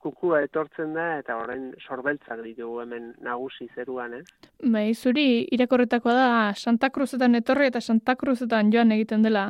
kukua 0.00 0.44
etortzen 0.46 0.94
da, 0.94 1.08
eta 1.20 1.36
horren 1.40 1.72
sorbeltzak 1.82 2.44
ditugu 2.44 2.78
hemen 2.84 3.10
nagusi 3.24 3.66
zeruan, 3.74 4.14
ez? 4.20 4.24
Bai, 4.62 4.92
zuri 4.94 5.26
irakorretako 5.56 6.14
da 6.14 6.30
Santa 6.54 6.92
Cruzetan 6.94 7.34
etorri 7.40 7.68
eta 7.72 7.82
Santa 7.84 8.14
Cruzetan 8.20 8.70
joan 8.72 8.94
egiten 8.96 9.26
dela. 9.26 9.48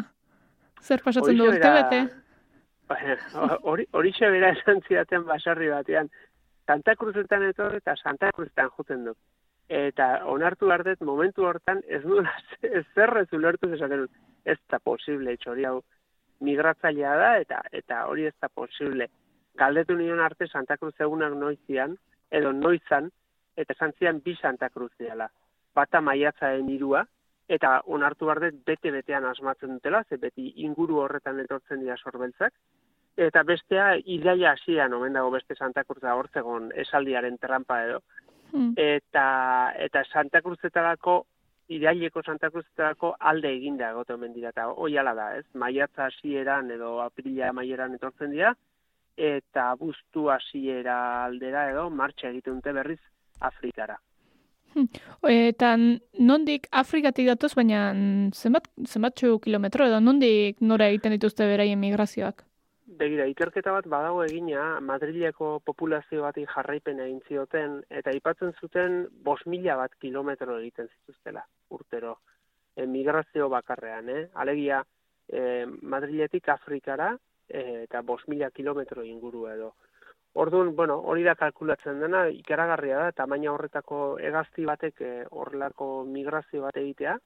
Zer 0.80 1.04
pasatzen 1.04 1.36
du 1.36 1.50
urte 1.50 2.02
bete? 2.90 3.16
hori 3.62 3.86
hori 3.92 4.12
bera 4.20 4.50
esan 4.56 4.80
zidaten 4.88 5.24
basarri 5.24 5.68
batean 5.68 6.10
Santa 6.66 6.94
Cruzetan 6.96 7.42
etorri 7.42 7.80
eta 7.82 7.96
Santa 7.96 8.30
Cruzetan 8.32 8.70
joten 8.76 9.04
du. 9.04 9.14
Eta 9.68 10.24
onartu 10.26 10.66
behar 10.66 10.84
momentu 11.00 11.46
hortan 11.46 11.82
ez 11.86 12.02
ez 12.62 12.84
zerrez 12.94 13.28
ulertu 13.32 13.72
esaten 13.74 14.06
ez 14.44 14.58
da 14.68 14.78
posible 14.78 15.36
hori 15.46 15.64
hau 15.64 15.82
migratzailea 16.40 17.16
da 17.16 17.30
eta 17.38 17.62
eta 17.72 18.04
hori 18.06 18.26
ez 18.26 18.34
da 18.40 18.48
posible. 18.48 19.08
Galdetu 19.54 19.94
nion 19.94 20.20
arte 20.20 20.46
Santa 20.46 20.76
Cruz 20.76 20.94
egunak 20.98 21.34
noizian 21.34 21.96
edo 22.30 22.52
noizan 22.52 23.10
eta 23.56 23.74
santzian 23.74 24.20
bi 24.24 24.36
Santa 24.40 24.68
Cruz 24.70 24.92
diala. 24.98 25.28
Bata 25.74 26.00
maiatzaen 26.00 26.68
irua, 26.70 27.04
eta 27.50 27.80
onartu 27.96 28.28
behar 28.28 28.52
bete-betean 28.66 29.26
asmatzen 29.26 29.74
dutela, 29.74 30.04
ze 30.08 30.16
beti 30.16 30.52
inguru 30.66 31.00
horretan 31.02 31.40
etortzen 31.42 31.82
dira 31.82 31.96
sorbeltzak, 31.98 32.54
eta 33.26 33.42
bestea 33.44 33.94
idaia 34.04 34.54
hasian 34.54 34.92
omen 34.96 35.12
dago 35.18 35.30
beste 35.34 35.54
Santa 35.56 35.84
Cruz 35.84 36.00
da 36.02 36.14
hortzegon 36.16 36.70
esaldiaren 36.84 37.38
trampa 37.38 37.82
edo. 37.84 38.00
Hmm. 38.52 38.72
Eta 38.76 39.26
eta 39.78 40.02
Santa 40.12 40.42
Cruzetarako 40.42 41.20
idaileko 41.70 42.22
Santa 42.26 42.50
Cruzetarako 42.50 43.14
alde 43.32 43.52
eginda 43.54 43.92
egote 43.94 44.14
omen 44.14 44.32
dira 44.34 44.50
eta 44.50 44.66
hala 44.72 45.14
da, 45.14 45.36
ez? 45.36 45.46
Maiatza 45.54 46.06
hasieran 46.06 46.70
edo 46.70 47.00
aprila 47.00 47.52
maieran 47.52 47.94
etortzen 47.94 48.30
dira 48.30 48.54
eta 49.16 49.74
buztu 49.76 50.30
hasiera 50.30 51.24
aldera 51.24 51.70
edo 51.70 51.90
martxa 51.90 52.30
egiten 52.30 52.58
dute 52.58 52.72
berriz 52.72 53.00
Afrikara. 53.40 54.00
Hmm. 54.74 54.86
Eta 55.26 55.76
nondik 56.18 56.68
Afrikatik 56.70 57.26
datoz, 57.26 57.54
baina 57.58 57.90
zenbat, 58.32 58.68
zenbatxu 58.86 59.38
kilometro 59.42 59.86
edo 59.86 59.98
nondik 60.00 60.60
nora 60.60 60.88
egiten 60.88 61.16
dituzte 61.16 61.46
beraien 61.46 61.80
migrazioak? 61.80 62.44
Begira, 63.00 63.24
ikerketa 63.32 63.72
bat 63.72 63.86
badago 63.88 64.20
egina 64.26 64.62
Madrileko 64.84 65.46
populazio 65.64 66.20
bati 66.26 66.42
jarraipen 66.50 66.98
egin 67.00 67.22
zioten 67.28 67.78
eta 68.00 68.12
aipatzen 68.12 68.52
zuten 68.60 68.98
5000 69.28 69.76
bat 69.80 69.94
kilometro 70.04 70.58
egiten 70.58 70.90
zituztela 70.90 71.46
urtero 71.76 72.18
e, 72.76 72.84
migrazio 72.84 73.48
bakarrean, 73.54 74.10
eh? 74.12 74.26
Alegia 74.44 74.82
e, 75.32 75.64
Madriletik 75.94 76.50
Afrikara 76.52 77.14
e, 77.48 77.86
eta 77.86 78.02
5000 78.10 78.52
kilometro 78.58 79.06
inguru 79.08 79.46
edo. 79.54 79.72
Orduan, 80.44 80.74
bueno, 80.76 80.98
hori 81.00 81.24
da 81.24 81.38
kalkulatzen 81.40 82.04
dena, 82.04 82.26
ikaragarria 82.28 82.98
da, 83.06 83.14
tamaina 83.22 83.54
horretako 83.54 84.18
egazti 84.32 84.68
batek 84.68 85.00
horrelako 85.30 85.88
migrazio 86.04 86.68
bat 86.68 86.76
egitea, 86.84 87.16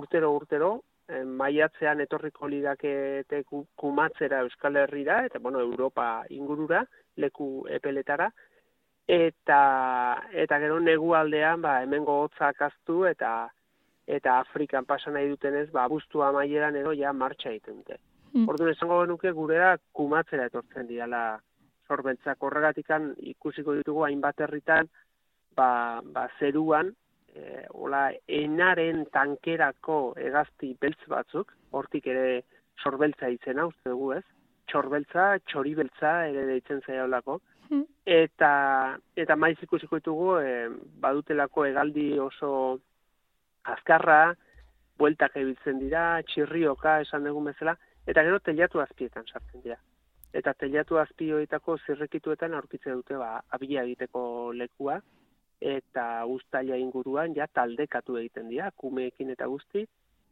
urtero 0.00 0.32
urtero, 0.38 0.78
maiatzean 1.26 2.00
etorriko 2.04 2.48
lidakete 2.48 3.42
kumatzera 3.76 4.40
Euskal 4.46 4.76
Herrira, 4.76 5.24
eta, 5.26 5.38
bueno, 5.38 5.60
Europa 5.60 6.24
ingurura, 6.30 6.84
leku 7.16 7.66
epeletara, 7.68 8.30
eta, 9.10 9.60
eta 10.32 10.58
gero 10.62 10.78
negu 10.80 11.14
aldean, 11.18 11.62
ba, 11.62 11.80
hemen 11.82 12.04
gogotzak 12.04 12.62
aztu, 12.70 13.04
eta 13.10 13.50
eta 14.10 14.40
Afrikan 14.40 14.86
pasa 14.86 15.10
nahi 15.14 15.28
dutenez, 15.30 15.68
ba, 15.70 15.84
abuztu 15.84 16.22
amaieran 16.26 16.76
edo 16.76 16.92
ja 16.98 17.12
martxa 17.12 17.50
egiten 17.52 17.76
dute. 17.82 17.98
Mm. 18.32 18.48
Orduan 18.50 18.72
esango 18.72 19.00
genuke 19.04 19.30
gurera 19.34 19.76
kumatzera 19.96 20.48
etortzen 20.50 20.88
diala 20.88 21.22
sorbeltzak 21.90 22.42
horregatikan 22.46 23.12
ikusiko 23.32 23.74
ditugu 23.78 24.04
hainbat 24.06 24.42
herritan 24.46 24.90
ba, 25.58 26.00
ba 26.04 26.28
zeruan 26.38 26.92
e, 27.34 27.64
ola, 27.70 28.08
enaren 28.26 29.04
tankerako 29.12 30.00
egazti 30.18 30.74
beltz 30.80 31.00
batzuk, 31.08 31.52
hortik 31.70 32.06
ere 32.10 32.42
sorbeltza 32.82 33.30
itzena, 33.32 33.66
uste 33.70 33.92
dugu 33.92 34.12
ez, 34.16 34.24
txorbeltza, 34.70 35.38
txoribeltza 35.50 36.12
ere 36.30 36.46
deitzen 36.48 36.82
zaila 36.86 37.06
olako, 37.08 37.40
hmm. 37.68 37.86
eta, 38.06 38.52
eta 39.16 39.36
maiz 39.36 39.58
ikusiko 39.62 40.00
ditugu 40.00 40.30
e, 40.40 40.54
badutelako 41.02 41.66
egaldi 41.70 42.12
oso 42.22 42.52
azkarra, 43.74 44.34
bueltak 45.00 45.36
ebiltzen 45.40 45.78
dira, 45.80 46.20
txirrioka 46.28 47.00
esan 47.04 47.24
dugun 47.24 47.48
bezala, 47.50 47.76
eta 48.06 48.24
gero 48.26 48.40
teliatu 48.44 48.82
azpietan 48.82 49.26
sartzen 49.26 49.64
dira. 49.64 49.78
Eta 50.36 50.52
teliatu 50.54 51.00
azpioetako 51.00 51.76
zirrekituetan 51.86 52.54
aurkitze 52.54 52.92
dute 52.94 53.16
ba, 53.18 53.40
abia 53.56 53.82
egiteko 53.82 54.22
lekua, 54.54 55.00
eta 55.60 56.24
guztaila 56.24 56.76
inguruan 56.80 57.34
ja 57.36 57.46
taldekatu 57.46 58.16
egiten 58.16 58.48
dira, 58.48 58.70
kumeekin 58.76 59.30
eta 59.30 59.46
guzti, 59.46 59.86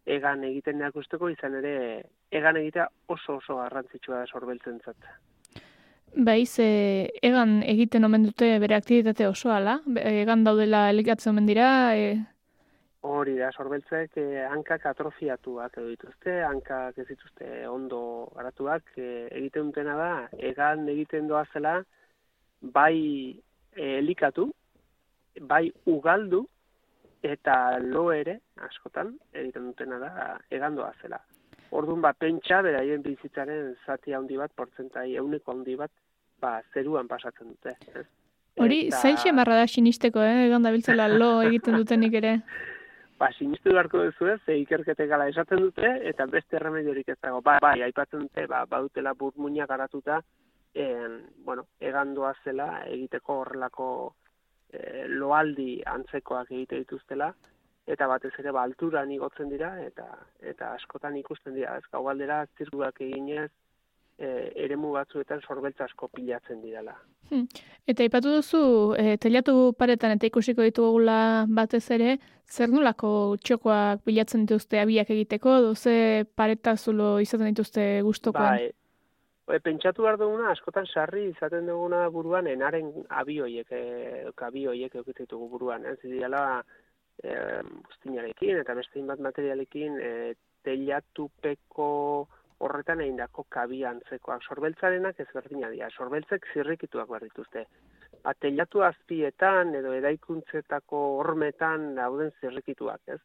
egan 0.08 0.44
egiten 0.44 0.78
deak 0.80 0.96
usteko 0.96 1.28
izan 1.28 1.58
ere, 1.60 1.74
egan 2.32 2.56
egitea 2.56 2.88
oso 3.14 3.38
oso 3.42 3.58
garrantzitsua 3.60 4.22
da 4.22 4.26
sorbeltzen 4.26 4.80
zat. 4.84 5.10
Bai, 6.16 6.46
ze 6.46 6.66
egan 7.22 7.60
egiten 7.62 8.04
omen 8.04 8.24
dute 8.24 8.48
bere 8.62 8.78
aktivitate 8.78 9.26
oso 9.28 9.52
ala, 9.52 9.78
egan 10.00 10.44
daudela 10.44 10.88
elikatzen 10.90 11.34
omen 11.34 11.46
dira, 11.46 11.68
e... 11.94 12.16
Hori 13.08 13.36
da, 13.38 13.52
sorbeltzek 13.54 14.16
eh, 14.18 14.46
hankak 14.50 14.86
atrofiatuak 14.90 15.76
edo 15.78 15.92
dituzte, 15.92 16.40
hankak 16.42 16.96
ez 16.98 17.06
dituzte 17.06 17.68
ondo 17.70 18.00
garatuak, 18.34 18.88
eh, 18.96 19.28
egiten 19.38 19.68
dutena 19.68 19.94
da, 20.00 20.10
egan 20.50 20.88
egiten 20.90 21.28
doa 21.30 21.44
zela, 21.52 21.76
bai 22.74 23.38
eh, 23.76 23.98
elikatu, 24.00 24.48
bai 25.40 25.72
ugaldu 25.86 26.46
eta 27.22 27.78
lo 27.78 28.12
ere 28.12 28.40
askotan 28.68 29.16
egiten 29.32 29.72
dutena 29.72 29.98
da 29.98 30.12
egandoa 30.50 30.92
zela. 31.02 31.20
Orduan 31.70 32.00
ba 32.00 32.12
pentsa 32.12 32.62
beraien 32.62 33.02
bizitzaren 33.02 33.74
zati 33.86 34.14
handi 34.14 34.36
bat 34.36 34.54
portzentai 34.56 35.10
euneko 35.16 35.52
handi 35.52 35.76
bat 35.76 35.90
ba 36.40 36.60
zeruan 36.72 37.08
pasatzen 37.08 37.48
dute, 37.48 37.74
Hori, 38.58 38.86
eta... 38.88 38.98
zain 39.02 39.16
xemarra 39.16 39.60
da 39.60 39.66
sinisteko, 39.66 40.22
eh? 40.22 40.46
egan 40.46 40.62
da 40.62 40.72
lo 41.08 41.42
egiten 41.42 41.76
dutenik 41.76 42.14
ere. 42.14 42.40
ba, 43.20 43.30
sinistu 43.38 43.72
beharko 43.74 44.02
duzu 44.04 44.30
ez, 44.32 44.38
ze 44.46 44.56
ikerketek 44.62 45.08
gala 45.10 45.28
esaten 45.28 45.60
dute, 45.62 45.90
eta 46.10 46.26
beste 46.26 46.58
remediorik 46.58 47.08
ez 47.08 47.18
dago. 47.22 47.40
Ba, 47.40 47.58
bai, 47.62 47.80
aipatzen 47.82 48.26
dute, 48.26 48.46
ba, 48.46 48.64
badutela 48.66 49.14
burmuina 49.14 49.66
garatuta, 49.66 50.20
en, 50.74 51.20
bueno, 51.44 51.66
egandoa 51.80 52.34
zela 52.44 52.68
egiteko 52.86 53.40
horrelako 53.42 53.88
e, 54.72 55.06
loaldi 55.08 55.82
antzekoak 55.86 56.50
egite 56.52 56.82
dituztela, 56.84 57.32
eta 57.88 58.08
batez 58.10 58.34
ere 58.38 58.52
ba, 58.52 58.66
alturan 58.68 59.10
igotzen 59.10 59.48
dira, 59.52 59.72
eta 59.84 60.08
eta 60.52 60.74
askotan 60.76 61.16
ikusten 61.16 61.56
dira, 61.56 61.78
ez 61.78 61.86
gaualdera 61.92 62.44
zirkuak 62.58 63.00
eginez, 63.06 63.50
e, 64.18 64.52
eremu 64.66 64.92
batzuetan 64.96 65.40
sorbeltza 65.46 65.86
asko 65.86 66.08
pilatzen 66.14 66.60
dirala. 66.62 66.96
Hmm. 67.30 67.46
Eta 67.88 68.04
ipatu 68.06 68.32
duzu, 68.38 68.62
e, 68.98 69.16
telatu 69.22 69.72
paretan 69.78 70.16
eta 70.16 70.28
ikusiko 70.28 70.64
ditugula 70.66 71.46
batez 71.60 71.84
ere, 71.96 72.16
zer 72.48 72.72
nolako 72.72 73.10
txokoak 73.44 74.04
bilatzen 74.08 74.46
dituzte 74.46 74.80
abiak 74.82 75.10
egiteko, 75.14 75.60
doze 75.68 76.26
pareta 76.36 76.76
zulo 76.76 77.18
izaten 77.24 77.52
dituzte 77.52 77.88
gustokoan? 78.06 78.56
Bai, 78.56 78.68
e, 78.68 78.87
pentsatu 79.64 80.04
behar 80.04 80.18
duguna, 80.20 80.50
askotan 80.52 80.86
sarri 80.86 81.28
izaten 81.30 81.68
duguna 81.70 82.08
buruan, 82.12 82.46
enaren 82.46 82.90
abioiek, 83.08 83.70
e, 83.72 84.24
abioiek 84.48 84.94
egitetugu 85.00 85.48
buruan, 85.48 85.86
ez 85.88 85.96
dira 86.02 86.42
e, 87.22 87.62
bustinarekin 87.62 88.60
eta 88.60 88.74
beste 88.76 89.02
bat 89.08 89.22
materialekin 89.24 89.96
e, 90.00 90.12
telatupeko 90.66 91.88
horretan 92.58 93.00
egindako 93.00 93.46
kabi 93.48 93.84
antzekoak. 93.88 94.44
Sorbeltzarenak 94.44 95.20
ez 95.22 95.28
berdina 95.32 95.70
dira, 95.72 95.88
sorbeltzek 95.96 96.44
zirrikituak 96.52 97.08
behar 97.08 97.24
dituzte. 97.28 97.64
Ba, 98.24 98.34
telatu 98.34 98.82
azpietan 98.84 99.74
edo 99.78 99.94
eraikuntzetako 99.96 101.02
hormetan 101.22 101.94
dauden 101.96 102.32
zirrikituak, 102.40 103.00
ez? 103.14 103.20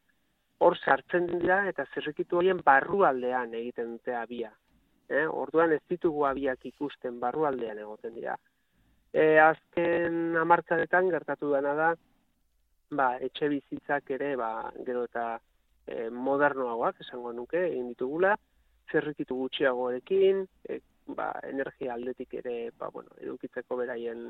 Hor 0.63 0.77
sartzen 0.77 1.27
dira 1.33 1.63
eta 1.67 1.85
zirrikitu 1.93 2.39
horien 2.39 2.61
barrualdean 2.63 3.57
egiten 3.59 3.97
dute 3.97 4.15
abia. 4.15 4.53
Eh? 5.13 5.27
Orduan 5.29 5.75
ez 5.75 5.81
ditugu 5.89 6.25
abiak 6.25 6.65
ikusten 6.65 7.19
barrualdean 7.21 7.79
egoten 7.83 8.15
dira. 8.17 8.37
E, 9.13 9.37
azken 9.39 10.37
amartzaretan 10.41 11.09
gertatu 11.13 11.51
dena 11.53 11.73
da, 11.77 11.89
ba, 12.97 13.09
etxe 13.27 13.49
bizitzak 13.51 14.09
ere, 14.15 14.31
ba, 14.39 14.49
gero 14.87 15.03
eta 15.09 15.27
e, 15.85 16.07
modernoagoak, 16.09 17.03
esango 17.05 17.33
nuke, 17.37 17.61
egin 17.67 17.91
ditugula, 17.91 18.33
zerrikitu 18.91 19.37
gutxiagoekin, 19.43 20.41
e, 20.69 20.79
ba, 21.19 21.29
energia 21.49 21.93
aldetik 21.93 22.33
ere, 22.41 22.57
ba, 22.79 22.89
bueno, 22.95 23.13
edukitzeko 23.21 23.77
beraien, 23.83 24.27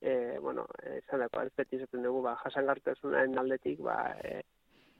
e, 0.00 0.14
bueno, 0.44 0.66
esan 0.98 1.24
dako, 1.24 1.46
ez 1.48 1.56
beti 1.56 1.80
zaten 1.80 2.04
dugu, 2.04 2.20
ba, 2.28 2.36
jasangartasunaren 2.44 3.40
aldetik, 3.40 3.80
ba, 3.88 3.98
e, 4.20 4.42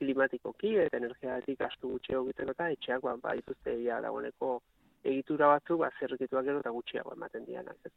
klimatikoki 0.01 0.79
eta 0.81 0.97
energiatik 0.97 1.61
astu 1.67 1.95
gutxiago 1.95 2.25
egiten 2.31 2.55
eta 2.55 2.73
etxeak, 2.73 3.05
ba, 3.05 3.19
ba, 3.21 3.37
dituzte 3.37 3.77
dagoeneko 3.85 4.61
egitura 5.05 5.49
batzu, 5.55 5.79
ba, 5.81 5.91
zerrikituak 6.01 6.47
gero 6.47 6.61
eta 6.61 6.73
gutxiago 6.75 7.15
ematen 7.17 7.45
dianak. 7.47 7.91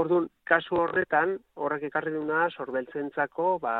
Orduan, 0.00 0.28
kasu 0.46 0.76
horretan, 0.78 1.36
horrek 1.54 1.88
ekarri 1.88 2.12
duna, 2.14 2.44
sorbeltzentzako, 2.50 3.58
ba, 3.62 3.74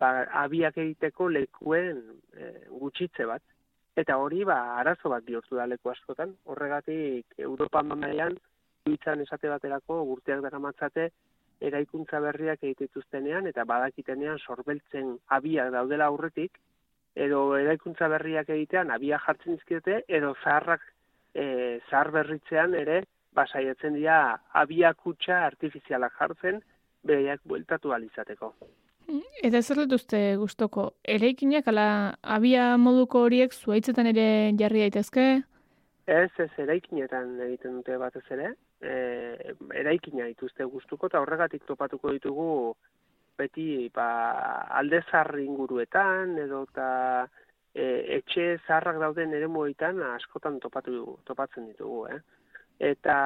ba, 0.00 0.10
abiak 0.44 0.78
egiteko 0.80 1.28
lekuen 1.28 2.00
e, 2.32 2.50
gutxitze 2.70 3.28
bat. 3.28 3.42
Eta 3.96 4.16
hori, 4.18 4.42
ba, 4.48 4.58
arazo 4.80 5.12
bat 5.12 5.24
bihurtu 5.26 5.56
da 5.60 5.68
leku 5.70 5.92
askotan. 5.92 6.34
Horregatik, 6.50 7.36
Europa 7.38 7.82
mailan 7.82 8.38
duitzan 8.84 9.22
esate 9.24 9.48
baterako, 9.52 10.02
urteak 10.16 10.42
dara 10.44 10.58
matzate, 10.60 11.10
eraikuntza 11.64 12.20
berriak 12.20 12.64
egitituztenean, 12.64 13.46
eta 13.46 13.64
badakitenean 13.68 14.40
sorbeltzen 14.42 15.14
abiak 15.36 15.70
daudela 15.72 16.08
aurretik, 16.10 16.58
edo 17.14 17.44
eraikuntza 17.56 18.08
berriak 18.10 18.50
egitean 18.50 18.90
abia 18.90 19.20
jartzen 19.26 19.54
izkiote, 19.60 20.02
edo 20.08 20.34
zaharrak 20.42 20.82
e, 21.34 21.80
zahar 21.90 22.10
berritzean 22.14 22.74
ere, 22.78 23.02
basaiatzen 23.34 23.98
dira 23.98 24.38
abiakutsa 24.62 25.42
artifizialak 25.46 26.14
jartzen, 26.18 26.62
bereiak 27.04 27.42
bueltatu 27.44 27.92
alizateko. 27.92 28.54
Eta 29.44 29.60
zer 29.60 29.82
dituzte 29.82 30.20
gustoko 30.40 30.86
eraikinak 31.04 31.66
ala 31.68 31.88
abia 32.36 32.76
moduko 32.80 33.26
horiek 33.26 33.52
zuaitzetan 33.52 34.08
ere 34.14 34.26
jarri 34.60 34.86
daitezke? 34.86 35.26
Ez, 36.06 36.30
ez 36.38 36.50
eraikinetan 36.64 37.36
egiten 37.46 37.80
dute 37.80 37.98
batez 38.00 38.24
ere. 38.36 38.54
E, 38.80 38.94
eraikina 39.80 40.26
dituzte 40.30 40.64
gustuko 40.64 41.08
eta 41.10 41.20
horregatik 41.20 41.64
topatuko 41.68 42.12
ditugu 42.16 42.48
beti 43.38 43.90
ba, 43.94 44.08
alde 44.78 45.02
inguruetan 45.42 46.38
edo 46.38 46.64
eta 46.70 47.28
e, 47.74 47.84
etxe 48.18 48.46
zarrak 48.66 49.00
dauden 49.02 49.34
ere 49.34 49.48
moetan 49.50 50.00
askotan 50.14 50.60
topatu, 50.62 51.18
topatzen 51.26 51.66
ditugu. 51.72 52.06
Eh? 52.14 52.20
Eta 52.94 53.16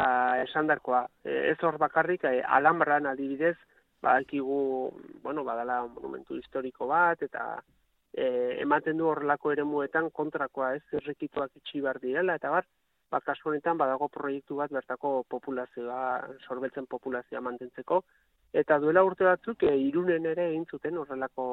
esan 0.43 0.69
darkoa, 0.69 1.07
ez 1.25 1.57
hor 1.63 1.79
bakarrik, 1.81 2.25
e, 2.25 2.43
alambran 2.59 3.07
adibidez, 3.07 3.57
badakigu, 4.03 4.93
bueno, 5.23 5.45
badala 5.45 5.83
monumentu 5.87 6.37
historiko 6.39 6.87
bat, 6.87 7.23
eta 7.23 7.63
e, 8.13 8.59
ematen 8.63 8.99
du 8.99 9.09
horrelako 9.09 9.53
eremuetan 9.53 10.11
kontrakoa 10.15 10.75
ez, 10.77 10.83
zerrekituak 10.91 11.57
itxi 11.61 11.83
behar 11.85 12.01
direla, 12.03 12.37
eta 12.39 12.53
bar, 12.53 12.69
ba, 13.11 13.21
kasu 13.25 13.51
honetan 13.51 13.81
badago 13.81 14.09
proiektu 14.13 14.61
bat 14.61 14.73
bertako 14.73 15.23
populazioa, 15.29 16.03
sorbeltzen 16.47 16.87
populazioa 16.87 17.43
mantentzeko, 17.45 18.03
eta 18.53 18.79
duela 18.79 19.05
urte 19.05 19.27
batzuk, 19.27 19.65
e, 19.65 19.75
irunen 19.89 20.29
ere 20.31 20.51
egin 20.53 20.67
zuten 20.71 21.01
horrelako 21.01 21.49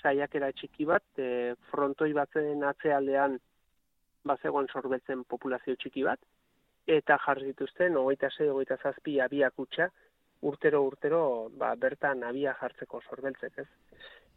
saiakera 0.00 0.52
txiki 0.52 0.86
bat, 0.88 1.04
e, 1.18 1.54
frontoi 1.70 2.12
batzen 2.16 2.62
atzealdean 2.64 3.38
bazegoen 4.24 4.68
sorbeltzen 4.72 5.24
populazio 5.28 5.74
txiki 5.76 6.06
bat, 6.06 6.20
eta 6.86 7.18
jarri 7.26 7.50
dituzten, 7.52 7.96
ogeita 7.96 8.30
zei, 8.30 8.48
ogeita 8.48 8.78
zazpi 8.82 9.18
abiak 9.20 9.58
utxa, 9.58 9.88
urtero 10.42 10.82
urtero 10.82 11.22
ba, 11.58 11.74
bertan 11.76 12.22
abia 12.26 12.54
jartzeko 12.60 13.00
sorbeltzek, 13.08 13.58
ez? 13.62 13.68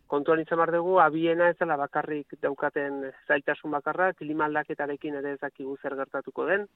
Kontuan 0.08 0.40
izan 0.44 0.60
bar 0.62 0.70
dugu, 0.74 1.00
abiena 1.02 1.48
ez 1.50 1.58
dela 1.58 1.78
bakarrik 1.82 2.36
daukaten 2.42 3.00
zaitasun 3.28 3.72
bakarra, 3.74 4.12
klima 4.14 4.46
aldaketarekin 4.46 5.18
ere 5.22 5.34
ez 5.34 5.40
dakigu 5.42 5.78
zer 5.82 5.96
gertatuko 5.98 6.46
den. 6.46 6.68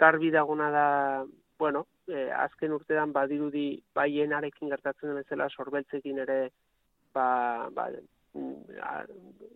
Garbi 0.00 0.30
dagona 0.32 0.70
da, 0.72 0.86
bueno, 1.60 1.84
e, 2.08 2.30
azken 2.32 2.72
urtean 2.72 3.12
badirudi 3.12 3.66
baienarekin 3.94 4.72
gertatzen 4.72 5.10
den 5.10 5.20
bezala 5.20 5.50
sorbeltzekin 5.50 6.24
ere 6.24 6.38
ba, 7.18 7.28
ba, 7.74 7.88
mm, 8.38 8.78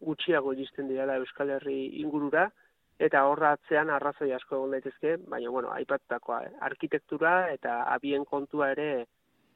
gutxiago 0.03 0.53
iristen 0.57 0.91
dira 0.91 1.17
Euskal 1.21 1.55
Herri 1.57 1.79
ingurura, 2.03 2.49
eta 3.03 3.25
horra 3.27 3.55
atzean 3.57 3.91
arrazoi 3.91 4.31
asko 4.35 4.59
egon 4.59 4.77
daitezke, 4.77 5.17
baina 5.31 5.51
bueno, 5.51 5.73
aipatutakoa, 5.75 6.43
eh? 6.47 6.53
arkitektura 6.69 7.35
eta 7.55 7.83
abien 7.95 8.25
kontua 8.29 8.71
ere 8.75 9.07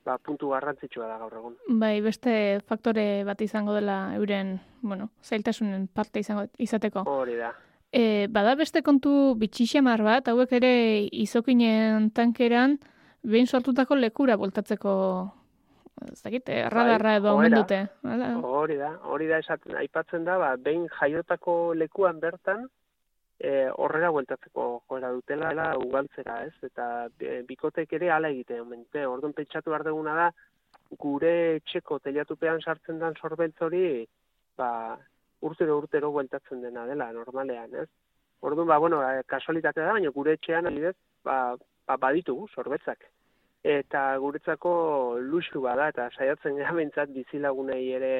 ba, 0.07 0.17
puntu 0.23 0.51
garrantzitsua 0.55 1.09
da 1.11 1.19
gaur 1.21 1.37
egun. 1.41 1.55
Bai, 1.83 2.01
beste 2.03 2.33
faktore 2.67 3.25
bat 3.27 3.43
izango 3.43 3.75
dela 3.77 4.15
euren, 4.17 4.57
bueno, 4.83 5.11
zailtasunen 5.23 5.89
parte 5.89 6.23
izango 6.23 6.47
izateko. 6.63 7.05
Hori 7.11 7.39
da. 7.39 7.53
E, 7.93 8.27
bada 8.31 8.55
beste 8.59 8.83
kontu 8.87 9.35
bitxixamar 9.41 10.03
bat, 10.07 10.29
hauek 10.31 10.53
ere 10.59 10.73
izokinen 11.13 12.11
tankeran, 12.15 12.79
behin 13.27 13.47
sortutako 13.47 13.99
lekura 13.99 14.37
voltatzeko 14.39 14.93
ez 16.05 16.23
dakit, 16.23 16.49
erradarra 16.53 17.15
bai, 17.15 17.21
edo 17.21 17.35
omen 17.35 17.55
dute. 17.55 17.79
Hori 18.45 18.77
da, 18.81 18.91
hori 19.13 19.29
da 19.31 19.39
esaten, 19.43 19.77
aipatzen 19.81 20.27
da, 20.29 20.37
ba, 20.39 20.51
behin 20.57 20.89
jaiotako 20.99 21.75
lekuan 21.75 22.21
bertan, 22.21 22.67
e, 23.39 23.69
horrela 23.77 24.11
bueltatzeko 24.15 24.67
joera 24.89 25.11
dutela 25.13 25.51
dela 25.53 25.67
ugaltzera, 25.81 26.39
ez? 26.47 26.55
Eta 26.69 27.09
e, 27.21 27.41
bikotek 27.49 27.93
ere 27.99 28.11
hala 28.13 28.31
egite 28.33 28.61
omente. 28.61 29.05
Orduan 29.07 29.35
pentsatu 29.37 29.73
behar 29.73 29.87
duguna 29.89 30.15
da 30.21 30.31
gure 31.03 31.33
etxeko 31.57 31.99
teliatupean 32.05 32.63
sartzen 32.63 33.01
den 33.03 33.17
sorbeltz 33.21 33.57
hori, 33.69 34.07
ba, 34.57 34.71
urtero 35.47 35.79
urtero 35.83 36.13
bueltatzen 36.15 36.63
dena 36.65 36.87
dela 36.87 37.11
normalean, 37.13 37.75
ez? 37.83 37.89
Orduan 38.47 38.69
ba 38.69 38.79
bueno, 38.79 39.01
kasualitatea 39.27 39.87
da, 39.87 39.97
baina 39.97 40.13
gure 40.15 40.37
etxean 40.37 40.69
adibidez, 40.69 40.97
ba, 41.25 41.57
ba 41.89 41.97
baditugu 41.97 42.49
sorbetzak. 42.55 43.09
Eta 43.67 44.01
guretzako 44.23 44.73
luxu 45.19 45.61
bada 45.65 45.89
eta 45.91 46.05
saiatzen 46.15 46.61
gara 46.61 46.75
bentsat 46.77 47.11
bizilagunei 47.11 47.83
ere 47.99 48.11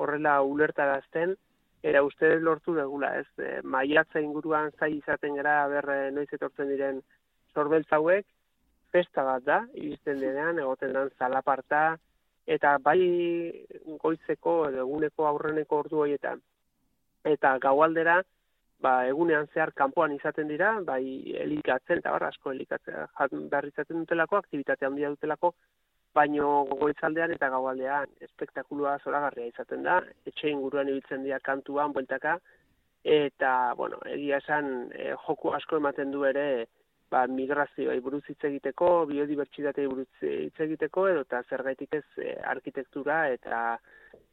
horrela 0.00 0.38
ulertarazten, 0.42 1.34
era 1.82 2.02
uste 2.06 2.30
lortu 2.40 2.74
degula, 2.74 3.10
ez, 3.20 3.26
e, 3.36 3.60
maiatza 3.62 4.22
inguruan 4.24 4.70
zai 4.78 4.94
izaten 4.96 5.36
gara, 5.36 5.58
ber, 5.68 5.90
e, 5.92 6.10
noiz 6.14 6.28
etortzen 6.32 6.72
diren 6.72 7.02
sorbeltza 7.52 7.98
hauek, 7.98 8.26
festa 8.94 9.24
bat 9.26 9.44
da, 9.44 9.58
iristen 9.74 10.22
denean, 10.22 10.58
egoten 10.64 10.96
den 10.96 11.12
zalaparta, 11.18 11.82
eta 12.48 12.78
bai 12.80 12.98
goizeko 14.00 14.56
edo 14.70 14.86
eguneko 14.86 15.28
aurreneko 15.28 15.82
ordu 15.84 16.02
horietan. 16.06 16.40
Eta 17.28 17.58
gaualdera, 17.60 18.22
ba, 18.82 18.92
egunean 19.10 19.48
zehar 19.54 19.72
kanpoan 19.74 20.14
izaten 20.14 20.48
dira, 20.48 20.72
bai 20.86 21.02
elikatzen, 21.44 22.02
eta 22.02 22.14
barra 22.14 22.30
asko 22.32 22.52
elikatzen, 22.54 23.48
behar 23.50 23.66
izaten 23.66 24.04
dutelako, 24.04 24.38
aktivitate 24.44 24.86
handia 24.86 25.10
dutelako, 25.14 25.52
baino 26.14 26.64
goizaldean 26.70 27.34
eta 27.34 27.50
gaualdean 27.52 28.10
espektakulua 28.26 28.96
zoragarria 29.04 29.50
izaten 29.50 29.84
da, 29.86 29.98
etxe 30.26 30.50
inguruan 30.50 30.88
ibiltzen 30.88 31.26
dira 31.26 31.40
kantuan, 31.50 31.92
bueltaka, 31.92 32.38
eta, 33.04 33.52
bueno, 33.76 34.00
egia 34.14 34.40
esan, 34.42 34.90
e, 34.94 35.12
joku 35.26 35.52
asko 35.58 35.78
ematen 35.82 36.10
du 36.14 36.24
ere, 36.28 36.48
ba, 37.10 37.24
migrazioa 37.30 37.94
buruz 38.04 38.24
hitz 38.28 38.40
egiteko, 38.50 39.06
biodibertsitatei 39.10 39.86
buruz 39.88 40.08
hitz 40.22 40.66
egiteko, 40.66 41.06
edo 41.12 41.24
eta 41.26 41.42
zergaitik 41.48 41.94
ez 42.00 42.04
e, 42.18 42.34
arkitektura 42.54 43.22
eta 43.34 43.62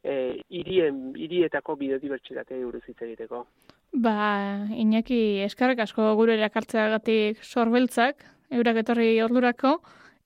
e, 0.02 0.36
irien, 0.60 1.08
irietako 1.28 1.76
biodibertsitatei 1.82 2.62
buruz 2.64 2.84
hitz 2.86 3.00
egiteko. 3.08 3.46
Ba, 3.92 4.66
Iñaki, 4.76 5.40
eskarrek 5.46 5.80
asko 5.86 6.14
gure 6.18 6.34
erakartzeagatik 6.36 7.42
sorbeltzak, 7.42 8.24
eurak 8.50 8.82
etorri 8.82 9.20
ordurako, 9.22 9.78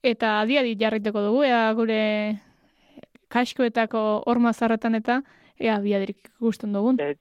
eta 0.03 0.39
adi 0.41 0.75
jarriteko 0.79 1.21
dugu, 1.21 1.43
ea 1.43 1.71
gure 1.73 2.01
kaskoetako 3.31 4.23
orma 4.27 4.53
zarretan 4.53 4.95
eta 4.95 5.21
ea 5.59 5.79
biadirik 5.79 6.31
ikusten 6.35 6.73
dugun. 6.73 6.99
Et, 6.99 7.19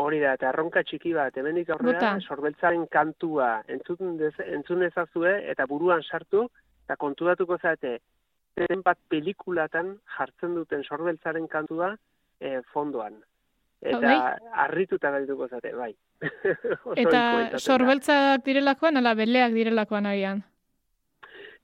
hori 0.00 0.20
da, 0.20 0.34
eta 0.38 0.48
erronka 0.48 0.82
txiki 0.86 1.12
bat, 1.12 1.36
hemendik 1.36 1.70
aurrera, 1.74 2.14
sorbeltzaren 2.20 2.86
kantua 2.92 3.50
entzun, 3.68 4.16
dez, 4.16 4.34
entzun 4.46 4.86
ezazue, 4.86 5.34
eta 5.52 5.66
buruan 5.66 6.02
sartu, 6.02 6.46
eta 6.86 6.96
kontudatuko 6.96 7.58
zate, 7.58 7.98
zen 8.56 8.82
bat 8.86 8.98
pelikulatan 9.08 9.98
jartzen 10.16 10.56
duten 10.56 10.84
sorbeltzaren 10.84 11.46
kantua 11.48 11.92
e, 12.40 12.60
fondoan. 12.72 13.20
Eta 13.80 14.00
bai? 14.00 14.16
harrituta 14.64 15.10
gaituko 15.14 15.48
zate, 15.48 15.72
bai. 15.72 15.94
eta 17.02 17.58
sorbeltzak 17.58 18.44
direlakoan, 18.44 19.00
ala 19.00 19.14
beleak 19.16 19.54
direlakoan 19.56 20.08
agian? 20.10 20.42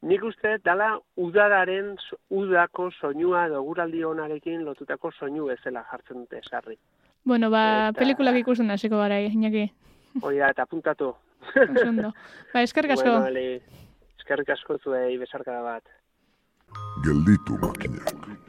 Nik 0.07 0.25
uste, 0.29 0.57
dala 0.65 0.95
udadaren, 1.17 1.95
udako 2.31 2.91
soinua 3.01 3.47
edo 3.49 3.63
guraldi 3.65 4.03
honarekin 4.05 4.65
lotutako 4.65 5.11
soinu 5.13 5.51
ezela 5.53 5.85
jartzen 5.91 6.25
dute, 6.25 6.41
sarri. 6.49 6.77
Bueno, 7.25 7.51
ba, 7.51 7.91
eta... 7.91 8.01
pelikulak 8.01 8.41
ikusten 8.41 8.71
hasiko 8.71 9.01
gara, 9.03 9.19
inaki. 9.21 9.67
Hoi 10.23 10.37
da, 10.39 10.53
eta 10.55 10.67
puntatu. 10.71 11.13
Osondo. 11.65 12.13
Ba, 12.53 12.63
eskerrik 12.63 12.97
asko. 12.97 13.19
Bueno, 13.19 13.45
eskerrik 14.21 14.57
asko 14.57 14.79
zuei, 14.79 15.17
besarkada 15.21 15.63
bat. 15.67 15.97
Gelditu 17.05 17.59
makinak. 17.63 18.46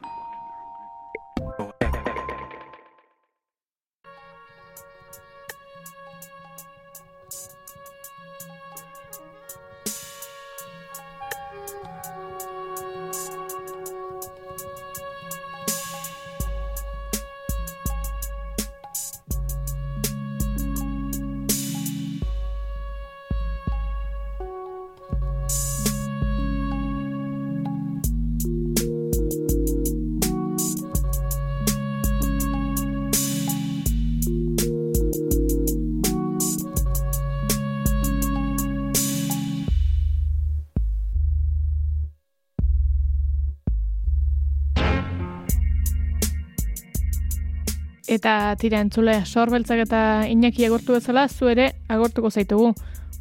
Eta 48.18 48.56
tira 48.58 48.80
entzule, 48.82 49.20
sorbeltzak 49.30 49.84
eta 49.84 49.98
inaki 50.26 50.64
agortu 50.66 50.96
bezala, 50.96 51.28
zu 51.28 51.46
ere 51.52 51.68
agortuko 51.86 52.32
zaitugu. 52.34 52.72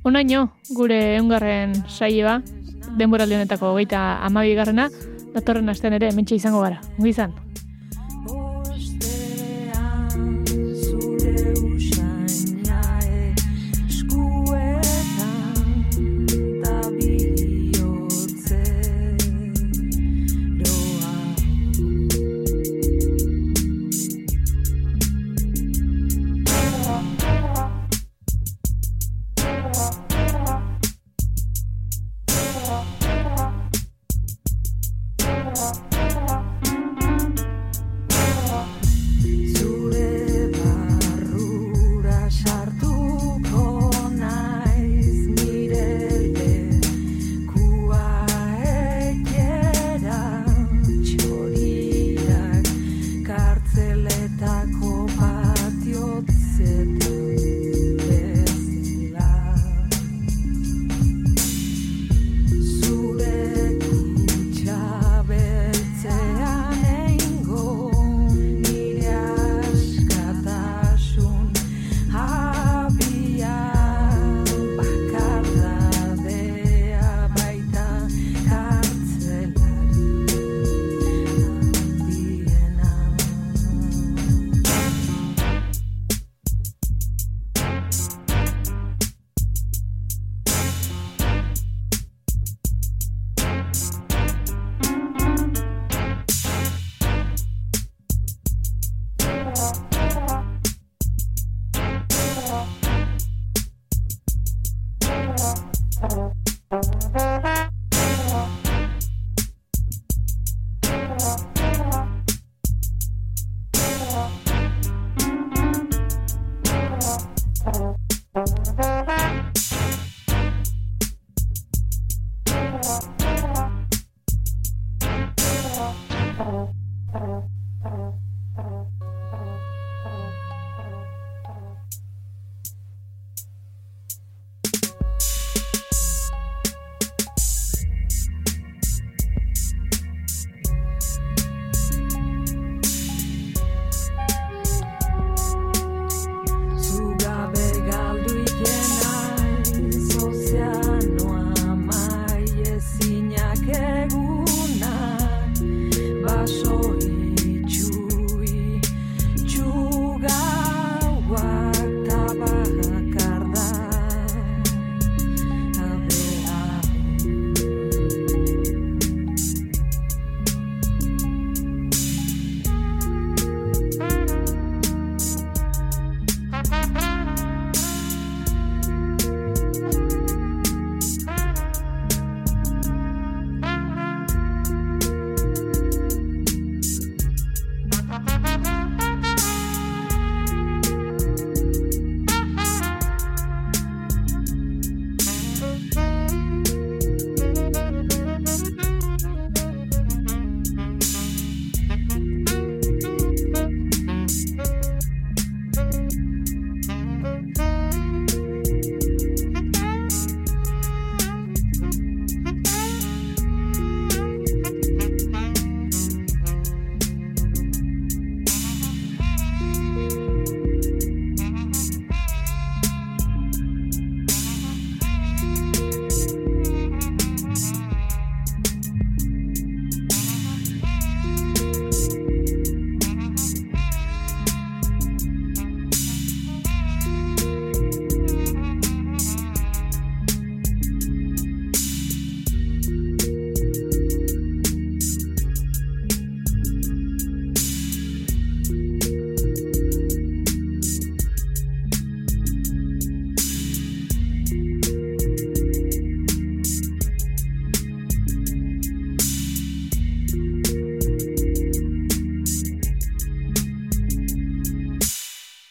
Onaino, 0.09 0.47
gure 0.73 0.97
eungarren 1.19 1.75
saioa, 1.85 2.39
denbora 2.97 3.29
honetako 3.29 3.75
geita 3.77 4.23
amabigarrena, 4.25 4.89
datorren 5.35 5.69
astean 5.69 5.93
ere 5.99 6.09
mentxe 6.17 6.41
izango 6.41 6.63
gara. 6.65 6.81
Ungi 6.97 7.13
izan? 7.13 7.37